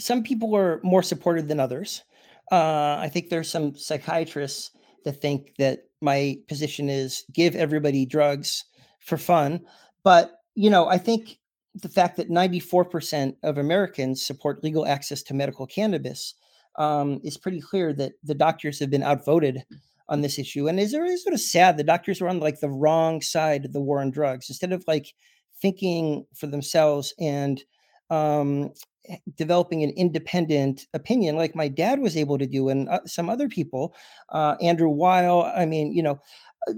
some 0.00 0.22
people 0.22 0.56
are 0.56 0.80
more 0.82 1.02
supportive 1.02 1.46
than 1.46 1.60
others. 1.60 2.02
Uh, 2.50 2.96
I 2.98 3.08
think 3.12 3.28
there's 3.28 3.50
some 3.50 3.76
psychiatrists 3.76 4.70
that 5.04 5.20
think 5.20 5.54
that 5.58 5.80
my 6.00 6.38
position 6.48 6.88
is 6.88 7.24
give 7.32 7.54
everybody 7.54 8.06
drugs 8.06 8.64
for 9.00 9.16
fun. 9.16 9.60
But, 10.02 10.32
you 10.54 10.70
know, 10.70 10.88
I 10.88 10.98
think 10.98 11.38
the 11.74 11.88
fact 11.88 12.16
that 12.16 12.30
94% 12.30 13.36
of 13.42 13.58
Americans 13.58 14.24
support 14.24 14.64
legal 14.64 14.86
access 14.86 15.22
to 15.24 15.34
medical 15.34 15.66
cannabis 15.66 16.34
um, 16.76 17.20
is 17.22 17.36
pretty 17.36 17.60
clear 17.60 17.92
that 17.94 18.12
the 18.24 18.34
doctors 18.34 18.78
have 18.80 18.90
been 18.90 19.02
outvoted 19.02 19.62
on 20.08 20.20
this 20.20 20.38
issue. 20.38 20.68
And 20.68 20.80
is 20.80 20.94
really 20.94 21.16
sort 21.16 21.34
of 21.34 21.40
sad 21.40 21.76
the 21.76 21.84
doctors 21.84 22.20
were 22.20 22.28
on 22.28 22.40
like 22.40 22.60
the 22.60 22.70
wrong 22.70 23.20
side 23.20 23.64
of 23.64 23.72
the 23.72 23.80
war 23.80 24.00
on 24.00 24.10
drugs 24.10 24.48
instead 24.48 24.72
of 24.72 24.84
like 24.88 25.14
thinking 25.62 26.26
for 26.34 26.46
themselves 26.48 27.14
and 27.20 27.62
um, 28.10 28.72
Eh, 29.08 29.16
developing 29.34 29.82
an 29.82 29.90
independent 29.96 30.86
opinion 30.92 31.34
like 31.34 31.54
my 31.54 31.68
dad 31.68 32.00
was 32.00 32.18
able 32.18 32.36
to 32.36 32.46
do 32.46 32.68
and 32.68 32.86
uh, 32.90 33.00
some 33.06 33.30
other 33.30 33.48
people 33.48 33.94
uh, 34.28 34.56
andrew 34.60 34.90
weil 34.90 35.50
i 35.56 35.64
mean 35.64 35.90
you 35.90 36.02
know 36.02 36.20
uh, 36.68 36.72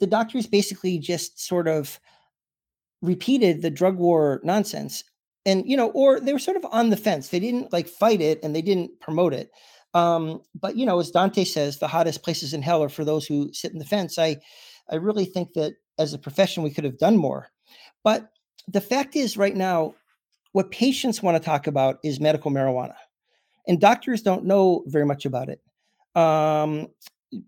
the 0.00 0.06
doctors 0.06 0.46
basically 0.46 0.98
just 0.98 1.38
sort 1.38 1.68
of 1.68 2.00
repeated 3.04 3.62
the 3.62 3.70
drug 3.70 3.96
war 3.96 4.40
nonsense 4.44 5.04
and 5.46 5.68
you 5.68 5.76
know 5.76 5.90
or 5.90 6.20
they 6.20 6.32
were 6.32 6.38
sort 6.38 6.56
of 6.56 6.66
on 6.72 6.90
the 6.90 6.96
fence. 6.96 7.28
They 7.28 7.40
didn't 7.40 7.72
like 7.72 7.88
fight 7.88 8.20
it 8.20 8.40
and 8.42 8.54
they 8.54 8.62
didn't 8.62 8.98
promote 9.00 9.34
it. 9.34 9.50
Um, 9.92 10.42
but 10.60 10.76
you 10.76 10.86
know 10.86 10.98
as 10.98 11.10
dante 11.10 11.44
says 11.44 11.78
the 11.78 11.88
hottest 11.88 12.22
places 12.22 12.52
in 12.54 12.62
hell 12.62 12.82
are 12.82 12.88
for 12.88 13.04
those 13.04 13.26
who 13.26 13.52
sit 13.52 13.72
in 13.72 13.78
the 13.78 13.84
fence. 13.84 14.18
I 14.18 14.36
i 14.90 14.96
really 14.96 15.24
think 15.24 15.52
that 15.54 15.74
as 15.98 16.12
a 16.12 16.18
profession 16.18 16.62
we 16.62 16.70
could 16.70 16.84
have 16.84 16.98
done 16.98 17.16
more. 17.16 17.48
But 18.02 18.30
the 18.66 18.80
fact 18.80 19.16
is 19.16 19.36
right 19.36 19.54
now 19.54 19.94
what 20.52 20.70
patients 20.70 21.22
want 21.22 21.36
to 21.36 21.44
talk 21.44 21.66
about 21.66 21.98
is 22.04 22.20
medical 22.20 22.50
marijuana, 22.50 22.94
and 23.66 23.80
doctors 23.80 24.22
don't 24.22 24.44
know 24.44 24.84
very 24.86 25.04
much 25.04 25.26
about 25.26 25.48
it 25.48 25.60
um, 26.16 26.88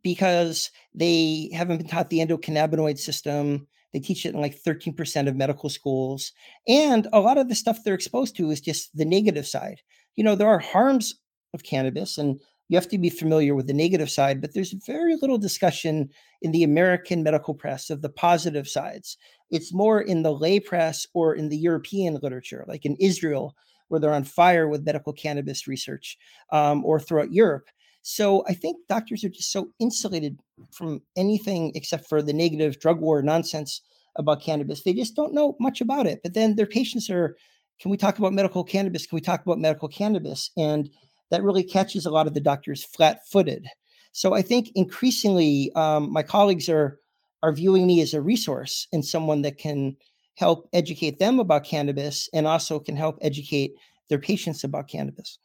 because 0.03 0.71
they 0.95 1.51
haven't 1.53 1.79
been 1.79 1.89
taught 1.89 2.11
the 2.11 2.19
endocannabinoid 2.19 2.99
system. 2.99 3.67
They 3.97 4.01
teach 4.01 4.27
it 4.27 4.35
in 4.35 4.43
like 4.43 4.63
13% 4.63 5.27
of 5.27 5.37
medical 5.37 5.71
schools. 5.71 6.33
And 6.69 7.09
a 7.15 7.21
lot 7.21 7.39
of 7.39 7.49
the 7.49 7.55
stuff 7.55 7.79
they're 7.83 7.95
exposed 7.95 8.37
to 8.37 8.51
is 8.51 8.61
just 8.61 8.95
the 8.95 9.07
negative 9.07 9.47
side. 9.47 9.81
You 10.17 10.23
know, 10.23 10.35
there 10.35 10.51
are 10.51 10.59
harms 10.59 11.15
of 11.55 11.63
cannabis, 11.63 12.19
and 12.19 12.39
you 12.69 12.77
have 12.77 12.91
to 12.91 12.99
be 12.99 13.09
familiar 13.09 13.55
with 13.55 13.69
the 13.69 13.73
negative 13.73 14.11
side, 14.11 14.43
but 14.43 14.53
there's 14.53 14.75
very 14.87 15.17
little 15.17 15.39
discussion 15.39 16.11
in 16.43 16.53
the 16.53 16.63
American 16.63 17.23
medical 17.23 17.55
press 17.55 17.89
of 17.89 18.03
the 18.03 18.11
positive 18.11 18.69
sides. 18.69 19.17
It's 19.51 19.73
more 19.73 19.99
in 19.99 20.23
the 20.23 20.35
lay 20.35 20.61
press 20.61 21.07
or 21.15 21.35
in 21.35 21.49
the 21.49 21.57
European 21.57 22.19
literature, 22.23 22.67
like 22.69 22.85
in 22.85 22.97
Israel, 23.01 23.57
where 23.89 23.99
they're 23.99 24.13
on 24.13 24.25
fire 24.25 24.69
with 24.69 24.85
medical 24.85 25.15
cannabis 25.15 25.67
research, 25.67 26.19
um, 26.53 26.85
or 26.85 27.01
throughout 27.01 27.33
Europe. 27.33 27.71
So 28.09 28.45
I 28.47 28.55
think 28.55 28.77
doctors 28.89 29.25
are 29.25 29.29
just 29.29 29.51
so 29.51 29.73
insulated 29.81 30.39
from 30.71 31.03
anything 31.17 31.73
except 31.75 32.09
for 32.09 32.23
the 32.23 32.33
negative 32.33 32.79
drug 32.79 33.01
war 33.01 33.21
nonsense 33.21 33.83
about 34.15 34.41
cannabis. 34.41 34.85
They 34.85 34.95
just 34.95 35.17
don't 35.17 35.35
know 35.35 35.57
much 35.59 35.81
about 35.81 36.07
it. 36.07 36.21
But 36.23 36.33
then 36.33 36.55
their 36.55 36.67
patients 36.67 37.11
are, 37.11 37.37
can 37.81 37.91
we 37.91 37.97
talk 37.97 38.21
about 38.21 38.33
medical 38.33 38.63
cannabis? 38.63 39.09
Can 39.09 39.17
we 39.17 39.21
talk 39.21 39.43
about 39.45 39.59
medical 39.59 39.89
cannabis? 39.89 40.53
And 40.57 40.89
that 41.33 41.43
really 41.43 41.65
catches 41.65 42.07
a 42.07 42.13
lot 42.13 42.29
of 42.29 42.35
the 42.35 42.41
doctors 42.41 42.85
flat 42.85 43.27
footed. 43.29 43.67
So 44.13 44.35
I 44.35 44.41
think 44.41 44.71
increasingly 44.77 45.73
um, 45.75 46.13
my 46.13 46.23
colleagues 46.23 46.69
are 46.69 47.01
are 47.43 47.53
viewing 47.53 47.89
me 47.89 48.01
as 48.03 48.15
a 48.15 48.23
resource 48.23 48.87
and 48.93 49.05
someone 49.05 49.43
that 49.43 49.59
can 49.59 49.97
help 50.37 50.69
educate 50.73 51.19
them 51.19 51.41
about 51.41 51.65
cannabis 51.65 52.29
and 52.33 52.47
also 52.47 52.79
can 52.79 52.95
help 52.95 53.19
educate 53.21 53.73
their 54.09 54.21
patients 54.21 54.63
about 54.63 54.87
cannabis. 54.87 55.41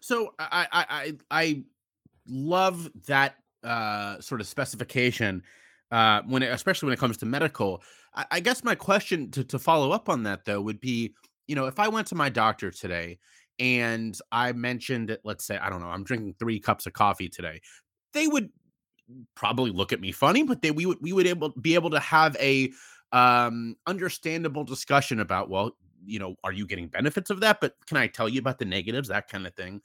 So 0.00 0.34
I 0.38 0.66
I 0.70 1.16
I, 1.30 1.64
love 2.28 2.88
that 3.06 3.36
uh, 3.64 4.20
sort 4.20 4.40
of 4.40 4.46
specification 4.46 5.42
uh, 5.90 6.22
when 6.26 6.42
it, 6.42 6.46
especially 6.52 6.86
when 6.86 6.94
it 6.94 7.00
comes 7.00 7.16
to 7.18 7.26
medical. 7.26 7.82
I, 8.14 8.26
I 8.32 8.40
guess 8.40 8.62
my 8.64 8.74
question 8.74 9.30
to, 9.32 9.44
to 9.44 9.58
follow 9.58 9.90
up 9.92 10.08
on 10.08 10.22
that 10.24 10.44
though 10.44 10.60
would 10.60 10.80
be, 10.80 11.14
you 11.46 11.54
know, 11.54 11.66
if 11.66 11.78
I 11.78 11.88
went 11.88 12.06
to 12.08 12.14
my 12.14 12.28
doctor 12.28 12.70
today 12.70 13.18
and 13.58 14.18
I 14.30 14.52
mentioned 14.52 15.16
let's 15.24 15.44
say, 15.44 15.56
I 15.58 15.70
don't 15.70 15.80
know, 15.80 15.88
I'm 15.88 16.04
drinking 16.04 16.34
three 16.38 16.60
cups 16.60 16.86
of 16.86 16.92
coffee 16.92 17.28
today, 17.28 17.60
they 18.12 18.28
would 18.28 18.50
probably 19.34 19.70
look 19.70 19.92
at 19.92 20.00
me 20.00 20.12
funny, 20.12 20.42
but 20.42 20.62
they 20.62 20.70
we 20.70 20.86
would 20.86 20.98
we 21.00 21.12
would 21.12 21.26
able 21.26 21.50
be 21.60 21.74
able 21.74 21.90
to 21.90 22.00
have 22.00 22.36
a 22.36 22.70
um 23.12 23.74
understandable 23.86 24.64
discussion 24.64 25.20
about, 25.20 25.48
well, 25.48 25.72
you 26.04 26.18
know, 26.18 26.36
are 26.44 26.52
you 26.52 26.66
getting 26.66 26.88
benefits 26.88 27.30
of 27.30 27.40
that? 27.40 27.60
But 27.60 27.74
can 27.86 27.96
I 27.96 28.06
tell 28.06 28.28
you 28.28 28.38
about 28.38 28.58
the 28.58 28.64
negatives, 28.64 29.08
that 29.08 29.28
kind 29.28 29.46
of 29.46 29.54
thing? 29.54 29.80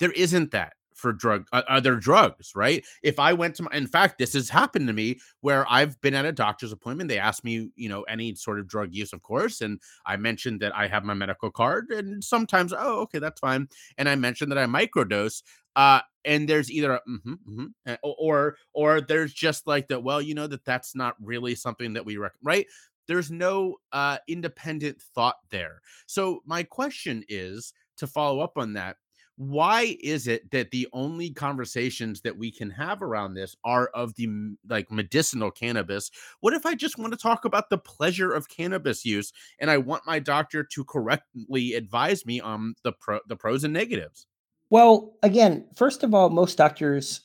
There 0.00 0.12
isn't 0.12 0.50
that 0.52 0.72
for 0.94 1.12
drug 1.12 1.46
uh, 1.52 1.62
other 1.68 1.96
drugs 1.96 2.52
right? 2.54 2.84
If 3.02 3.18
i 3.18 3.32
went 3.32 3.56
to 3.56 3.64
my 3.64 3.70
in 3.72 3.86
fact 3.86 4.18
this 4.18 4.32
has 4.34 4.48
happened 4.48 4.86
to 4.86 4.92
me 4.92 5.18
where 5.40 5.70
i've 5.70 6.00
been 6.00 6.14
at 6.14 6.24
a 6.24 6.32
doctor's 6.32 6.72
appointment 6.72 7.08
they 7.08 7.18
asked 7.18 7.44
me 7.44 7.70
you 7.76 7.88
know 7.88 8.02
any 8.02 8.34
sort 8.34 8.58
of 8.58 8.66
drug 8.68 8.94
use 8.94 9.12
of 9.12 9.22
course 9.22 9.60
and 9.60 9.80
i 10.06 10.16
mentioned 10.16 10.60
that 10.60 10.74
i 10.74 10.86
have 10.86 11.04
my 11.04 11.14
medical 11.14 11.50
card 11.50 11.90
and 11.90 12.22
sometimes 12.22 12.72
oh 12.72 13.00
okay 13.00 13.18
that's 13.18 13.40
fine 13.40 13.68
and 13.98 14.08
i 14.08 14.14
mentioned 14.14 14.50
that 14.50 14.58
i 14.58 14.66
microdose 14.66 15.42
uh 15.76 16.00
and 16.24 16.48
there's 16.48 16.70
either 16.70 16.92
a, 16.92 17.00
mm-hmm, 17.08 17.34
mm-hmm, 17.60 17.94
or 18.02 18.56
or 18.72 19.00
there's 19.00 19.32
just 19.32 19.66
like 19.66 19.88
that 19.88 20.02
well 20.02 20.22
you 20.22 20.34
know 20.34 20.46
that 20.46 20.64
that's 20.64 20.94
not 20.94 21.14
really 21.20 21.54
something 21.54 21.92
that 21.92 22.04
we 22.04 22.16
recommend 22.16 22.44
right? 22.44 22.66
There's 23.06 23.30
no 23.30 23.76
uh 23.92 24.18
independent 24.28 25.00
thought 25.14 25.36
there. 25.50 25.80
So 26.06 26.42
my 26.46 26.62
question 26.62 27.24
is 27.28 27.72
to 27.96 28.06
follow 28.06 28.40
up 28.40 28.56
on 28.56 28.74
that 28.74 28.96
why 29.36 29.96
is 30.00 30.28
it 30.28 30.50
that 30.52 30.70
the 30.70 30.86
only 30.92 31.30
conversations 31.30 32.20
that 32.20 32.36
we 32.36 32.52
can 32.52 32.70
have 32.70 33.02
around 33.02 33.34
this 33.34 33.56
are 33.64 33.88
of 33.88 34.14
the 34.14 34.28
like 34.68 34.90
medicinal 34.90 35.50
cannabis? 35.50 36.10
What 36.40 36.54
if 36.54 36.64
i 36.64 36.74
just 36.74 36.98
want 36.98 37.12
to 37.12 37.18
talk 37.18 37.44
about 37.44 37.70
the 37.70 37.78
pleasure 37.78 38.32
of 38.32 38.48
cannabis 38.48 39.04
use 39.04 39.32
and 39.58 39.70
i 39.70 39.76
want 39.76 40.06
my 40.06 40.18
doctor 40.18 40.62
to 40.62 40.84
correctly 40.84 41.74
advise 41.74 42.24
me 42.24 42.40
on 42.40 42.74
the 42.84 42.92
pro 42.92 43.18
the 43.28 43.36
pros 43.36 43.64
and 43.64 43.72
negatives? 43.72 44.26
Well 44.70 45.16
again 45.22 45.66
first 45.74 46.02
of 46.02 46.14
all 46.14 46.30
most 46.30 46.56
doctors 46.56 47.22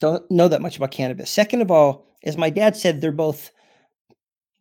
don't 0.00 0.28
know 0.30 0.48
that 0.48 0.62
much 0.62 0.78
about 0.78 0.92
cannabis. 0.92 1.30
Second 1.30 1.62
of 1.62 1.70
all 1.70 2.06
as 2.24 2.36
my 2.36 2.50
dad 2.50 2.76
said 2.76 3.00
they're 3.00 3.12
both 3.12 3.52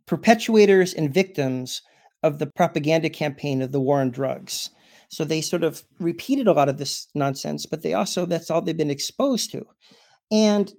perpetuators 0.06 0.94
and 0.94 1.14
victims 1.14 1.82
of 2.22 2.38
the 2.38 2.48
propaganda 2.48 3.10
campaign 3.10 3.62
of 3.62 3.72
the 3.72 3.80
war 3.80 4.02
on 4.02 4.12
drugs 4.12 4.70
so 5.10 5.26
they 5.26 5.42
sort 5.42 5.64
of 5.64 5.84
repeated 6.00 6.48
a 6.48 6.54
lot 6.54 6.70
of 6.70 6.78
this 6.78 7.08
nonsense, 7.16 7.66
but 7.66 7.82
they 7.82 7.94
also 7.94 8.26
that's 8.26 8.50
all 8.50 8.62
they've 8.62 8.78
been 8.78 8.92
exposed 8.92 9.52
to. 9.52 9.66
And 10.32 10.72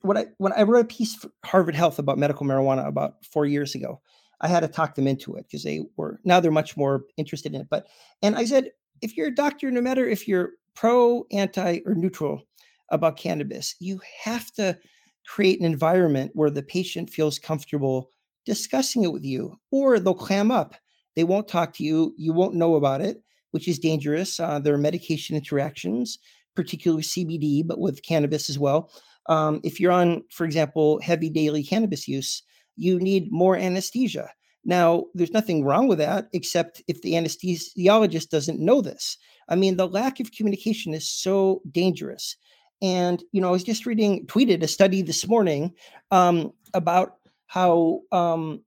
what 0.00 0.16
I 0.16 0.26
when 0.38 0.54
I 0.54 0.62
wrote 0.62 0.86
a 0.86 0.88
piece 0.88 1.14
for 1.14 1.30
Harvard 1.44 1.74
Health 1.74 1.98
about 1.98 2.18
medical 2.18 2.46
marijuana 2.46 2.86
about 2.86 3.24
four 3.30 3.44
years 3.44 3.74
ago, 3.74 4.00
I 4.40 4.48
had 4.48 4.60
to 4.60 4.68
talk 4.68 4.94
them 4.94 5.06
into 5.06 5.36
it 5.36 5.46
because 5.46 5.62
they 5.62 5.82
were 5.96 6.18
now 6.24 6.40
they're 6.40 6.50
much 6.50 6.76
more 6.76 7.04
interested 7.18 7.54
in 7.54 7.60
it. 7.60 7.68
But 7.70 7.86
and 8.22 8.36
I 8.36 8.46
said, 8.46 8.70
if 9.02 9.16
you're 9.16 9.28
a 9.28 9.34
doctor, 9.34 9.70
no 9.70 9.82
matter 9.82 10.08
if 10.08 10.26
you're 10.26 10.52
pro, 10.74 11.26
anti, 11.30 11.80
or 11.84 11.94
neutral 11.94 12.42
about 12.90 13.18
cannabis, 13.18 13.74
you 13.80 14.00
have 14.22 14.50
to 14.52 14.78
create 15.26 15.60
an 15.60 15.66
environment 15.66 16.32
where 16.34 16.50
the 16.50 16.62
patient 16.62 17.10
feels 17.10 17.38
comfortable 17.38 18.10
discussing 18.46 19.04
it 19.04 19.12
with 19.12 19.24
you, 19.24 19.58
or 19.70 19.98
they'll 19.98 20.14
clam 20.14 20.50
up. 20.50 20.74
They 21.16 21.24
won't 21.24 21.48
talk 21.48 21.74
to 21.74 21.84
you. 21.84 22.14
You 22.18 22.32
won't 22.32 22.54
know 22.54 22.74
about 22.74 23.00
it 23.00 23.23
which 23.54 23.68
is 23.68 23.78
dangerous. 23.78 24.40
Uh, 24.40 24.58
there 24.58 24.74
are 24.74 24.78
medication 24.78 25.36
interactions, 25.36 26.18
particularly 26.56 27.04
CBD, 27.04 27.64
but 27.64 27.78
with 27.78 28.02
cannabis 28.02 28.50
as 28.50 28.58
well. 28.58 28.90
Um, 29.28 29.60
if 29.62 29.78
you're 29.78 29.92
on, 29.92 30.24
for 30.28 30.44
example, 30.44 31.00
heavy 31.00 31.30
daily 31.30 31.62
cannabis 31.62 32.08
use, 32.08 32.42
you 32.74 32.98
need 32.98 33.30
more 33.30 33.56
anesthesia. 33.56 34.28
Now, 34.64 35.04
there's 35.14 35.30
nothing 35.30 35.62
wrong 35.62 35.86
with 35.86 35.98
that, 35.98 36.26
except 36.32 36.82
if 36.88 37.00
the 37.02 37.12
anesthesiologist 37.12 38.28
doesn't 38.28 38.58
know 38.58 38.80
this. 38.80 39.18
I 39.48 39.54
mean, 39.54 39.76
the 39.76 39.86
lack 39.86 40.18
of 40.18 40.32
communication 40.32 40.92
is 40.92 41.08
so 41.08 41.62
dangerous. 41.70 42.36
And 42.82 43.22
you 43.30 43.40
know, 43.40 43.50
I 43.50 43.52
was 43.52 43.62
just 43.62 43.86
reading, 43.86 44.26
tweeted 44.26 44.64
a 44.64 44.68
study 44.68 45.00
this 45.00 45.28
morning 45.28 45.74
um, 46.10 46.52
about 46.74 47.18
how 47.46 48.00
um, 48.10 48.64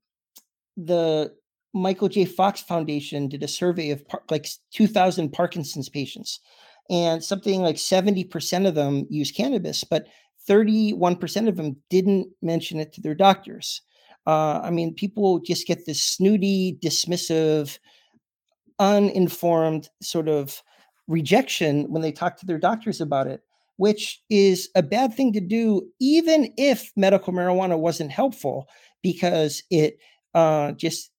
the 0.78 1.34
Michael 1.74 2.10
J. 2.10 2.26
Fox 2.26 2.62
Foundation 2.62 3.28
did 3.28 3.44
a 3.44 3.48
survey 3.48 3.92
of 3.92 4.08
par- 4.08 4.24
like 4.30 4.48
2,000 4.72 5.32
Parkinson's 5.32 5.90
patients, 5.90 6.40
and 6.90 7.24
something 7.24 7.62
like 7.62 7.76
70% 7.76 8.68
of 8.68 8.76
them 8.76 9.06
use 9.10 9.32
cannabis, 9.32 9.84
but 9.84 10.08
31% 10.48 11.48
of 11.48 11.58
them 11.58 11.76
didn't 11.90 12.30
mention 12.42 12.80
it 12.80 12.94
to 12.94 13.02
their 13.02 13.16
doctors. 13.16 13.82
Uh, 14.26 14.60
I 14.64 14.72
mean, 14.72 14.94
people 14.94 15.40
just 15.40 15.68
get 15.68 15.86
this 15.86 16.02
snooty, 16.02 16.78
dismissive, 16.82 17.80
uninformed 18.80 19.90
sort 20.02 20.28
of 20.28 20.62
rejection 21.08 21.92
when 21.92 22.02
they 22.02 22.12
talk 22.12 22.38
to 22.38 22.46
their 22.46 22.58
doctors 22.58 23.02
about 23.02 23.28
it, 23.28 23.42
which 23.78 24.22
is 24.30 24.70
a 24.76 24.84
bad 24.84 25.14
thing 25.14 25.34
to 25.34 25.40
do, 25.40 25.88
even 26.00 26.54
if 26.58 26.92
medical 26.96 27.34
marijuana 27.34 27.78
wasn't 27.78 28.12
helpful, 28.12 28.68
because 29.02 29.64
it 29.70 29.98
uh, 30.34 30.74
just 30.74 31.10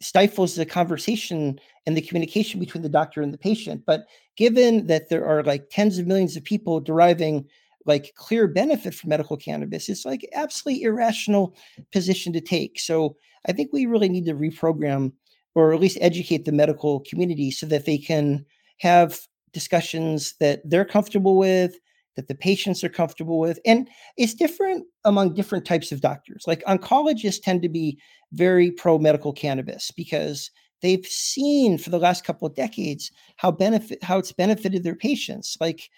stifles 0.00 0.54
the 0.54 0.66
conversation 0.66 1.60
and 1.86 1.96
the 1.96 2.02
communication 2.02 2.58
between 2.58 2.82
the 2.82 2.88
doctor 2.88 3.22
and 3.22 3.32
the 3.32 3.38
patient. 3.38 3.84
But 3.86 4.06
given 4.36 4.86
that 4.86 5.08
there 5.08 5.26
are 5.26 5.42
like 5.42 5.68
tens 5.70 5.98
of 5.98 6.06
millions 6.06 6.36
of 6.36 6.44
people 6.44 6.80
deriving 6.80 7.46
like 7.86 8.14
clear 8.14 8.46
benefit 8.46 8.94
from 8.94 9.10
medical 9.10 9.36
cannabis, 9.36 9.88
it's 9.88 10.04
like 10.04 10.28
absolutely 10.34 10.82
irrational 10.82 11.54
position 11.92 12.32
to 12.32 12.40
take. 12.40 12.78
So 12.78 13.16
I 13.46 13.52
think 13.52 13.70
we 13.72 13.86
really 13.86 14.08
need 14.08 14.26
to 14.26 14.34
reprogram 14.34 15.12
or 15.54 15.72
at 15.72 15.80
least 15.80 15.98
educate 16.00 16.44
the 16.44 16.52
medical 16.52 17.00
community 17.00 17.50
so 17.50 17.66
that 17.66 17.84
they 17.84 17.98
can 17.98 18.44
have 18.78 19.20
discussions 19.52 20.34
that 20.40 20.60
they're 20.64 20.84
comfortable 20.84 21.36
with 21.36 21.76
that 22.16 22.28
the 22.28 22.34
patients 22.34 22.82
are 22.82 22.88
comfortable 22.88 23.38
with 23.38 23.58
and 23.64 23.88
it's 24.16 24.34
different 24.34 24.86
among 25.04 25.34
different 25.34 25.64
types 25.64 25.92
of 25.92 26.00
doctors. 26.00 26.44
Like 26.46 26.62
oncologists 26.64 27.42
tend 27.42 27.62
to 27.62 27.68
be 27.68 27.98
very 28.32 28.70
pro 28.70 28.98
medical 28.98 29.32
cannabis 29.32 29.90
because 29.90 30.50
they've 30.82 31.06
seen 31.06 31.78
for 31.78 31.90
the 31.90 31.98
last 31.98 32.24
couple 32.24 32.46
of 32.46 32.54
decades 32.54 33.10
how 33.36 33.50
benefit 33.50 34.02
how 34.02 34.18
it's 34.18 34.32
benefited 34.32 34.82
their 34.82 34.94
patients. 34.96 35.56
Like 35.60 35.88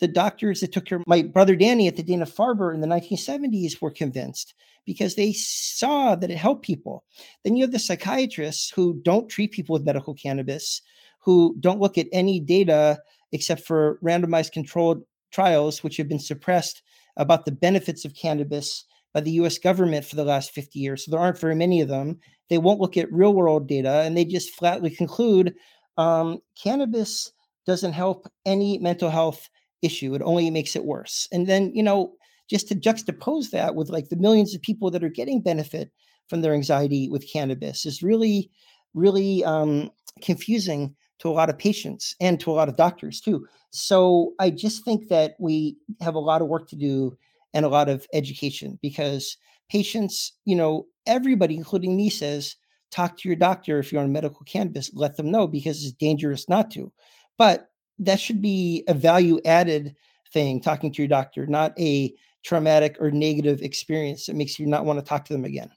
the 0.00 0.08
doctors 0.08 0.60
that 0.60 0.72
took 0.72 0.86
care 0.86 1.00
my 1.06 1.22
brother 1.22 1.56
danny 1.56 1.88
at 1.88 1.96
the 1.96 2.02
dana-farber 2.02 2.74
in 2.74 2.80
the 2.80 2.86
1970s 2.86 3.80
were 3.80 3.90
convinced 3.90 4.54
because 4.84 5.14
they 5.14 5.32
saw 5.32 6.14
that 6.14 6.30
it 6.30 6.36
helped 6.36 6.64
people. 6.64 7.04
Then 7.42 7.56
you 7.56 7.62
have 7.62 7.72
the 7.72 7.78
psychiatrists 7.78 8.70
who 8.70 9.00
don't 9.02 9.28
treat 9.28 9.52
people 9.52 9.72
with 9.72 9.86
medical 9.86 10.14
cannabis 10.14 10.82
who 11.20 11.56
don't 11.58 11.80
look 11.80 11.96
at 11.96 12.08
any 12.12 12.38
data 12.38 12.98
except 13.32 13.62
for 13.62 13.98
randomized 14.02 14.52
controlled 14.52 15.02
trials, 15.34 15.82
which 15.82 15.96
have 15.96 16.08
been 16.08 16.18
suppressed 16.18 16.82
about 17.16 17.44
the 17.44 17.52
benefits 17.52 18.04
of 18.04 18.14
cannabis 18.14 18.84
by 19.12 19.20
the 19.20 19.32
US 19.32 19.58
government 19.58 20.04
for 20.04 20.16
the 20.16 20.24
last 20.24 20.52
50 20.52 20.78
years. 20.78 21.04
So 21.04 21.10
there 21.10 21.20
aren't 21.20 21.38
very 21.38 21.54
many 21.54 21.80
of 21.80 21.88
them. 21.88 22.18
They 22.50 22.58
won't 22.58 22.80
look 22.80 22.96
at 22.96 23.12
real 23.12 23.34
world 23.34 23.68
data 23.68 24.02
and 24.02 24.16
they 24.16 24.24
just 24.24 24.54
flatly 24.54 24.90
conclude 24.90 25.54
um, 25.96 26.38
cannabis 26.60 27.32
doesn't 27.66 27.92
help 27.92 28.26
any 28.44 28.78
mental 28.78 29.10
health 29.10 29.48
issue. 29.82 30.14
It 30.14 30.22
only 30.22 30.50
makes 30.50 30.76
it 30.76 30.84
worse. 30.84 31.28
And 31.32 31.46
then, 31.46 31.72
you 31.74 31.82
know, 31.82 32.14
just 32.50 32.68
to 32.68 32.74
juxtapose 32.74 33.50
that 33.50 33.74
with 33.74 33.88
like 33.88 34.08
the 34.08 34.16
millions 34.16 34.54
of 34.54 34.62
people 34.62 34.90
that 34.90 35.04
are 35.04 35.08
getting 35.08 35.40
benefit 35.40 35.90
from 36.28 36.42
their 36.42 36.52
anxiety 36.52 37.08
with 37.08 37.30
cannabis 37.30 37.86
is 37.86 38.02
really, 38.02 38.50
really 38.92 39.44
um, 39.44 39.90
confusing 40.20 40.94
to 41.24 41.30
a 41.30 41.32
lot 41.32 41.48
of 41.48 41.58
patients 41.58 42.14
and 42.20 42.38
to 42.38 42.50
a 42.50 42.52
lot 42.52 42.68
of 42.68 42.76
doctors 42.76 43.20
too. 43.20 43.46
So 43.70 44.34
I 44.38 44.50
just 44.50 44.84
think 44.84 45.08
that 45.08 45.34
we 45.40 45.76
have 46.00 46.14
a 46.14 46.20
lot 46.20 46.42
of 46.42 46.48
work 46.48 46.68
to 46.68 46.76
do 46.76 47.16
and 47.54 47.64
a 47.64 47.70
lot 47.70 47.88
of 47.88 48.06
education 48.12 48.78
because 48.82 49.38
patients, 49.70 50.34
you 50.44 50.54
know, 50.54 50.86
everybody, 51.06 51.56
including 51.56 51.96
me, 51.96 52.10
says 52.10 52.56
talk 52.90 53.16
to 53.16 53.28
your 53.28 53.36
doctor 53.36 53.78
if 53.78 53.90
you're 53.90 54.02
on 54.02 54.12
medical 54.12 54.44
cannabis, 54.44 54.90
let 54.92 55.16
them 55.16 55.30
know 55.30 55.46
because 55.46 55.82
it's 55.82 55.92
dangerous 55.92 56.48
not 56.48 56.70
to. 56.72 56.92
But 57.38 57.68
that 57.98 58.20
should 58.20 58.42
be 58.42 58.84
a 58.86 58.94
value 58.94 59.40
added 59.46 59.96
thing, 60.32 60.60
talking 60.60 60.92
to 60.92 61.02
your 61.02 61.08
doctor, 61.08 61.46
not 61.46 61.72
a 61.80 62.12
traumatic 62.44 62.98
or 63.00 63.10
negative 63.10 63.62
experience 63.62 64.26
that 64.26 64.36
makes 64.36 64.58
you 64.58 64.66
not 64.66 64.84
want 64.84 64.98
to 64.98 65.04
talk 65.04 65.24
to 65.24 65.32
them 65.32 65.46
again. 65.46 65.70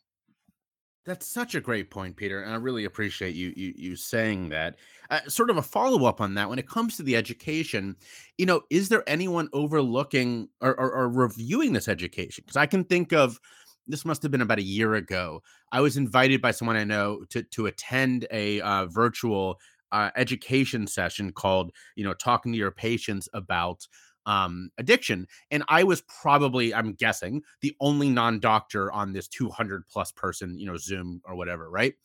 That's 1.07 1.25
such 1.25 1.55
a 1.55 1.61
great 1.61 1.89
point, 1.89 2.17
Peter, 2.17 2.43
and 2.43 2.51
I 2.51 2.57
really 2.57 2.83
appreciate 2.83 3.33
you 3.33 3.53
you, 3.55 3.73
you 3.77 3.95
saying 3.95 4.49
that. 4.49 4.75
Uh, 5.09 5.21
sort 5.29 5.49
of 5.49 5.55
a 5.55 5.61
follow 5.61 6.05
up 6.05 6.19
on 6.19 6.33
that, 6.33 6.49
when 6.49 6.59
it 6.59 6.67
comes 6.67 6.97
to 6.97 7.03
the 7.03 7.15
education, 7.15 7.95
you 8.37 8.45
know, 8.45 8.61
is 8.69 8.89
there 8.89 9.03
anyone 9.07 9.47
overlooking 9.53 10.49
or, 10.59 10.77
or, 10.77 10.91
or 10.91 11.09
reviewing 11.09 11.71
this 11.71 11.87
education? 11.87 12.43
Because 12.45 12.57
I 12.57 12.65
can 12.65 12.83
think 12.83 13.13
of 13.13 13.39
this 13.87 14.03
must 14.03 14.21
have 14.21 14.33
been 14.33 14.41
about 14.41 14.59
a 14.59 14.63
year 14.63 14.95
ago. 14.95 15.41
I 15.71 15.79
was 15.79 15.95
invited 15.95 16.41
by 16.41 16.51
someone 16.51 16.75
I 16.75 16.83
know 16.83 17.23
to 17.29 17.41
to 17.41 17.67
attend 17.67 18.27
a 18.29 18.59
uh, 18.59 18.87
virtual 18.87 19.61
uh, 19.93 20.11
education 20.17 20.87
session 20.87 21.31
called, 21.31 21.71
you 21.95 22.03
know, 22.03 22.13
talking 22.13 22.51
to 22.51 22.57
your 22.57 22.71
patients 22.71 23.29
about 23.33 23.87
um, 24.27 24.69
addiction. 24.77 25.25
And 25.49 25.63
I 25.69 25.83
was 25.83 26.01
probably, 26.01 26.73
I'm 26.73 26.93
guessing, 26.93 27.41
the 27.61 27.75
only 27.79 28.09
non 28.09 28.39
doctor 28.39 28.91
on 28.91 29.13
this 29.13 29.27
200 29.29 29.87
plus 29.87 30.11
person, 30.11 30.59
you 30.59 30.67
know, 30.67 30.77
Zoom 30.77 31.21
or 31.25 31.35
whatever, 31.35 31.71
right? 31.71 31.95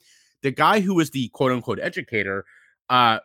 The 0.42 0.52
guy 0.52 0.80
who 0.80 0.94
was 0.94 1.10
the 1.10 1.28
quote 1.30 1.52
unquote 1.52 1.80
educator, 1.80 2.46
uh, 2.88 3.18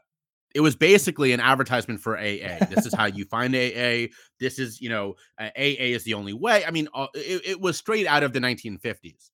it 0.56 0.62
was 0.62 0.76
basically 0.76 1.32
an 1.32 1.40
advertisement 1.40 2.02
for 2.02 2.18
AA. 2.18 2.66
This 2.70 2.86
is 2.86 2.94
how 2.94 3.06
you 3.06 3.26
find 3.26 3.56
AA. 3.56 4.08
This 4.40 4.58
is, 4.58 4.82
you 4.82 4.90
know, 4.90 5.14
uh, 5.40 5.50
AA 5.56 5.94
is 5.94 6.04
the 6.04 6.16
only 6.16 6.34
way. 6.34 6.66
I 6.66 6.72
mean, 6.72 6.88
uh, 6.94 7.08
it, 7.14 7.46
it 7.46 7.62
was 7.62 7.78
straight 7.78 8.08
out 8.08 8.24
of 8.24 8.34
the 8.34 8.40
1950s. 8.40 9.30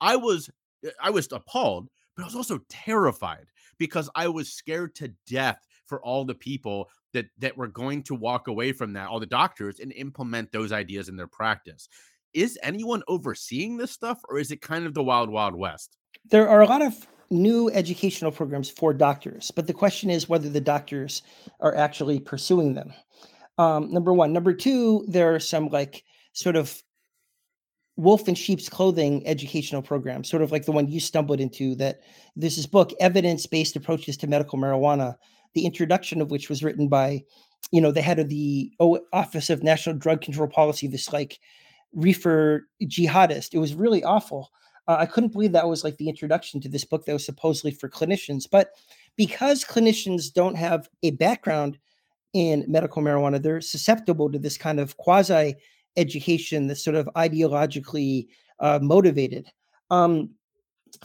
I 0.00 0.16
was, 0.16 0.50
uh, 0.86 0.90
I 1.02 1.10
was 1.10 1.28
appalled, 1.32 1.88
but 2.14 2.24
I 2.24 2.26
was 2.26 2.36
also 2.36 2.60
terrified 2.68 3.46
because 3.78 4.10
I 4.14 4.28
was 4.28 4.52
scared 4.52 4.94
to 4.96 5.14
death 5.26 5.66
for 5.88 6.00
all 6.04 6.24
the 6.24 6.34
people 6.34 6.88
that 7.12 7.26
that 7.38 7.56
were 7.56 7.68
going 7.68 8.02
to 8.04 8.14
walk 8.14 8.48
away 8.48 8.72
from 8.72 8.92
that, 8.92 9.08
all 9.08 9.20
the 9.20 9.26
doctors, 9.26 9.80
and 9.80 9.92
implement 9.92 10.52
those 10.52 10.72
ideas 10.72 11.08
in 11.08 11.16
their 11.16 11.26
practice. 11.26 11.88
Is 12.34 12.58
anyone 12.62 13.02
overseeing 13.08 13.76
this 13.76 13.90
stuff, 13.90 14.20
or 14.28 14.38
is 14.38 14.50
it 14.50 14.60
kind 14.60 14.86
of 14.86 14.94
the 14.94 15.02
wild, 15.02 15.30
wild 15.30 15.54
west? 15.54 15.96
There 16.30 16.48
are 16.48 16.60
a 16.60 16.66
lot 16.66 16.82
of 16.82 16.94
new 17.30 17.70
educational 17.70 18.30
programs 18.30 18.70
for 18.70 18.92
doctors, 18.92 19.50
but 19.50 19.66
the 19.66 19.74
question 19.74 20.10
is 20.10 20.28
whether 20.28 20.48
the 20.48 20.60
doctors 20.60 21.22
are 21.60 21.74
actually 21.74 22.20
pursuing 22.20 22.74
them. 22.74 22.92
Um, 23.58 23.92
number 23.92 24.12
one. 24.12 24.32
Number 24.32 24.52
two, 24.52 25.04
there 25.08 25.34
are 25.34 25.40
some 25.40 25.68
like 25.68 26.04
sort 26.32 26.56
of 26.56 26.80
wolf 27.96 28.28
in 28.28 28.34
sheep's 28.34 28.68
clothing 28.68 29.26
educational 29.26 29.82
program, 29.82 30.22
sort 30.22 30.42
of 30.42 30.52
like 30.52 30.64
the 30.64 30.72
one 30.72 30.88
you 30.88 31.00
stumbled 31.00 31.40
into. 31.40 31.74
That 31.74 32.00
there's 32.36 32.56
this 32.56 32.66
book, 32.66 32.92
Evidence 33.00 33.46
Based 33.46 33.74
Approaches 33.74 34.16
to 34.18 34.26
Medical 34.26 34.58
Marijuana, 34.58 35.16
the 35.54 35.64
introduction 35.64 36.20
of 36.20 36.30
which 36.30 36.48
was 36.48 36.62
written 36.62 36.88
by, 36.88 37.22
you 37.70 37.80
know, 37.80 37.92
the 37.92 38.02
head 38.02 38.18
of 38.18 38.28
the 38.28 38.72
Office 39.12 39.50
of 39.50 39.62
National 39.62 39.96
Drug 39.96 40.20
Control 40.20 40.48
Policy, 40.48 40.86
this 40.86 41.12
like 41.12 41.38
reefer 41.92 42.68
jihadist. 42.82 43.54
It 43.54 43.58
was 43.58 43.74
really 43.74 44.04
awful. 44.04 44.50
Uh, 44.86 44.96
I 44.98 45.06
couldn't 45.06 45.32
believe 45.32 45.52
that 45.52 45.68
was 45.68 45.84
like 45.84 45.98
the 45.98 46.08
introduction 46.08 46.60
to 46.60 46.68
this 46.68 46.84
book 46.84 47.04
that 47.04 47.12
was 47.12 47.24
supposedly 47.24 47.72
for 47.72 47.88
clinicians. 47.88 48.44
But 48.50 48.70
because 49.16 49.64
clinicians 49.64 50.32
don't 50.32 50.56
have 50.56 50.88
a 51.02 51.10
background 51.12 51.78
in 52.32 52.64
medical 52.68 53.02
marijuana, 53.02 53.42
they're 53.42 53.60
susceptible 53.60 54.30
to 54.32 54.38
this 54.38 54.56
kind 54.56 54.80
of 54.80 54.96
quasi 54.96 55.56
education 55.96 56.66
that's 56.66 56.84
sort 56.84 56.96
of 56.96 57.08
ideologically 57.16 58.28
uh, 58.60 58.78
motivated. 58.80 59.50
Um, 59.90 60.30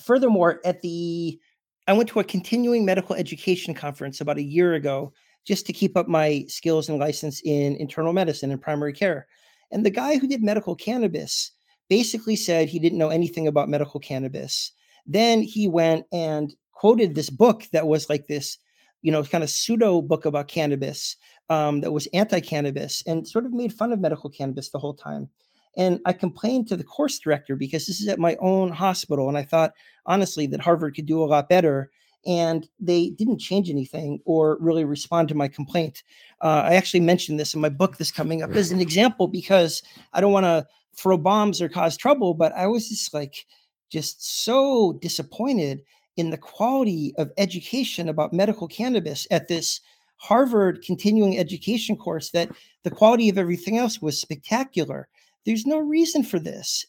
furthermore, 0.02 0.62
at 0.64 0.82
the 0.82 1.40
I 1.88 1.94
went 1.94 2.10
to 2.10 2.20
a 2.20 2.24
continuing 2.24 2.86
medical 2.86 3.16
education 3.16 3.74
conference 3.74 4.22
about 4.22 4.38
a 4.38 4.44
year 4.44 4.74
ago 4.74 5.14
just 5.46 5.66
to 5.66 5.74
keep 5.74 5.98
up 5.98 6.08
my 6.08 6.46
skills 6.48 6.88
and 6.88 7.00
license 7.00 7.42
in 7.44 7.76
internal 7.76 8.14
medicine 8.14 8.52
and 8.52 8.62
primary 8.62 8.94
care. 8.94 9.28
And 9.72 9.86
the 9.86 9.90
guy 9.90 10.18
who 10.18 10.28
did 10.28 10.42
medical 10.42 10.76
cannabis 10.76 11.52
basically 11.90 12.38
said 12.38 12.70
he 12.70 12.80
didn't 12.80 12.98
know 12.98 13.10
anything 13.10 13.48
about 13.48 13.68
medical 13.68 14.00
cannabis. 14.00 14.72
Then 15.06 15.42
he 15.42 15.68
went 15.68 16.06
and 16.14 16.54
quoted 16.72 17.16
this 17.16 17.30
book 17.30 17.66
that 17.74 17.88
was 17.88 18.10
like 18.10 18.28
this, 18.28 18.58
you 19.02 19.12
know, 19.12 19.24
kind 19.24 19.44
of 19.44 19.50
pseudo 19.50 20.02
book 20.02 20.26
about 20.26 20.48
cannabis 20.48 21.18
um, 21.50 21.82
that 21.82 21.92
was 21.92 22.08
anti 22.14 22.40
cannabis 22.40 23.04
and 23.06 23.28
sort 23.28 23.46
of 23.46 23.52
made 23.52 23.74
fun 23.74 23.92
of 23.92 24.00
medical 24.00 24.30
cannabis 24.30 24.70
the 24.70 24.80
whole 24.80 24.94
time. 24.94 25.30
And 25.76 26.00
I 26.06 26.14
complained 26.14 26.68
to 26.68 26.78
the 26.78 26.84
course 26.84 27.18
director 27.20 27.56
because 27.56 27.88
this 27.88 28.00
is 28.00 28.08
at 28.08 28.20
my 28.20 28.36
own 28.40 28.72
hospital. 28.72 29.28
And 29.28 29.38
I 29.38 29.44
thought, 29.44 29.74
honestly, 30.06 30.46
that 30.48 30.62
Harvard 30.62 30.96
could 30.96 31.06
do 31.06 31.24
a 31.24 31.26
lot 31.26 31.50
better. 31.50 31.90
And 32.26 32.68
they 32.80 33.10
didn't 33.10 33.40
change 33.40 33.70
anything 33.70 34.20
or 34.26 34.58
really 34.62 34.86
respond 34.86 35.28
to 35.30 35.36
my 35.36 35.48
complaint. 35.48 36.04
Uh, 36.42 36.64
I 36.66 36.76
actually 36.76 37.02
mentioned 37.02 37.40
this 37.40 37.54
in 37.54 37.60
my 37.60 37.70
book 37.70 37.98
that's 37.98 38.12
coming 38.12 38.44
up 38.44 38.52
as 38.52 38.72
an 38.72 38.80
example 38.80 39.28
because 39.28 39.84
I 40.14 40.22
don't 40.22 40.32
want 40.32 40.46
to 40.46 40.66
throw 40.96 41.18
bombs 41.18 41.62
or 41.62 41.68
cause 41.68 41.98
trouble, 41.98 42.34
but 42.34 42.54
I 42.54 42.68
was 42.68 42.88
just 42.88 43.14
like, 43.14 43.46
just 43.90 44.44
so 44.44 44.94
disappointed 45.02 45.82
in 46.18 46.30
the 46.30 46.38
quality 46.38 47.14
of 47.18 47.32
education 47.38 48.10
about 48.10 48.34
medical 48.34 48.68
cannabis 48.68 49.28
at 49.32 49.48
this 49.48 49.82
Harvard 50.18 50.82
continuing 50.86 51.38
education 51.38 51.98
course 51.98 52.30
that 52.32 52.50
the 52.84 52.92
quality 52.92 53.30
of 53.30 53.38
everything 53.38 53.78
else 53.78 54.02
was 54.02 54.20
spectacular. 54.20 55.10
There's 55.46 55.66
no 55.66 55.80
reason 55.80 56.24
for 56.24 56.40
this. 56.40 56.86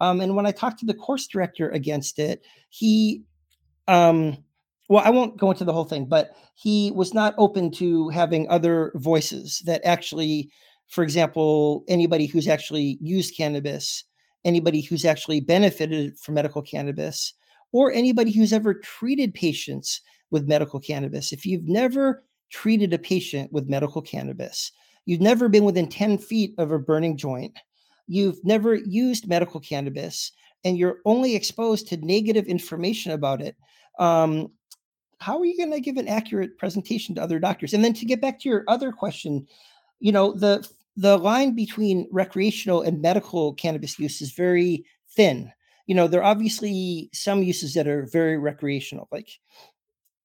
Um, 0.00 0.20
and 0.20 0.36
when 0.36 0.46
I 0.46 0.52
talked 0.52 0.78
to 0.80 0.86
the 0.86 0.94
course 0.94 1.26
director 1.26 1.70
against 1.70 2.18
it, 2.18 2.42
he, 2.70 3.22
um, 3.88 4.36
well, 4.88 5.04
I 5.04 5.10
won't 5.10 5.36
go 5.36 5.50
into 5.50 5.64
the 5.64 5.72
whole 5.72 5.84
thing, 5.84 6.06
but 6.06 6.30
he 6.54 6.92
was 6.92 7.12
not 7.12 7.34
open 7.36 7.70
to 7.72 8.08
having 8.08 8.48
other 8.48 8.92
voices 8.94 9.62
that 9.66 9.84
actually, 9.84 10.50
for 10.88 11.02
example, 11.02 11.84
anybody 11.88 12.26
who's 12.26 12.48
actually 12.48 12.98
used 13.00 13.36
cannabis, 13.36 14.04
anybody 14.44 14.80
who's 14.80 15.04
actually 15.04 15.40
benefited 15.40 16.18
from 16.18 16.34
medical 16.34 16.62
cannabis, 16.62 17.34
or 17.72 17.92
anybody 17.92 18.30
who's 18.30 18.52
ever 18.52 18.74
treated 18.74 19.34
patients 19.34 20.00
with 20.30 20.48
medical 20.48 20.80
cannabis. 20.80 21.32
If 21.32 21.44
you've 21.44 21.68
never 21.68 22.24
treated 22.50 22.92
a 22.92 22.98
patient 22.98 23.52
with 23.52 23.68
medical 23.68 24.00
cannabis, 24.00 24.72
you've 25.06 25.20
never 25.20 25.48
been 25.48 25.64
within 25.64 25.88
10 25.88 26.18
feet 26.18 26.54
of 26.58 26.72
a 26.72 26.78
burning 26.78 27.16
joint, 27.16 27.58
you've 28.08 28.44
never 28.44 28.74
used 28.74 29.28
medical 29.28 29.60
cannabis, 29.60 30.32
and 30.64 30.76
you're 30.76 30.98
only 31.04 31.36
exposed 31.36 31.86
to 31.88 31.96
negative 31.98 32.46
information 32.46 33.12
about 33.12 33.40
it, 33.40 33.56
um, 33.98 34.50
how 35.20 35.38
are 35.38 35.44
you 35.44 35.56
going 35.56 35.72
to 35.72 35.80
give 35.80 35.96
an 35.96 36.08
accurate 36.08 36.58
presentation 36.58 37.14
to 37.14 37.22
other 37.22 37.38
doctors? 37.38 37.74
And 37.74 37.84
then 37.84 37.92
to 37.94 38.04
get 38.04 38.20
back 38.20 38.40
to 38.40 38.48
your 38.48 38.64
other 38.68 38.92
question, 38.92 39.46
you 40.00 40.12
know, 40.12 40.32
the 40.32 40.68
the 40.96 41.16
line 41.16 41.54
between 41.54 42.08
recreational 42.10 42.82
and 42.82 43.00
medical 43.00 43.54
cannabis 43.54 44.00
use 44.00 44.20
is 44.20 44.32
very 44.32 44.84
thin. 45.10 45.52
You 45.86 45.94
know, 45.94 46.08
there 46.08 46.20
are 46.20 46.30
obviously 46.30 47.08
some 47.12 47.42
uses 47.44 47.74
that 47.74 47.86
are 47.86 48.08
very 48.12 48.36
recreational, 48.36 49.08
like 49.12 49.28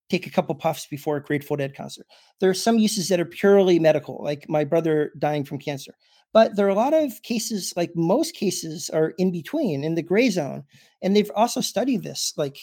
take 0.09 0.25
a 0.25 0.31
couple 0.31 0.55
puffs 0.55 0.87
before 0.87 1.17
a 1.17 1.23
Grateful 1.23 1.57
Dead 1.57 1.75
concert. 1.75 2.07
There 2.39 2.49
are 2.49 2.55
some 2.55 2.79
uses 2.79 3.07
that 3.09 3.19
are 3.19 3.25
purely 3.25 3.79
medical, 3.79 4.19
like 4.23 4.49
my 4.49 4.63
brother 4.63 5.11
dying 5.17 5.43
from 5.43 5.59
cancer. 5.59 5.95
But 6.33 6.55
there 6.55 6.65
are 6.65 6.69
a 6.69 6.75
lot 6.75 6.93
of 6.93 7.21
cases, 7.21 7.73
like 7.77 7.91
most 7.95 8.35
cases, 8.35 8.89
are 8.89 9.13
in 9.17 9.31
between 9.31 9.83
in 9.83 9.95
the 9.95 10.01
gray 10.01 10.29
zone. 10.29 10.63
And 11.01 11.15
they've 11.15 11.31
also 11.35 11.61
studied 11.61 12.03
this. 12.03 12.33
Like 12.35 12.57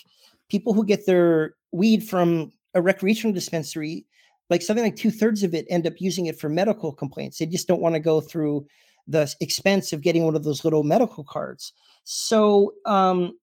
people 0.49 0.75
who 0.75 0.85
get 0.85 1.07
their 1.07 1.55
weed 1.73 2.07
from 2.07 2.51
a 2.75 2.83
recreational 2.83 3.33
dispensary, 3.33 4.07
like 4.51 4.63
something 4.63 4.85
like 4.85 4.97
two 4.97 5.13
thirds 5.13 5.45
of 5.45 5.55
it 5.55 5.67
end 5.71 5.87
up 5.87 5.95
using 6.01 6.27
it 6.27 6.39
for 6.39 6.49
medical 6.49 6.93
complaints. 6.93 7.39
They 7.39 7.47
just 7.47 7.69
don't 7.69 7.81
want 7.81 7.95
to 7.95 8.01
go 8.01 8.21
through 8.21 8.67
the 9.07 9.33
expense 9.41 9.93
of 9.93 10.03
getting 10.03 10.25
one 10.25 10.37
of 10.37 10.45
those 10.45 10.65
little 10.65 10.83
medical 10.83 11.25
cards. 11.25 11.73
So 12.05 12.75
um, 12.87 13.39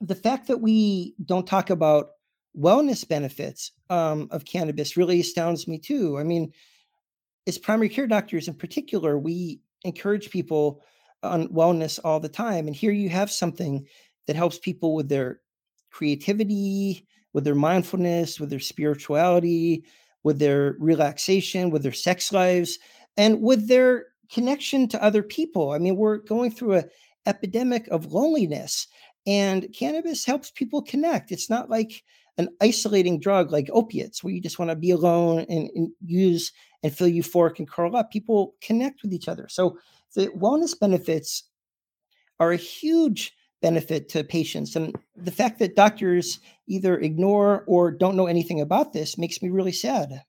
the 0.00 0.14
fact 0.14 0.46
that 0.48 0.60
we 0.60 1.14
don't 1.24 1.46
talk 1.46 1.70
about 1.70 2.10
wellness 2.58 3.06
benefits 3.06 3.72
um, 3.88 4.28
of 4.30 4.44
cannabis 4.44 4.96
really 4.96 5.20
astounds 5.20 5.66
me 5.66 5.78
too. 5.78 6.18
I 6.18 6.22
mean, 6.22 6.52
as 7.46 7.58
primary 7.58 7.88
care 7.88 8.06
doctors 8.06 8.48
in 8.48 8.54
particular, 8.54 9.18
we 9.18 9.60
encourage 9.84 10.30
people 10.30 10.82
on 11.22 11.48
wellness 11.48 11.98
all 12.02 12.20
the 12.20 12.28
time. 12.28 12.66
And 12.66 12.74
here 12.74 12.92
you 12.92 13.08
have 13.08 13.30
something 13.30 13.86
that 14.26 14.36
helps 14.36 14.58
people 14.58 14.94
with 14.94 15.08
their 15.08 15.40
creativity, 15.90 17.06
with 17.32 17.44
their 17.44 17.54
mindfulness, 17.54 18.40
with 18.40 18.50
their 18.50 18.60
spirituality, 18.60 19.84
with 20.22 20.38
their 20.38 20.76
relaxation, 20.78 21.70
with 21.70 21.82
their 21.82 21.92
sex 21.92 22.32
lives, 22.32 22.78
and 23.16 23.40
with 23.40 23.68
their 23.68 24.06
connection 24.32 24.88
to 24.88 25.02
other 25.02 25.22
people. 25.22 25.72
I 25.72 25.78
mean, 25.78 25.96
we're 25.96 26.18
going 26.18 26.50
through 26.50 26.76
a 26.76 26.84
epidemic 27.26 27.86
of 27.88 28.12
loneliness 28.12 28.86
and 29.26 29.72
cannabis 29.74 30.24
helps 30.24 30.50
people 30.50 30.82
connect. 30.82 31.30
It's 31.30 31.50
not 31.50 31.68
like 31.68 32.02
an 32.38 32.48
isolating 32.60 33.20
drug 33.20 33.52
like 33.52 33.68
opiates 33.72 34.24
where 34.24 34.32
you 34.32 34.40
just 34.40 34.58
want 34.58 34.70
to 34.70 34.76
be 34.76 34.90
alone 34.90 35.44
and, 35.48 35.68
and 35.74 35.90
use 36.04 36.52
and 36.82 36.94
feel 36.94 37.08
euphoric 37.08 37.58
and 37.58 37.68
curl 37.68 37.96
up. 37.96 38.10
People 38.10 38.54
connect 38.60 39.02
with 39.02 39.12
each 39.12 39.28
other. 39.28 39.46
So 39.48 39.78
the 40.14 40.28
wellness 40.28 40.78
benefits 40.78 41.44
are 42.38 42.52
a 42.52 42.56
huge 42.56 43.34
benefit 43.60 44.08
to 44.08 44.24
patients. 44.24 44.76
And 44.76 44.96
the 45.16 45.30
fact 45.30 45.58
that 45.58 45.76
doctors 45.76 46.40
either 46.66 46.98
ignore 46.98 47.64
or 47.66 47.90
don't 47.90 48.16
know 48.16 48.26
anything 48.26 48.60
about 48.60 48.92
this 48.92 49.18
makes 49.18 49.42
me 49.42 49.50
really 49.50 49.72
sad. 49.72 50.22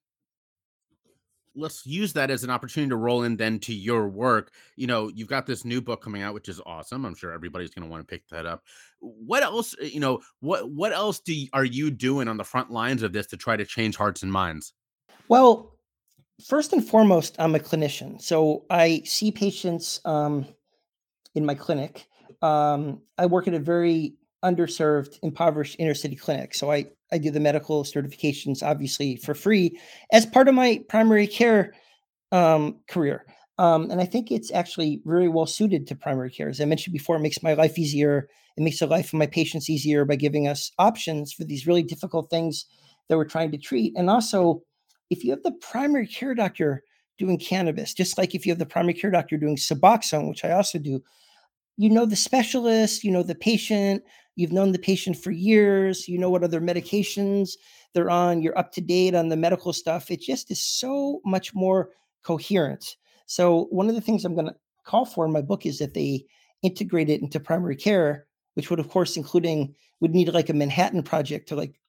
Let's 1.53 1.85
use 1.85 2.13
that 2.13 2.31
as 2.31 2.45
an 2.45 2.49
opportunity 2.49 2.89
to 2.91 2.95
roll 2.95 3.23
in 3.23 3.35
then 3.35 3.59
to 3.59 3.73
your 3.73 4.07
work. 4.07 4.53
You 4.77 4.87
know, 4.87 5.09
you've 5.09 5.27
got 5.27 5.45
this 5.45 5.65
new 5.65 5.81
book 5.81 6.01
coming 6.01 6.21
out, 6.21 6.33
which 6.33 6.47
is 6.47 6.61
awesome. 6.65 7.05
I'm 7.05 7.15
sure 7.15 7.33
everybody's 7.33 7.71
going 7.71 7.83
to 7.83 7.91
want 7.91 8.07
to 8.07 8.09
pick 8.09 8.25
that 8.29 8.45
up. 8.45 8.63
What 8.99 9.43
else, 9.43 9.75
eh, 9.81 9.87
you 9.87 9.99
know, 9.99 10.21
what 10.39 10.69
what 10.71 10.93
else 10.93 11.19
do 11.19 11.33
you, 11.33 11.49
are 11.51 11.65
you 11.65 11.91
doing 11.91 12.29
on 12.29 12.37
the 12.37 12.45
front 12.45 12.71
lines 12.71 13.03
of 13.03 13.11
this 13.11 13.27
to 13.27 13.37
try 13.37 13.57
to 13.57 13.65
change 13.65 13.97
hearts 13.97 14.23
and 14.23 14.31
minds? 14.31 14.71
Well, 15.27 15.75
first 16.47 16.73
and 16.73 16.87
foremost, 16.87 17.35
I'm 17.39 17.55
a 17.55 17.59
clinician, 17.59 18.21
so 18.21 18.65
I 18.69 19.01
see 19.05 19.31
patients 19.31 20.01
um, 20.05 20.45
in 21.35 21.45
my 21.45 21.55
clinic 21.55 22.07
um, 22.41 23.01
I 23.17 23.25
work 23.25 23.47
at 23.47 23.53
a 23.53 23.59
very 23.59 24.15
underserved, 24.43 25.19
impoverished 25.21 25.75
inner 25.79 25.93
city 25.93 26.15
clinic. 26.15 26.55
So 26.55 26.71
I, 26.71 26.85
I 27.11 27.17
do 27.17 27.29
the 27.29 27.39
medical 27.39 27.83
certifications, 27.83 28.63
obviously, 28.63 29.17
for 29.17 29.33
free 29.33 29.79
as 30.11 30.25
part 30.25 30.47
of 30.47 30.55
my 30.55 30.83
primary 30.89 31.27
care 31.27 31.73
um, 32.31 32.79
career. 32.87 33.25
Um, 33.57 33.91
and 33.91 34.01
I 34.01 34.05
think 34.05 34.31
it's 34.31 34.51
actually 34.51 35.01
very 35.05 35.27
well 35.27 35.45
suited 35.45 35.85
to 35.87 35.95
primary 35.95 36.31
care. 36.31 36.49
As 36.49 36.59
I 36.59 36.65
mentioned 36.65 36.93
before, 36.93 37.17
it 37.17 37.21
makes 37.21 37.43
my 37.43 37.53
life 37.53 37.77
easier. 37.77 38.27
It 38.57 38.63
makes 38.63 38.79
the 38.79 38.87
life 38.87 39.13
of 39.13 39.19
my 39.19 39.27
patients 39.27 39.69
easier 39.69 40.03
by 40.03 40.15
giving 40.15 40.47
us 40.47 40.71
options 40.79 41.31
for 41.31 41.43
these 41.43 41.67
really 41.67 41.83
difficult 41.83 42.29
things 42.29 42.65
that 43.07 43.17
we're 43.17 43.25
trying 43.25 43.51
to 43.51 43.57
treat. 43.57 43.93
And 43.95 44.09
also, 44.09 44.63
if 45.11 45.23
you 45.23 45.29
have 45.31 45.43
the 45.43 45.51
primary 45.51 46.07
care 46.07 46.33
doctor 46.33 46.83
doing 47.19 47.37
cannabis, 47.37 47.93
just 47.93 48.17
like 48.17 48.33
if 48.33 48.45
you 48.45 48.51
have 48.51 48.59
the 48.59 48.65
primary 48.65 48.95
care 48.95 49.11
doctor 49.11 49.37
doing 49.37 49.57
Suboxone, 49.57 50.27
which 50.27 50.43
I 50.43 50.53
also 50.53 50.79
do, 50.79 51.03
you 51.77 51.89
know 51.89 52.05
the 52.05 52.15
specialist, 52.15 53.03
you 53.03 53.11
know 53.11 53.21
the 53.21 53.35
patient, 53.35 54.03
you've 54.35 54.53
known 54.53 54.71
the 54.71 54.79
patient 54.79 55.17
for 55.17 55.31
years, 55.31 56.07
you 56.07 56.17
know 56.17 56.29
what 56.29 56.43
other 56.43 56.61
medications 56.61 57.51
they're 57.93 58.09
on, 58.09 58.41
you're 58.41 58.57
up 58.57 58.71
to 58.71 58.81
date 58.81 59.13
on 59.13 59.27
the 59.27 59.35
medical 59.35 59.73
stuff. 59.73 60.09
It 60.09 60.21
just 60.21 60.49
is 60.49 60.63
so 60.65 61.19
much 61.25 61.53
more 61.53 61.89
coherent. 62.23 62.95
So, 63.25 63.65
one 63.65 63.89
of 63.89 63.95
the 63.95 64.01
things 64.01 64.23
I'm 64.23 64.35
going 64.35 64.47
to 64.47 64.55
call 64.85 65.05
for 65.05 65.25
in 65.25 65.33
my 65.33 65.41
book 65.41 65.65
is 65.65 65.79
that 65.79 65.93
they 65.93 66.25
integrate 66.63 67.09
it 67.09 67.21
into 67.21 67.39
primary 67.39 67.75
care, 67.75 68.27
which 68.53 68.69
would, 68.69 68.79
of 68.79 68.89
course, 68.89 69.17
including 69.17 69.75
would 69.99 70.15
need 70.15 70.29
like 70.33 70.49
a 70.49 70.53
Manhattan 70.53 71.03
project 71.03 71.49
to 71.49 71.55
like 71.55 71.80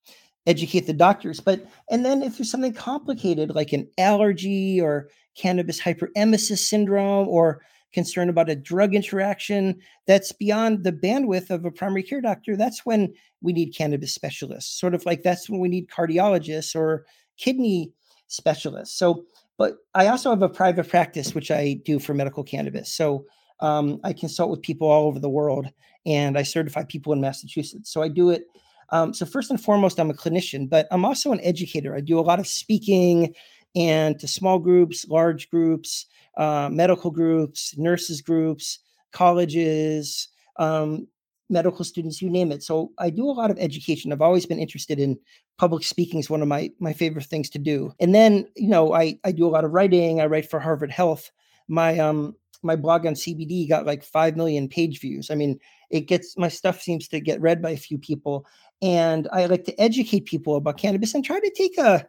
educate 0.46 0.86
the 0.86 0.92
doctors. 0.92 1.40
But 1.40 1.66
and 1.90 2.04
then 2.04 2.22
if 2.22 2.38
there's 2.38 2.50
something 2.50 2.74
complicated 2.74 3.54
like 3.54 3.72
an 3.72 3.88
allergy 3.98 4.80
or 4.80 5.08
cannabis 5.36 5.80
hyperemesis 5.80 6.58
syndrome 6.58 7.28
or 7.28 7.62
concerned 7.92 8.30
about 8.30 8.48
a 8.48 8.56
drug 8.56 8.94
interaction 8.94 9.78
that's 10.06 10.32
beyond 10.32 10.82
the 10.82 10.92
bandwidth 10.92 11.50
of 11.50 11.64
a 11.64 11.70
primary 11.70 12.02
care 12.02 12.20
doctor, 12.20 12.56
that's 12.56 12.86
when 12.86 13.12
we 13.40 13.52
need 13.52 13.76
cannabis 13.76 14.14
specialists. 14.14 14.78
Sort 14.78 14.94
of 14.94 15.04
like 15.04 15.22
that's 15.22 15.48
when 15.48 15.60
we 15.60 15.68
need 15.68 15.88
cardiologists 15.88 16.74
or 16.74 17.04
kidney 17.36 17.92
specialists. 18.28 18.98
So, 18.98 19.24
but 19.58 19.76
I 19.94 20.06
also 20.08 20.30
have 20.30 20.42
a 20.42 20.48
private 20.48 20.88
practice, 20.88 21.34
which 21.34 21.50
I 21.50 21.74
do 21.84 21.98
for 21.98 22.14
medical 22.14 22.42
cannabis. 22.42 22.92
So 22.94 23.26
um, 23.60 24.00
I 24.02 24.12
consult 24.12 24.50
with 24.50 24.62
people 24.62 24.88
all 24.88 25.06
over 25.06 25.18
the 25.18 25.28
world 25.28 25.68
and 26.04 26.36
I 26.36 26.42
certify 26.42 26.84
people 26.84 27.12
in 27.12 27.20
Massachusetts. 27.20 27.92
So 27.92 28.02
I 28.02 28.08
do 28.08 28.30
it. 28.30 28.44
Um, 28.92 29.12
so, 29.14 29.26
first 29.26 29.50
and 29.50 29.60
foremost, 29.60 29.98
I'm 29.98 30.10
a 30.10 30.14
clinician, 30.14 30.68
but 30.68 30.86
I'm 30.90 31.04
also 31.04 31.32
an 31.32 31.40
educator. 31.40 31.96
I 31.96 32.00
do 32.00 32.18
a 32.18 32.20
lot 32.20 32.38
of 32.38 32.46
speaking 32.46 33.34
and 33.74 34.18
to 34.20 34.28
small 34.28 34.58
groups, 34.58 35.06
large 35.08 35.50
groups, 35.50 36.06
uh, 36.36 36.68
medical 36.70 37.10
groups, 37.10 37.76
nurses 37.78 38.20
groups, 38.20 38.78
colleges, 39.12 40.28
um, 40.58 41.08
medical 41.48 41.84
students, 41.84 42.20
you 42.20 42.30
name 42.30 42.52
it. 42.52 42.62
So 42.62 42.92
I 42.98 43.10
do 43.10 43.24
a 43.24 43.32
lot 43.32 43.50
of 43.50 43.58
education. 43.58 44.12
I've 44.12 44.22
always 44.22 44.46
been 44.46 44.58
interested 44.58 44.98
in 44.98 45.18
public 45.58 45.84
speaking 45.84 46.18
is 46.18 46.30
one 46.30 46.42
of 46.42 46.48
my 46.48 46.70
my 46.80 46.92
favorite 46.92 47.26
things 47.26 47.48
to 47.50 47.58
do. 47.58 47.92
And 48.00 48.14
then, 48.14 48.46
you 48.56 48.68
know, 48.68 48.94
I 48.94 49.18
I 49.24 49.32
do 49.32 49.46
a 49.46 49.50
lot 49.50 49.64
of 49.64 49.72
writing. 49.72 50.20
I 50.20 50.26
write 50.26 50.50
for 50.50 50.60
Harvard 50.60 50.90
Health. 50.90 51.30
My 51.68 51.98
um 51.98 52.34
my 52.62 52.76
blog 52.76 53.06
on 53.06 53.14
CBD 53.14 53.68
got 53.68 53.86
like 53.86 54.04
5 54.04 54.36
million 54.36 54.68
page 54.68 55.00
views. 55.00 55.30
I 55.30 55.34
mean, 55.34 55.58
it 55.90 56.02
gets 56.02 56.36
my 56.38 56.48
stuff 56.48 56.80
seems 56.80 57.08
to 57.08 57.20
get 57.20 57.40
read 57.40 57.60
by 57.60 57.70
a 57.70 57.76
few 57.76 57.98
people 57.98 58.46
and 58.82 59.28
I 59.32 59.46
like 59.46 59.64
to 59.64 59.80
educate 59.80 60.26
people 60.26 60.56
about 60.56 60.76
cannabis 60.76 61.14
and 61.14 61.24
try 61.24 61.38
to 61.38 61.52
take 61.56 61.78
a 61.78 62.06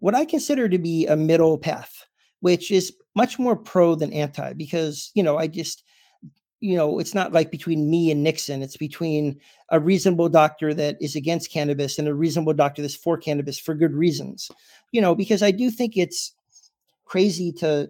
what 0.00 0.14
I 0.14 0.24
consider 0.24 0.68
to 0.68 0.78
be 0.78 1.06
a 1.06 1.16
middle 1.16 1.56
path, 1.56 2.04
which 2.40 2.70
is 2.70 2.92
much 3.14 3.38
more 3.38 3.56
pro 3.56 3.94
than 3.94 4.12
anti, 4.12 4.52
because, 4.52 5.10
you 5.14 5.22
know, 5.22 5.38
I 5.38 5.46
just, 5.46 5.84
you 6.60 6.76
know, 6.76 6.98
it's 6.98 7.14
not 7.14 7.32
like 7.32 7.50
between 7.50 7.88
me 7.88 8.10
and 8.10 8.22
Nixon. 8.22 8.62
It's 8.62 8.76
between 8.76 9.38
a 9.70 9.80
reasonable 9.80 10.28
doctor 10.28 10.74
that 10.74 10.96
is 11.00 11.16
against 11.16 11.52
cannabis 11.52 11.98
and 11.98 12.08
a 12.08 12.14
reasonable 12.14 12.52
doctor 12.52 12.82
that's 12.82 12.96
for 12.96 13.16
cannabis 13.16 13.58
for 13.58 13.74
good 13.74 13.94
reasons. 13.94 14.50
You 14.90 15.00
know, 15.00 15.14
because 15.14 15.42
I 15.42 15.50
do 15.50 15.70
think 15.70 15.96
it's 15.96 16.34
crazy 17.04 17.52
to 17.52 17.88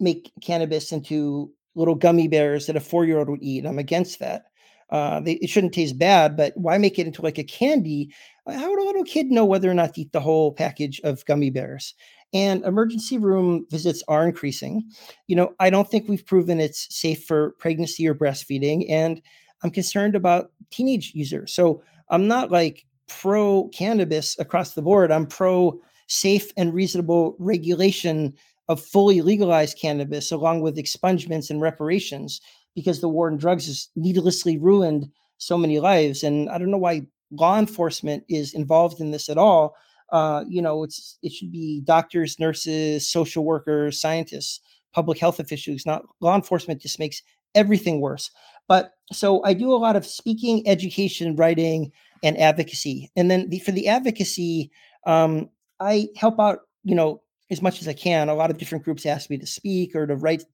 make 0.00 0.32
cannabis 0.42 0.92
into 0.92 1.52
little 1.76 1.94
gummy 1.94 2.28
bears 2.28 2.66
that 2.66 2.76
a 2.76 2.80
four 2.80 3.04
year 3.04 3.18
old 3.18 3.28
would 3.28 3.42
eat. 3.42 3.64
I'm 3.64 3.78
against 3.78 4.18
that. 4.18 4.46
Uh, 4.90 5.20
they, 5.20 5.32
it 5.34 5.48
shouldn't 5.48 5.72
taste 5.74 5.98
bad, 5.98 6.36
but 6.36 6.52
why 6.56 6.78
make 6.78 6.98
it 6.98 7.06
into 7.06 7.22
like 7.22 7.38
a 7.38 7.44
candy? 7.44 8.12
How 8.46 8.70
would 8.70 8.78
a 8.78 8.84
little 8.84 9.04
kid 9.04 9.26
know 9.30 9.44
whether 9.44 9.70
or 9.70 9.74
not 9.74 9.94
to 9.94 10.02
eat 10.02 10.12
the 10.12 10.20
whole 10.20 10.52
package 10.52 11.00
of 11.04 11.24
gummy 11.24 11.50
bears? 11.50 11.94
And 12.32 12.64
emergency 12.64 13.16
room 13.16 13.66
visits 13.70 14.02
are 14.08 14.26
increasing. 14.26 14.82
You 15.28 15.36
know, 15.36 15.54
I 15.60 15.70
don't 15.70 15.88
think 15.88 16.08
we've 16.08 16.26
proven 16.26 16.60
it's 16.60 16.94
safe 16.94 17.24
for 17.24 17.52
pregnancy 17.58 18.06
or 18.08 18.14
breastfeeding. 18.14 18.86
And 18.90 19.22
I'm 19.62 19.70
concerned 19.70 20.16
about 20.16 20.50
teenage 20.70 21.12
users. 21.14 21.54
So 21.54 21.82
I'm 22.10 22.28
not 22.28 22.50
like 22.50 22.84
pro 23.08 23.68
cannabis 23.68 24.38
across 24.38 24.74
the 24.74 24.82
board. 24.82 25.12
I'm 25.12 25.26
pro 25.26 25.80
safe 26.08 26.52
and 26.56 26.74
reasonable 26.74 27.36
regulation 27.38 28.34
of 28.68 28.80
fully 28.80 29.20
legalized 29.20 29.78
cannabis 29.78 30.32
along 30.32 30.60
with 30.60 30.76
expungements 30.76 31.50
and 31.50 31.60
reparations 31.60 32.40
because 32.74 33.00
the 33.00 33.08
war 33.08 33.30
on 33.30 33.36
drugs 33.36 33.66
has 33.66 33.88
needlessly 33.96 34.58
ruined 34.58 35.08
so 35.38 35.56
many 35.58 35.80
lives. 35.80 36.22
And 36.22 36.48
I 36.50 36.58
don't 36.58 36.70
know 36.70 36.78
why 36.78 37.02
law 37.30 37.58
enforcement 37.58 38.24
is 38.28 38.54
involved 38.54 39.00
in 39.00 39.10
this 39.10 39.28
at 39.28 39.38
all. 39.38 39.76
Uh, 40.12 40.44
you 40.48 40.62
know, 40.62 40.84
it's 40.84 41.18
it 41.22 41.32
should 41.32 41.50
be 41.50 41.80
doctors, 41.84 42.38
nurses, 42.38 43.08
social 43.08 43.44
workers, 43.44 44.00
scientists, 44.00 44.60
public 44.92 45.18
health 45.18 45.40
officials. 45.40 45.86
Not 45.86 46.02
law 46.20 46.34
enforcement 46.34 46.80
just 46.80 46.98
makes 46.98 47.22
everything 47.54 48.00
worse. 48.00 48.30
But 48.68 48.92
so 49.12 49.42
I 49.44 49.54
do 49.54 49.72
a 49.72 49.76
lot 49.76 49.96
of 49.96 50.06
speaking, 50.06 50.66
education, 50.66 51.36
writing, 51.36 51.92
and 52.22 52.38
advocacy. 52.38 53.10
And 53.16 53.30
then 53.30 53.48
the, 53.50 53.58
for 53.58 53.72
the 53.72 53.88
advocacy, 53.88 54.70
um, 55.06 55.48
I 55.80 56.08
help 56.16 56.38
out. 56.38 56.60
You 56.86 56.94
know, 56.94 57.22
as 57.50 57.62
much 57.62 57.80
as 57.80 57.88
I 57.88 57.92
can. 57.92 58.28
A 58.28 58.34
lot 58.34 58.50
of 58.50 58.58
different 58.58 58.84
groups 58.84 59.06
ask 59.06 59.30
me 59.30 59.38
to 59.38 59.46
speak 59.46 59.94
or 59.94 60.06
to 60.06 60.16
write 60.16 60.44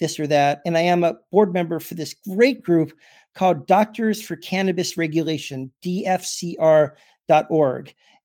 this 0.00 0.18
or 0.20 0.26
that. 0.26 0.60
And 0.66 0.76
I 0.76 0.82
am 0.82 1.04
a 1.04 1.16
board 1.30 1.52
member 1.52 1.80
for 1.80 1.94
this 1.94 2.14
great 2.28 2.62
group 2.62 2.92
called 3.34 3.66
Doctors 3.66 4.22
for 4.22 4.36
Cannabis 4.36 4.96
Regulation, 4.96 5.70
dfcr.org. 5.84 6.94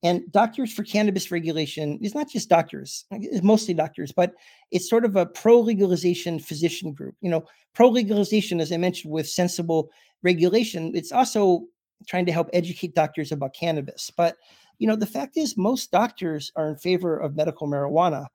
And 0.03 0.31
Doctors 0.31 0.73
for 0.73 0.83
Cannabis 0.83 1.29
Regulation 1.31 1.99
is 2.01 2.15
not 2.15 2.29
just 2.29 2.49
doctors, 2.49 3.05
it's 3.11 3.43
mostly 3.43 3.75
doctors, 3.75 4.11
but 4.11 4.33
it's 4.71 4.89
sort 4.89 5.05
of 5.05 5.15
a 5.15 5.27
pro 5.27 5.59
legalization 5.59 6.39
physician 6.39 6.91
group. 6.91 7.15
You 7.21 7.29
know, 7.29 7.45
pro 7.75 7.87
legalization, 7.89 8.59
as 8.59 8.71
I 8.71 8.77
mentioned, 8.77 9.13
with 9.13 9.29
sensible 9.29 9.91
regulation, 10.23 10.91
it's 10.95 11.11
also 11.11 11.65
trying 12.07 12.25
to 12.25 12.31
help 12.31 12.49
educate 12.51 12.95
doctors 12.95 13.31
about 13.31 13.53
cannabis. 13.53 14.11
But 14.15 14.37
you 14.79 14.87
know, 14.87 14.95
the 14.95 15.05
fact 15.05 15.37
is, 15.37 15.55
most 15.55 15.91
doctors 15.91 16.51
are 16.55 16.67
in 16.67 16.75
favor 16.75 17.15
of 17.15 17.35
medical 17.35 17.67
marijuana. 17.67 18.25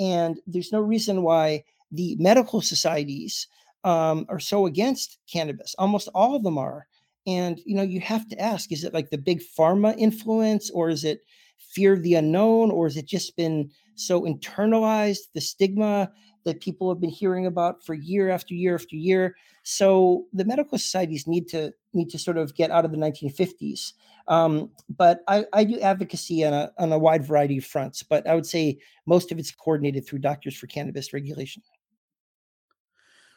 And 0.00 0.40
there's 0.48 0.72
no 0.72 0.80
reason 0.80 1.22
why 1.22 1.62
the 1.92 2.16
medical 2.18 2.60
societies 2.60 3.46
um, 3.84 4.26
are 4.28 4.40
so 4.40 4.66
against 4.66 5.18
cannabis. 5.30 5.74
Almost 5.78 6.08
all 6.14 6.34
of 6.34 6.42
them 6.42 6.58
are. 6.58 6.86
And, 7.26 7.60
you 7.64 7.76
know, 7.76 7.82
you 7.82 8.00
have 8.00 8.28
to 8.28 8.40
ask 8.40 8.72
is 8.72 8.84
it 8.84 8.94
like 8.94 9.10
the 9.10 9.18
big 9.18 9.42
pharma 9.56 9.94
influence 9.96 10.70
or 10.70 10.88
is 10.88 11.04
it 11.04 11.20
fear 11.58 11.92
of 11.92 12.02
the 12.02 12.14
unknown 12.14 12.70
or 12.70 12.86
has 12.86 12.96
it 12.96 13.06
just 13.06 13.36
been 13.36 13.70
so 13.94 14.22
internalized, 14.22 15.30
the 15.34 15.40
stigma 15.40 16.10
that 16.44 16.60
people 16.60 16.88
have 16.88 17.00
been 17.00 17.10
hearing 17.10 17.46
about 17.46 17.84
for 17.84 17.94
year 17.94 18.30
after 18.30 18.54
year 18.54 18.74
after 18.74 18.96
year? 18.96 19.36
So 19.62 20.24
the 20.32 20.44
medical 20.44 20.78
societies 20.78 21.28
need 21.28 21.46
to 21.48 21.72
need 21.92 22.10
to 22.10 22.18
sort 22.18 22.38
of 22.38 22.54
get 22.54 22.70
out 22.70 22.84
of 22.84 22.90
the 22.90 22.96
1950s. 22.96 23.92
Um, 24.28 24.70
but 24.88 25.20
I, 25.28 25.44
I, 25.52 25.64
do 25.64 25.78
advocacy 25.80 26.44
on 26.44 26.54
a, 26.54 26.72
on 26.78 26.92
a 26.92 26.98
wide 26.98 27.24
variety 27.24 27.58
of 27.58 27.64
fronts, 27.64 28.02
but 28.02 28.26
I 28.26 28.34
would 28.34 28.46
say 28.46 28.78
most 29.04 29.32
of 29.32 29.38
it's 29.38 29.50
coordinated 29.50 30.06
through 30.06 30.20
Doctors 30.20 30.56
for 30.56 30.68
Cannabis 30.68 31.12
Regulation. 31.12 31.62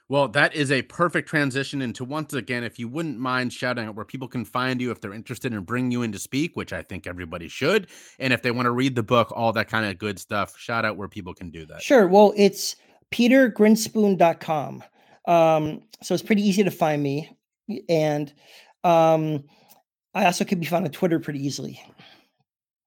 Well, 0.08 0.28
that 0.30 0.54
is 0.54 0.72
a 0.72 0.84
perfect 0.84 1.28
transition 1.28 1.82
into 1.82 2.06
once 2.06 2.34
again, 2.34 2.64
if 2.64 2.78
you 2.78 2.88
wouldn't 2.88 3.18
mind 3.18 3.52
shouting 3.52 3.88
out 3.88 3.96
where 3.96 4.06
people 4.06 4.28
can 4.28 4.46
find 4.46 4.80
you 4.80 4.92
if 4.92 5.02
they're 5.02 5.14
interested 5.14 5.52
in 5.52 5.64
bringing 5.64 5.92
you 5.92 6.04
in 6.04 6.12
to 6.12 6.20
speak, 6.20 6.56
which 6.56 6.74
I 6.74 6.84
think 6.84 7.08
everybody 7.08 7.48
should. 7.48 7.88
And 8.20 8.32
if 8.32 8.44
they 8.44 8.52
want 8.52 8.68
to 8.68 8.72
read 8.72 8.96
the 8.96 9.02
book, 9.02 9.32
all 9.32 9.52
that 9.54 9.68
kind 9.68 9.86
of 9.86 9.98
good 9.98 10.20
stuff, 10.20 10.56
shout 10.60 10.86
out 10.86 10.96
where 10.96 11.08
people 11.08 11.34
can 11.34 11.50
do 11.50 11.66
that. 11.66 11.82
Sure. 11.82 12.08
Well, 12.08 12.34
it's 12.38 12.76
petergrinspoon.com. 13.12 14.84
Um, 15.28 15.82
so 16.04 16.14
it's 16.14 16.24
pretty 16.24 16.48
easy 16.48 16.64
to 16.64 16.72
find 16.72 17.02
me. 17.02 17.36
And 17.90 18.32
um, 18.84 19.46
I 20.14 20.26
also 20.26 20.46
can 20.46 20.60
be 20.60 20.68
found 20.68 20.86
on 20.86 20.92
Twitter 20.92 21.20
pretty 21.20 21.44
easily. 21.44 21.82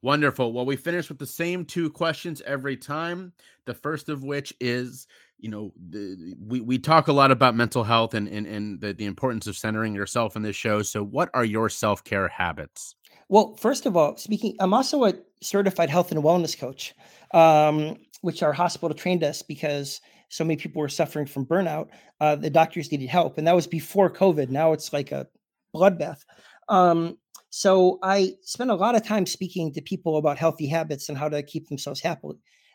Wonderful. 0.03 0.53
Well, 0.53 0.65
we 0.65 0.77
finish 0.77 1.09
with 1.09 1.19
the 1.19 1.27
same 1.27 1.65
two 1.65 1.91
questions 1.91 2.41
every 2.43 2.77
time. 2.77 3.33
The 3.67 3.75
first 3.75 4.09
of 4.09 4.23
which 4.23 4.55
is, 4.61 5.09
you 5.39 5.51
know, 5.51 5.73
the, 5.77 6.35
we, 6.45 6.61
we 6.61 6.79
talk 6.79 7.09
a 7.09 7.13
lot 7.13 7.31
about 7.31 7.55
mental 7.55 7.85
health 7.85 8.15
and, 8.15 8.29
and, 8.29 8.47
and 8.47 8.81
the, 8.81 8.93
the 8.93 9.07
importance 9.07 9.47
of 9.47 9.57
centering 9.57 9.95
yourself 9.95 10.37
in 10.37 10.43
this 10.43 10.57
show. 10.57 10.83
So, 10.83 11.05
what 11.05 11.31
are 11.35 11.45
your 11.45 11.69
self 11.69 12.05
care 12.05 12.29
habits? 12.29 12.97
Well, 13.29 13.55
first 13.57 13.87
of 13.87 13.97
all, 13.97 14.17
speaking, 14.17 14.57
I'm 14.59 14.75
also 14.75 15.05
a 15.05 15.15
certified 15.43 15.91
health 15.91 16.13
and 16.13 16.23
wellness 16.23 16.59
coach, 16.59 16.95
um, 17.33 17.97
which 18.23 18.43
our 18.43 18.53
hospital 18.53 18.97
trained 18.97 19.23
us 19.23 19.43
because 19.43 20.01
so 20.29 20.45
many 20.45 20.57
people 20.57 20.81
were 20.81 20.89
suffering 20.89 21.27
from 21.27 21.47
burnout. 21.47 21.89
Uh, 22.21 22.37
the 22.37 22.51
doctors 22.51 22.91
needed 22.91 23.09
help, 23.09 23.39
and 23.39 23.47
that 23.47 23.55
was 23.55 23.67
before 23.67 24.11
COVID. 24.11 24.49
Now 24.49 24.73
it's 24.73 24.93
like 24.93 25.13
a 25.13 25.27
bloodbath. 25.75 26.25
Um, 26.69 27.19
so 27.51 27.99
I 28.03 28.35
spend 28.43 28.71
a 28.71 28.75
lot 28.75 28.95
of 28.95 29.07
time 29.07 29.25
speaking 29.25 29.73
to 29.73 29.81
people 29.81 30.17
about 30.17 30.39
healthy 30.39 30.67
habits 30.67 31.09
and 31.09 31.17
how 31.17 31.29
to 31.29 31.43
keep 31.43 31.69
themselves 31.69 32.01
happy, 32.01 32.29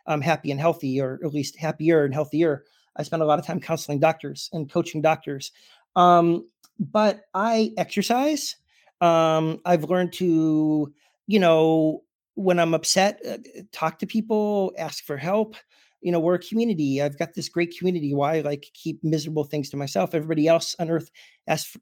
um, 0.07 0.21
happy 0.21 0.51
and 0.51 0.59
healthy, 0.59 0.99
or 0.99 1.19
at 1.23 1.33
least 1.33 1.57
happier 1.57 2.05
and 2.05 2.13
healthier. 2.13 2.63
I 2.95 3.03
spend 3.03 3.21
a 3.21 3.25
lot 3.25 3.39
of 3.39 3.45
time 3.45 3.59
counseling 3.59 3.99
doctors 3.99 4.49
and 4.53 4.71
coaching 4.71 5.01
doctors. 5.01 5.51
Um, 5.95 6.47
but 6.79 7.21
I 7.33 7.71
exercise. 7.77 8.55
Um, 9.01 9.59
I've 9.65 9.83
learned 9.85 10.13
to, 10.13 10.93
you 11.27 11.39
know, 11.39 12.03
when 12.35 12.59
I'm 12.59 12.73
upset, 12.73 13.19
uh, 13.27 13.37
talk 13.71 13.99
to 13.99 14.07
people, 14.07 14.73
ask 14.77 15.03
for 15.03 15.17
help. 15.17 15.55
You 16.01 16.11
know, 16.11 16.19
we're 16.19 16.35
a 16.35 16.39
community. 16.39 17.01
I've 17.01 17.17
got 17.17 17.33
this 17.33 17.49
great 17.49 17.77
community. 17.77 18.13
Why 18.13 18.41
like 18.41 18.67
keep 18.73 19.03
miserable 19.03 19.43
things 19.43 19.69
to 19.69 19.77
myself? 19.77 20.13
Everybody 20.13 20.47
else 20.47 20.75
on 20.79 20.89
earth 20.89 21.09
asks 21.47 21.77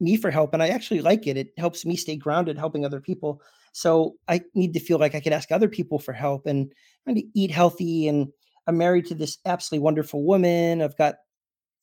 me 0.00 0.16
for 0.16 0.30
help 0.30 0.52
and 0.54 0.62
I 0.62 0.68
actually 0.68 1.00
like 1.00 1.26
it. 1.26 1.36
It 1.36 1.48
helps 1.56 1.84
me 1.84 1.96
stay 1.96 2.16
grounded 2.16 2.58
helping 2.58 2.84
other 2.84 3.00
people. 3.00 3.40
So 3.74 4.14
I 4.28 4.40
need 4.54 4.72
to 4.74 4.80
feel 4.80 4.98
like 4.98 5.16
I 5.16 5.20
could 5.20 5.32
ask 5.32 5.50
other 5.50 5.68
people 5.68 5.98
for 5.98 6.12
help 6.12 6.46
and 6.46 6.72
i 6.72 7.10
trying 7.10 7.16
to 7.16 7.26
eat 7.34 7.50
healthy. 7.50 8.06
And 8.06 8.28
I'm 8.68 8.78
married 8.78 9.06
to 9.06 9.16
this 9.16 9.38
absolutely 9.44 9.82
wonderful 9.82 10.22
woman. 10.22 10.80
I've 10.80 10.96
got 10.96 11.16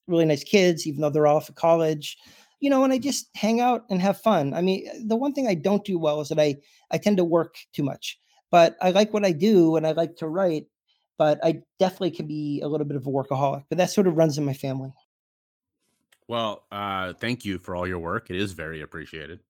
really 0.08 0.24
nice 0.24 0.44
kids, 0.46 0.88
even 0.88 1.02
though 1.02 1.10
they're 1.10 1.28
all 1.28 1.36
off 1.36 1.50
at 1.50 1.58
college, 1.58 2.18
you 2.62 2.70
know, 2.70 2.86
and 2.86 2.94
I 2.94 2.98
just 2.98 3.30
hang 3.36 3.60
out 3.60 3.84
and 3.90 4.02
have 4.02 4.22
fun. 4.22 4.54
I 4.54 4.62
mean, 4.62 4.88
the 5.06 5.18
one 5.18 5.34
thing 5.34 5.48
I 5.48 5.54
don't 5.54 5.84
do 5.84 6.00
well 6.00 6.22
is 6.22 6.30
that 6.30 6.40
I 6.40 6.56
I 6.92 6.98
tend 6.98 7.18
to 7.18 7.26
work 7.26 7.56
too 7.74 7.84
much, 7.84 8.18
but 8.52 8.78
I 8.82 8.92
like 8.92 9.14
what 9.14 9.26
I 9.26 9.34
do 9.34 9.76
and 9.76 9.86
I 9.86 9.92
like 9.92 10.16
to 10.18 10.30
write, 10.30 10.68
but 11.18 11.44
I 11.44 11.62
definitely 11.78 12.12
can 12.12 12.26
be 12.26 12.62
a 12.62 12.70
little 12.70 12.88
bit 12.88 12.98
of 12.98 13.06
a 13.06 13.10
workaholic, 13.10 13.66
but 13.68 13.78
that 13.80 13.90
sort 13.90 14.08
of 14.08 14.16
runs 14.16 14.38
in 14.38 14.46
my 14.46 14.54
family. 14.54 14.94
Well, 16.30 16.64
uh, 16.72 17.12
thank 17.14 17.44
you 17.44 17.58
for 17.58 17.76
all 17.76 17.86
your 17.86 18.00
work. 18.00 18.30
It 18.30 18.38
is 18.38 18.54
very 18.54 18.80
appreciated. 18.80 19.42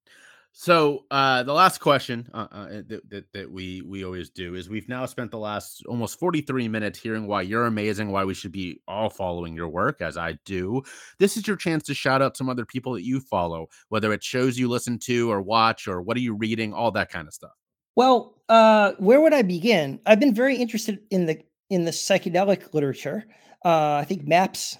So 0.53 1.05
uh, 1.09 1.43
the 1.43 1.53
last 1.53 1.79
question 1.79 2.29
uh, 2.33 2.47
uh, 2.51 2.67
that, 2.87 3.01
that, 3.09 3.33
that 3.33 3.51
we 3.51 3.81
we 3.81 4.03
always 4.03 4.29
do 4.29 4.55
is 4.55 4.69
we've 4.69 4.89
now 4.89 5.05
spent 5.05 5.31
the 5.31 5.37
last 5.37 5.83
almost 5.87 6.19
43 6.19 6.67
minutes 6.67 6.99
hearing 6.99 7.25
why 7.25 7.43
you're 7.43 7.65
amazing, 7.65 8.11
why 8.11 8.25
we 8.25 8.33
should 8.33 8.51
be 8.51 8.81
all 8.87 9.09
following 9.09 9.55
your 9.55 9.69
work 9.69 10.01
as 10.01 10.17
I 10.17 10.37
do. 10.45 10.83
This 11.19 11.37
is 11.37 11.47
your 11.47 11.55
chance 11.55 11.83
to 11.83 11.93
shout 11.93 12.21
out 12.21 12.35
some 12.35 12.49
other 12.49 12.65
people 12.65 12.93
that 12.93 13.05
you 13.05 13.21
follow, 13.21 13.67
whether 13.89 14.11
it 14.11 14.23
shows 14.23 14.59
you 14.59 14.67
listen 14.67 14.99
to 14.99 15.31
or 15.31 15.41
watch 15.41 15.87
or 15.87 16.01
what 16.01 16.17
are 16.17 16.21
you 16.21 16.35
reading, 16.35 16.73
all 16.73 16.91
that 16.91 17.09
kind 17.09 17.27
of 17.27 17.33
stuff. 17.33 17.51
Well, 17.95 18.41
uh, 18.49 18.91
where 18.99 19.21
would 19.21 19.33
I 19.33 19.43
begin? 19.43 20.01
I've 20.05 20.19
been 20.19 20.35
very 20.35 20.57
interested 20.57 20.99
in 21.09 21.25
the 21.27 21.41
in 21.69 21.85
the 21.85 21.91
psychedelic 21.91 22.73
literature. 22.73 23.23
Uh, 23.63 23.95
I 23.95 24.03
think 24.03 24.27
MAPS 24.27 24.77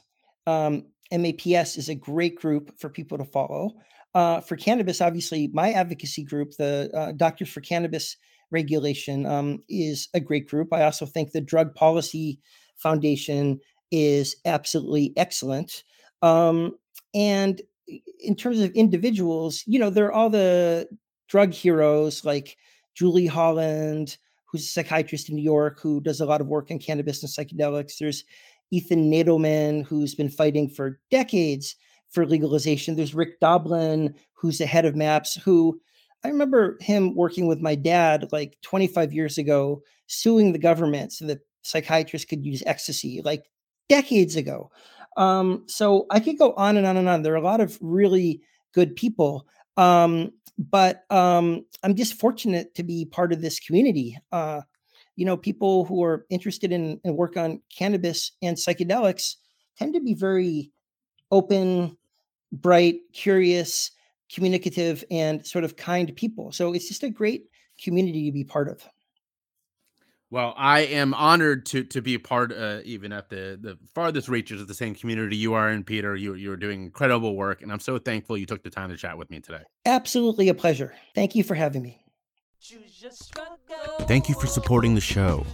um, 0.47 0.85
MAPS 1.11 1.77
is 1.77 1.89
a 1.89 1.95
great 1.95 2.35
group 2.35 2.77
for 2.79 2.89
people 2.89 3.17
to 3.17 3.25
follow. 3.25 3.71
Uh, 4.13 4.41
for 4.41 4.57
cannabis, 4.57 5.01
obviously, 5.01 5.49
my 5.53 5.71
advocacy 5.71 6.23
group, 6.23 6.51
the 6.57 6.89
uh, 6.93 7.11
Doctors 7.13 7.49
for 7.49 7.61
Cannabis 7.61 8.17
Regulation, 8.51 9.25
um, 9.25 9.63
is 9.69 10.09
a 10.13 10.19
great 10.19 10.49
group. 10.49 10.73
I 10.73 10.83
also 10.83 11.05
think 11.05 11.31
the 11.31 11.41
Drug 11.41 11.73
Policy 11.75 12.39
Foundation 12.75 13.59
is 13.91 14.35
absolutely 14.45 15.13
excellent. 15.15 15.83
Um, 16.21 16.75
and 17.13 17.61
in 18.19 18.35
terms 18.35 18.59
of 18.59 18.71
individuals, 18.71 19.63
you 19.65 19.79
know, 19.79 19.89
there 19.89 20.05
are 20.05 20.13
all 20.13 20.29
the 20.29 20.87
drug 21.27 21.53
heroes 21.53 22.25
like 22.25 22.57
Julie 22.93 23.27
Holland, 23.27 24.17
who's 24.45 24.63
a 24.63 24.67
psychiatrist 24.67 25.29
in 25.29 25.35
New 25.35 25.43
York 25.43 25.79
who 25.79 26.01
does 26.01 26.19
a 26.19 26.25
lot 26.25 26.41
of 26.41 26.47
work 26.47 26.69
in 26.71 26.79
cannabis 26.79 27.23
and 27.23 27.31
psychedelics. 27.31 27.97
There's 27.97 28.25
Ethan 28.71 29.09
Nadelmann, 29.09 29.85
who's 29.85 30.15
been 30.15 30.29
fighting 30.29 30.69
for 30.69 30.99
decades 31.09 31.75
for 32.11 32.25
legalization. 32.25 32.95
There's 32.95 33.15
Rick 33.15 33.39
Doblin, 33.39 34.15
who's 34.33 34.57
the 34.57 34.65
head 34.65 34.85
of 34.85 34.95
MAPS, 34.95 35.35
who 35.35 35.79
I 36.23 36.27
remember 36.27 36.77
him 36.81 37.15
working 37.15 37.47
with 37.47 37.61
my 37.61 37.75
dad 37.75 38.27
like 38.31 38.57
25 38.61 39.13
years 39.13 39.37
ago, 39.37 39.81
suing 40.07 40.51
the 40.51 40.59
government 40.59 41.13
so 41.13 41.25
that 41.27 41.39
psychiatrists 41.63 42.29
could 42.29 42.45
use 42.45 42.63
ecstasy, 42.65 43.21
like 43.23 43.45
decades 43.89 44.35
ago. 44.35 44.69
Um, 45.17 45.63
so 45.67 46.05
I 46.09 46.19
could 46.19 46.37
go 46.37 46.53
on 46.53 46.77
and 46.77 46.85
on 46.85 46.97
and 46.97 47.09
on. 47.09 47.21
There 47.21 47.33
are 47.33 47.37
a 47.37 47.41
lot 47.41 47.61
of 47.61 47.77
really 47.81 48.41
good 48.73 48.95
people. 48.95 49.47
Um, 49.77 50.31
but 50.57 51.05
um, 51.09 51.65
I'm 51.83 51.95
just 51.95 52.19
fortunate 52.19 52.75
to 52.75 52.83
be 52.83 53.05
part 53.05 53.33
of 53.33 53.41
this 53.41 53.59
community. 53.59 54.17
Uh, 54.31 54.61
you 55.15 55.25
know, 55.25 55.37
people 55.37 55.85
who 55.85 56.03
are 56.03 56.25
interested 56.29 56.71
in, 56.71 56.99
in 57.03 57.15
work 57.15 57.37
on 57.37 57.61
cannabis 57.75 58.31
and 58.41 58.57
psychedelics 58.57 59.35
tend 59.77 59.93
to 59.93 59.99
be 59.99 60.13
very 60.13 60.71
open, 61.31 61.97
bright, 62.51 62.99
curious, 63.13 63.91
communicative, 64.33 65.03
and 65.11 65.45
sort 65.45 65.63
of 65.63 65.75
kind 65.75 66.15
people. 66.15 66.51
So 66.51 66.73
it's 66.73 66.87
just 66.87 67.03
a 67.03 67.09
great 67.09 67.45
community 67.81 68.25
to 68.25 68.31
be 68.31 68.43
part 68.43 68.69
of. 68.69 68.85
Well, 70.29 70.53
I 70.55 70.81
am 70.81 71.13
honored 71.13 71.65
to 71.67 71.83
to 71.83 72.01
be 72.01 72.13
a 72.13 72.19
part, 72.19 72.53
uh, 72.53 72.79
even 72.85 73.11
at 73.11 73.29
the 73.29 73.59
the 73.61 73.77
farthest 73.93 74.29
reaches 74.29 74.61
of 74.61 74.69
the 74.69 74.73
same 74.73 74.95
community 74.95 75.35
you 75.35 75.53
are 75.55 75.69
in, 75.69 75.83
Peter. 75.83 76.15
You 76.15 76.35
you're 76.35 76.55
doing 76.55 76.83
incredible 76.83 77.35
work, 77.35 77.61
and 77.61 77.71
I'm 77.71 77.81
so 77.81 77.99
thankful 77.99 78.37
you 78.37 78.45
took 78.45 78.63
the 78.63 78.69
time 78.69 78.89
to 78.89 78.97
chat 78.97 79.17
with 79.17 79.29
me 79.29 79.41
today. 79.41 79.63
Absolutely 79.85 80.47
a 80.47 80.53
pleasure. 80.53 80.93
Thank 81.15 81.35
you 81.35 81.43
for 81.43 81.53
having 81.53 81.81
me. 81.81 82.00
Thank 84.01 84.29
you 84.29 84.35
for 84.35 84.45
supporting 84.45 84.93
the 84.93 85.01
show. 85.01 85.45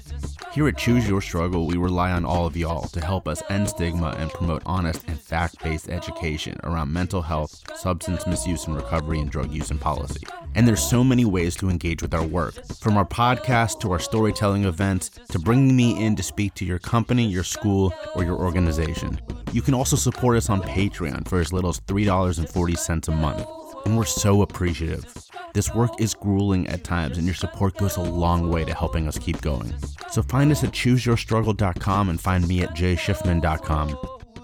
Here 0.52 0.68
at 0.68 0.78
Choose 0.78 1.08
Your 1.08 1.22
Struggle, 1.22 1.66
we 1.66 1.78
rely 1.78 2.12
on 2.12 2.26
all 2.26 2.46
of 2.46 2.58
y'all 2.58 2.88
to 2.88 3.00
help 3.00 3.28
us 3.28 3.42
end 3.50 3.70
stigma 3.70 4.16
and 4.18 4.30
promote 4.32 4.62
honest 4.66 5.08
and 5.08 5.20
fact 5.20 5.64
based 5.64 5.90
education 5.90 6.58
around 6.64 6.92
mental 6.92 7.22
health, 7.22 7.64
substance 7.78 8.28
misuse 8.28 8.66
and 8.66 8.76
recovery, 8.76 9.20
and 9.20 9.32
drug 9.32 9.52
use 9.52 9.72
and 9.72 9.80
policy. 9.80 10.26
And 10.56 10.68
there's 10.68 10.84
so 10.84 11.04
many 11.04 11.24
ways 11.24 11.56
to 11.58 11.70
engage 11.70 12.02
with 12.02 12.14
our 12.14 12.26
work, 12.26 12.56
from 12.76 12.98
our 12.98 13.06
podcast 13.06 13.80
to 13.82 13.92
our 13.92 14.00
storytelling 14.00 14.66
events 14.66 15.10
to 15.30 15.40
bringing 15.40 15.76
me 15.76 16.04
in 16.04 16.16
to 16.18 16.24
speak 16.24 16.56
to 16.56 16.66
your 16.66 16.80
company, 16.80 17.26
your 17.26 17.44
school, 17.44 17.94
or 18.16 18.24
your 18.24 18.38
organization. 18.38 19.20
You 19.54 19.62
can 19.62 19.74
also 19.74 19.96
support 19.96 20.36
us 20.36 20.50
on 20.50 20.62
Patreon 20.62 21.28
for 21.28 21.40
as 21.40 21.54
little 21.54 21.70
as 21.70 21.80
$3.40 21.82 23.08
a 23.08 23.12
month, 23.12 23.48
and 23.86 23.98
we're 23.98 24.06
so 24.06 24.42
appreciative. 24.42 25.14
This 25.54 25.74
work 25.74 25.92
is 26.00 26.14
grueling 26.14 26.68
at 26.68 26.84
times, 26.84 27.18
and 27.18 27.26
your 27.26 27.36
support 27.36 27.78
goes 27.78 27.98
a 27.98 28.02
long 28.02 28.50
way 28.50 28.64
to 28.66 28.74
helping 28.74 29.08
us 29.08 29.18
keep 29.18 29.42
going. 29.42 29.74
So 30.10 30.22
find 30.22 30.52
us 30.52 30.64
at 30.64 30.72
chooseyourstruggle.com 30.72 32.10
and 32.10 32.20
find 32.20 32.48
me 32.48 32.62
at 32.62 32.72
jschiffman.com. 32.72 33.98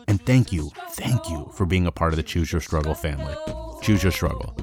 And 0.08 0.26
thank 0.26 0.52
you, 0.52 0.72
thank 0.92 1.30
you 1.30 1.50
for 1.54 1.66
being 1.66 1.88
a 1.88 1.92
part 1.92 2.14
of 2.14 2.18
the 2.18 2.24
Choose 2.24 2.52
Your 2.52 2.62
Struggle 2.62 2.96
family. 2.96 3.36
Choose 3.82 4.04
Your 4.04 4.12
Struggle. 4.12 4.56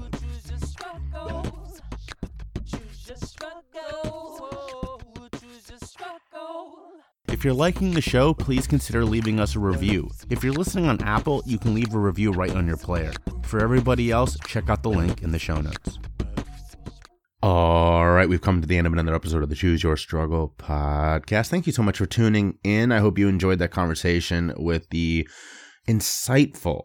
If 7.31 7.45
you're 7.45 7.55
liking 7.55 7.93
the 7.93 8.01
show, 8.01 8.35
please 8.35 8.67
consider 8.67 9.05
leaving 9.05 9.39
us 9.39 9.55
a 9.55 9.61
review. 9.61 10.11
If 10.29 10.43
you're 10.43 10.53
listening 10.53 10.87
on 10.87 11.01
Apple, 11.03 11.43
you 11.47 11.59
can 11.59 11.75
leave 11.75 11.95
a 11.95 11.99
review 11.99 12.33
right 12.33 12.51
on 12.51 12.67
your 12.67 12.77
player. 12.77 13.13
For 13.45 13.63
everybody 13.63 14.11
else, 14.11 14.37
check 14.47 14.69
out 14.69 14.83
the 14.83 14.91
link 14.91 15.23
in 15.23 15.31
the 15.31 15.39
show 15.39 15.61
notes. 15.61 15.99
All 17.43 18.11
right, 18.11 18.29
we've 18.29 18.43
come 18.43 18.61
to 18.61 18.67
the 18.67 18.77
end 18.77 18.89
of 18.89 18.93
another 18.93 19.15
episode 19.15 19.45
of 19.45 19.49
the 19.49 19.55
Choose 19.55 19.83
Your 19.83 19.97
Struggle 19.97 20.55
podcast. 20.59 21.49
Thank 21.49 21.67
you 21.67 21.73
so 21.73 21.83
much 21.83 21.99
for 21.99 22.07
tuning 22.07 22.59
in. 22.65 22.91
I 22.91 22.99
hope 22.99 23.17
you 23.17 23.29
enjoyed 23.29 23.61
that 23.61 23.71
conversation 23.71 24.53
with 24.57 24.91
the 24.91 25.27
insightful, 25.89 26.83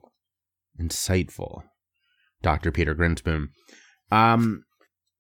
insightful 0.79 1.63
Dr. 2.43 2.71
Peter 2.71 2.93
Grinspoon. 2.93 3.47
Um, 4.11 4.63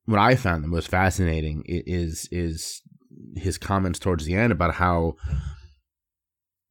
what 0.05 0.19
I 0.19 0.35
found 0.35 0.63
the 0.63 0.69
most 0.69 0.87
fascinating 0.87 1.63
is 1.65 2.29
is 2.31 2.81
his 3.35 3.57
comments 3.57 3.99
towards 3.99 4.25
the 4.25 4.35
end 4.35 4.51
about 4.51 4.75
how 4.75 5.15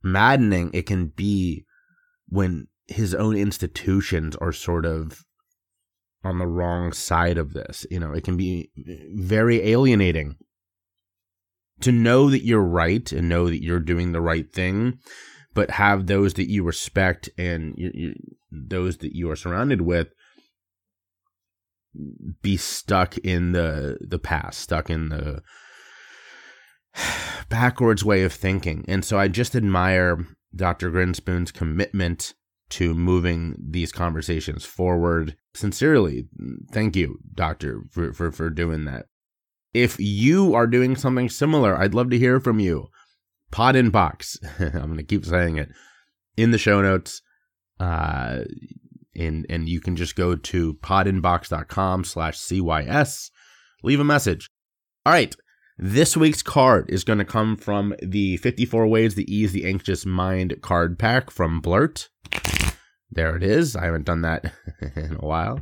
maddening 0.03 0.71
it 0.73 0.87
can 0.87 1.07
be 1.07 1.65
when 2.29 2.67
his 2.87 3.15
own 3.15 3.37
institutions 3.37 4.37
are 4.37 4.53
sort 4.53 4.85
of 4.85 5.25
on 6.23 6.39
the 6.39 6.47
wrong 6.47 6.93
side 6.93 7.39
of 7.39 7.53
this. 7.53 7.87
You 7.91 8.01
know, 8.01 8.13
it 8.13 8.25
can 8.25 8.37
be 8.37 8.71
very 9.15 9.71
alienating 9.71 10.37
to 11.81 11.93
know 11.93 12.31
that 12.31 12.45
you're 12.45 12.63
right 12.63 13.11
and 13.13 13.29
know 13.29 13.47
that 13.47 13.63
you're 13.63 13.81
doing 13.81 14.13
the 14.13 14.21
right 14.21 14.51
thing, 14.53 14.99
but 15.53 15.73
have 15.73 16.07
those 16.07 16.35
that 16.35 16.51
you 16.51 16.65
respect 16.65 17.29
and 17.37 17.75
you, 17.77 17.91
you, 17.95 18.15
those 18.51 18.99
that 18.99 19.15
you 19.15 19.31
are 19.31 19.37
surrounded 19.37 19.83
with 19.83 20.09
be 22.43 22.57
stuck 22.57 23.17
in 23.19 23.53
the 23.53 23.99
the 24.01 24.19
past, 24.19 24.61
stuck 24.61 24.91
in 24.91 25.11
the 25.11 25.43
backwards 27.49 28.05
way 28.05 28.23
of 28.23 28.33
thinking. 28.33 28.85
And 28.89 29.05
so 29.05 29.19
I 29.19 29.29
just 29.29 29.55
admire 29.55 30.27
Dr. 30.55 30.91
Grinspoon's 30.91 31.53
commitment 31.53 32.35
to 32.71 32.95
moving 32.95 33.57
these 33.59 33.93
conversations 33.93 34.65
forward. 34.65 35.37
Sincerely, 35.55 36.27
thank 36.73 36.97
you, 36.97 37.19
Doctor, 37.35 37.83
for, 37.91 38.13
for, 38.13 38.33
for 38.33 38.51
doing 38.51 38.85
that. 38.87 39.07
If 39.73 39.97
you 39.99 40.55
are 40.55 40.67
doing 40.67 40.97
something 40.97 41.29
similar, 41.29 41.77
I'd 41.77 41.95
love 41.95 42.11
to 42.11 42.19
hear 42.19 42.41
from 42.41 42.61
you. 42.61 42.89
Pod 43.51 43.75
inbox. 43.75 44.39
I'm 44.75 44.87
going 44.87 44.97
to 44.97 45.03
keep 45.03 45.25
saying 45.25 45.59
it 45.59 45.71
in 46.37 46.51
the 46.53 46.59
show 46.59 46.81
notes. 46.81 47.23
Uh, 47.79 48.41
and, 49.17 49.47
and 49.49 49.69
you 49.69 49.81
can 49.81 49.97
just 49.97 50.17
go 50.17 50.37
to 50.37 50.75
podinbox.com 50.75 52.05
slash 52.05 52.39
CYS. 52.39 53.31
Leave 53.83 54.01
a 54.01 54.05
message. 54.05 54.49
All 55.07 55.13
right. 55.13 55.35
This 55.77 56.17
week's 56.17 56.43
card 56.43 56.89
is 56.89 57.03
going 57.03 57.19
to 57.19 57.25
come 57.25 57.57
from 57.57 57.95
the 58.01 58.37
54 58.37 58.87
Ways 58.87 59.17
to 59.17 59.29
Ease 59.29 59.53
the 59.53 59.67
Anxious 59.67 60.07
Mind 60.07 60.57
card 60.63 61.01
pack 61.01 61.31
from 61.31 61.61
Blurt. 61.61 62.11
There 63.11 63.37
it 63.37 63.43
is. 63.43 63.75
I 63.75 63.87
haven't 63.87 64.05
done 64.05 64.23
that 64.23 64.53
in 64.97 65.17
a 65.17 65.27
while. 65.27 65.61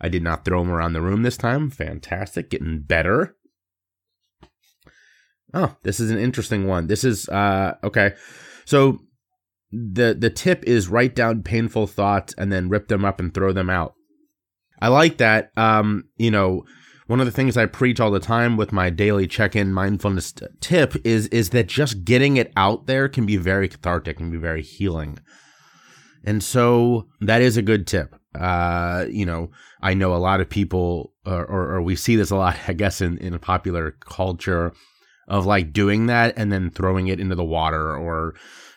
I 0.00 0.08
did 0.08 0.24
not 0.24 0.44
throw 0.44 0.60
them 0.62 0.72
around 0.72 0.92
the 0.92 1.02
room 1.02 1.22
this 1.22 1.36
time. 1.36 1.70
Fantastic. 1.70 2.50
Getting 2.50 2.80
better. 2.80 3.36
Oh, 5.52 5.76
this 5.84 6.00
is 6.00 6.10
an 6.10 6.18
interesting 6.18 6.66
one. 6.66 6.88
This 6.88 7.04
is 7.04 7.28
uh 7.28 7.74
okay. 7.84 8.14
So 8.64 8.98
the 9.70 10.16
the 10.18 10.30
tip 10.30 10.64
is 10.64 10.88
write 10.88 11.14
down 11.14 11.44
painful 11.44 11.86
thoughts 11.86 12.34
and 12.36 12.52
then 12.52 12.68
rip 12.68 12.88
them 12.88 13.04
up 13.04 13.20
and 13.20 13.32
throw 13.32 13.52
them 13.52 13.70
out. 13.70 13.94
I 14.80 14.88
like 14.88 15.18
that. 15.18 15.52
Um, 15.56 16.08
you 16.16 16.32
know, 16.32 16.64
one 17.06 17.20
of 17.20 17.26
the 17.26 17.32
things 17.32 17.56
I 17.56 17.66
preach 17.66 18.00
all 18.00 18.10
the 18.10 18.20
time 18.20 18.56
with 18.56 18.72
my 18.72 18.90
daily 18.90 19.26
check-in 19.26 19.72
mindfulness 19.72 20.32
tip 20.60 20.94
is 21.04 21.26
is 21.28 21.50
that 21.50 21.66
just 21.66 22.04
getting 22.04 22.36
it 22.36 22.52
out 22.56 22.86
there 22.86 23.08
can 23.08 23.26
be 23.26 23.36
very 23.36 23.68
cathartic 23.68 24.20
and 24.20 24.32
be 24.32 24.38
very 24.38 24.62
healing. 24.62 25.18
And 26.24 26.42
so 26.42 27.08
that 27.20 27.42
is 27.42 27.56
a 27.56 27.62
good 27.62 27.86
tip. 27.86 28.16
Uh, 28.34 29.04
you 29.10 29.26
know, 29.26 29.50
I 29.82 29.94
know 29.94 30.14
a 30.14 30.16
lot 30.16 30.40
of 30.40 30.48
people, 30.48 31.12
or, 31.26 31.44
or, 31.44 31.74
or 31.74 31.82
we 31.82 31.94
see 31.94 32.16
this 32.16 32.30
a 32.30 32.36
lot, 32.36 32.56
I 32.68 32.72
guess, 32.72 33.00
in, 33.00 33.18
in 33.18 33.38
popular 33.38 33.92
culture 34.00 34.72
of 35.28 35.46
like 35.46 35.72
doing 35.72 36.06
that 36.06 36.34
and 36.36 36.52
then 36.52 36.70
throwing 36.70 37.08
it 37.08 37.20
into 37.20 37.34
the 37.34 37.44
water 37.44 37.96
or, 37.96 38.34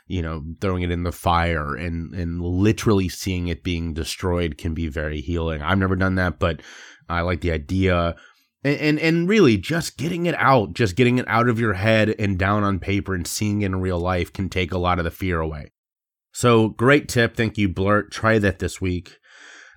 you 0.07 0.21
know, 0.21 0.43
throwing 0.61 0.83
it 0.83 0.91
in 0.91 1.03
the 1.03 1.11
fire 1.11 1.75
and, 1.75 2.13
and 2.13 2.41
literally 2.41 3.09
seeing 3.09 3.47
it 3.47 3.63
being 3.63 3.93
destroyed 3.93 4.57
can 4.57 4.73
be 4.73 4.87
very 4.87 5.19
healing. 5.19 5.61
I've 5.61 5.77
never 5.77 5.95
done 5.95 6.15
that, 6.15 6.39
but 6.39 6.61
I 7.09 7.21
like 7.21 7.41
the 7.41 7.51
idea. 7.51 8.15
And, 8.63 8.79
and, 8.79 8.99
and 8.99 9.29
really 9.29 9.57
just 9.57 9.97
getting 9.97 10.25
it 10.25 10.35
out, 10.35 10.73
just 10.73 10.95
getting 10.95 11.17
it 11.17 11.25
out 11.27 11.47
of 11.47 11.59
your 11.59 11.73
head 11.73 12.15
and 12.19 12.37
down 12.37 12.63
on 12.63 12.79
paper 12.79 13.13
and 13.13 13.27
seeing 13.27 13.61
it 13.61 13.67
in 13.67 13.81
real 13.81 13.99
life 13.99 14.33
can 14.33 14.49
take 14.49 14.71
a 14.71 14.77
lot 14.77 14.99
of 14.99 15.05
the 15.05 15.11
fear 15.11 15.39
away. 15.39 15.71
So 16.31 16.69
great 16.69 17.07
tip. 17.07 17.35
Thank 17.35 17.57
you, 17.57 17.69
Blurt. 17.69 18.11
Try 18.11 18.39
that 18.39 18.59
this 18.59 18.81
week. 18.81 19.17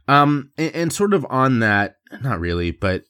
Um, 0.08 0.50
and, 0.58 0.74
and 0.74 0.92
sort 0.92 1.14
of 1.14 1.26
on 1.30 1.60
that, 1.60 1.96
not 2.22 2.40
really, 2.40 2.70
but 2.70 3.04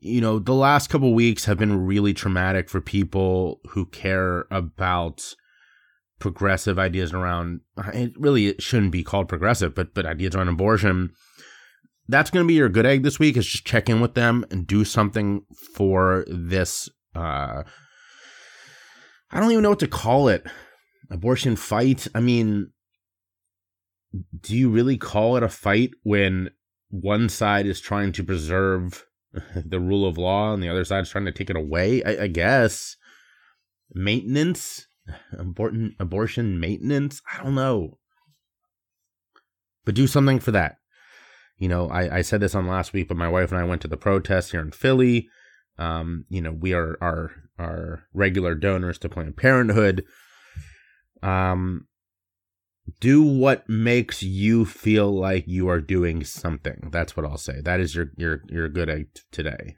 you 0.00 0.20
know, 0.20 0.38
the 0.38 0.52
last 0.52 0.90
couple 0.90 1.14
weeks 1.14 1.46
have 1.46 1.58
been 1.58 1.86
really 1.86 2.12
traumatic 2.12 2.68
for 2.68 2.80
people 2.80 3.60
who 3.70 3.86
care 3.86 4.44
about 4.50 5.34
progressive 6.18 6.78
ideas 6.78 7.12
around 7.12 7.60
it 7.92 8.12
really 8.16 8.48
it 8.48 8.62
shouldn't 8.62 8.92
be 8.92 9.02
called 9.02 9.28
progressive, 9.28 9.74
but 9.74 9.94
but 9.94 10.06
ideas 10.06 10.34
around 10.34 10.48
abortion 10.48 11.10
that's 12.08 12.30
going 12.30 12.44
to 12.44 12.48
be 12.48 12.54
your 12.54 12.68
good 12.68 12.86
egg 12.86 13.02
this 13.02 13.18
week 13.18 13.36
is 13.36 13.46
just 13.46 13.66
check 13.66 13.88
in 13.88 14.00
with 14.00 14.14
them 14.14 14.44
and 14.50 14.66
do 14.66 14.84
something 14.84 15.44
for 15.74 16.24
this 16.28 16.88
uh 17.14 17.62
I 19.34 19.40
don't 19.40 19.50
even 19.50 19.64
know 19.64 19.70
what 19.70 19.80
to 19.80 19.88
call 19.88 20.28
it. 20.28 20.46
Abortion 21.10 21.56
fight. 21.56 22.06
I 22.14 22.20
mean, 22.20 22.70
do 24.40 24.56
you 24.56 24.70
really 24.70 24.96
call 24.96 25.36
it 25.36 25.42
a 25.42 25.48
fight 25.48 25.90
when 26.04 26.50
one 26.88 27.28
side 27.28 27.66
is 27.66 27.80
trying 27.80 28.12
to 28.12 28.22
preserve 28.22 29.04
the 29.56 29.80
rule 29.80 30.06
of 30.06 30.16
law 30.16 30.54
and 30.54 30.62
the 30.62 30.68
other 30.68 30.84
side 30.84 31.00
is 31.00 31.10
trying 31.10 31.24
to 31.24 31.32
take 31.32 31.50
it 31.50 31.56
away? 31.56 32.02
I, 32.04 32.24
I 32.24 32.26
guess 32.28 32.96
maintenance, 33.92 34.86
abortion, 35.36 35.96
abortion 35.98 36.60
maintenance. 36.60 37.20
I 37.32 37.42
don't 37.42 37.56
know, 37.56 37.98
but 39.84 39.96
do 39.96 40.06
something 40.06 40.38
for 40.38 40.52
that 40.52 40.76
you 41.56 41.68
know, 41.68 41.88
I, 41.88 42.18
I 42.18 42.22
said 42.22 42.40
this 42.40 42.54
on 42.54 42.66
last 42.66 42.92
week, 42.92 43.08
but 43.08 43.16
my 43.16 43.28
wife 43.28 43.52
and 43.52 43.60
I 43.60 43.64
went 43.64 43.82
to 43.82 43.88
the 43.88 43.96
protest 43.96 44.50
here 44.50 44.60
in 44.60 44.72
Philly. 44.72 45.28
Um, 45.78 46.24
you 46.28 46.40
know, 46.40 46.52
we 46.52 46.72
are 46.72 46.96
our 47.00 47.32
our 47.58 48.04
regular 48.12 48.54
donors 48.54 48.98
to 48.98 49.08
Planned 49.08 49.36
Parenthood. 49.36 50.04
Um, 51.22 51.86
do 53.00 53.22
what 53.22 53.68
makes 53.68 54.22
you 54.22 54.64
feel 54.64 55.10
like 55.10 55.44
you 55.46 55.68
are 55.68 55.80
doing 55.80 56.24
something. 56.24 56.88
That's 56.92 57.16
what 57.16 57.24
I'll 57.24 57.38
say. 57.38 57.60
That 57.60 57.80
is 57.80 57.94
your 57.94 58.10
your 58.16 58.42
your 58.48 58.68
good 58.68 58.88
egg 58.88 59.06
today. 59.30 59.76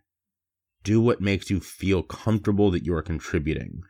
Do 0.83 1.01
what 1.01 1.21
makes 1.21 1.51
you 1.51 1.61
feel 1.61 2.03
comfortable 2.03 2.71
that 2.71 2.85
you 2.85 2.95
are 2.95 3.03
contributing. 3.03 3.81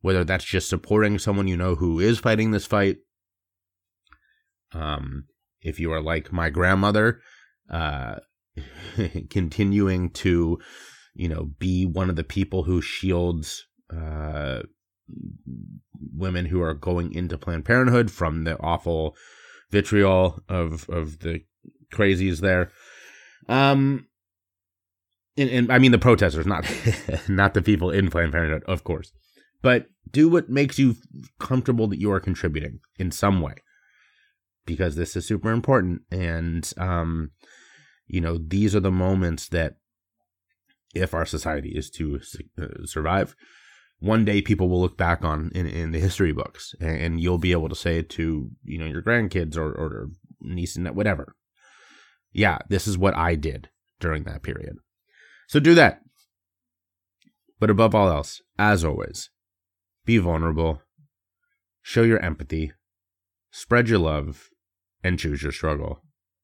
Whether 0.00 0.24
that's 0.24 0.44
just 0.44 0.68
supporting 0.68 1.18
someone 1.18 1.48
you 1.48 1.56
know 1.56 1.76
who 1.76 2.00
is 2.00 2.18
fighting 2.18 2.50
this 2.50 2.66
fight. 2.66 2.98
Um, 4.72 5.26
if 5.64 5.80
you 5.80 5.92
are 5.92 6.00
like 6.00 6.32
my 6.32 6.50
grandmother, 6.50 7.20
uh, 7.70 8.16
continuing 9.30 10.10
to, 10.10 10.58
you 11.14 11.28
know, 11.28 11.50
be 11.58 11.84
one 11.86 12.10
of 12.10 12.16
the 12.16 12.24
people 12.24 12.62
who 12.64 12.80
shields 12.80 13.66
uh, 13.92 14.60
women 16.14 16.46
who 16.46 16.62
are 16.62 16.74
going 16.74 17.12
into 17.12 17.38
Planned 17.38 17.64
Parenthood 17.64 18.10
from 18.10 18.44
the 18.44 18.58
awful 18.60 19.16
vitriol 19.70 20.40
of 20.48 20.88
of 20.88 21.20
the 21.20 21.40
crazies 21.92 22.40
there. 22.40 22.70
Um, 23.48 24.06
and, 25.36 25.50
and 25.50 25.72
I 25.72 25.78
mean 25.78 25.92
the 25.92 25.98
protesters, 25.98 26.46
not 26.46 26.64
not 27.28 27.54
the 27.54 27.62
people 27.62 27.90
in 27.90 28.10
Planned 28.10 28.32
Parenthood, 28.32 28.64
of 28.66 28.84
course. 28.84 29.12
But 29.62 29.86
do 30.10 30.28
what 30.28 30.50
makes 30.50 30.78
you 30.78 30.96
comfortable 31.40 31.88
that 31.88 32.00
you 32.00 32.12
are 32.12 32.20
contributing 32.20 32.80
in 32.98 33.10
some 33.10 33.40
way, 33.40 33.54
because 34.66 34.96
this 34.96 35.16
is 35.16 35.26
super 35.26 35.50
important. 35.50 36.02
And 36.10 36.70
um, 36.78 37.30
you 38.06 38.20
know, 38.20 38.38
these 38.38 38.74
are 38.74 38.80
the 38.80 38.90
moments 38.90 39.48
that, 39.48 39.76
if 40.94 41.12
our 41.12 41.26
society 41.26 41.70
is 41.70 41.90
to 41.90 42.20
uh, 42.60 42.66
survive, 42.84 43.34
one 44.04 44.24
day 44.24 44.42
people 44.42 44.68
will 44.68 44.80
look 44.80 44.98
back 44.98 45.24
on 45.24 45.50
in, 45.54 45.66
in 45.66 45.90
the 45.92 45.98
history 45.98 46.32
books 46.32 46.74
and, 46.80 47.20
you'll 47.20 47.38
be 47.38 47.52
able 47.52 47.68
to 47.68 47.74
say 47.74 48.02
to 48.02 48.50
you 48.64 48.78
know 48.78 48.86
your 48.86 49.02
grandkids 49.02 49.56
or, 49.56 49.72
or 49.72 50.08
niece 50.40 50.76
and 50.76 50.88
whatever 50.94 51.34
yeah 52.32 52.58
this 52.68 52.86
is 52.86 52.98
what 52.98 53.16
i 53.16 53.34
did 53.34 53.68
during 54.00 54.24
that 54.24 54.42
period 54.42 54.76
so 55.48 55.58
do 55.58 55.74
that 55.74 56.00
but 57.58 57.70
above 57.70 57.94
all 57.94 58.08
else 58.08 58.42
as 58.58 58.84
always 58.84 59.30
be 60.04 60.18
vulnerable 60.18 60.82
show 61.80 62.02
your 62.02 62.18
empathy 62.20 62.72
spread 63.50 63.88
your 63.88 63.98
love 63.98 64.50
and 65.04 65.18
choose 65.18 65.42
your 65.42 65.52
struggle 65.52 66.02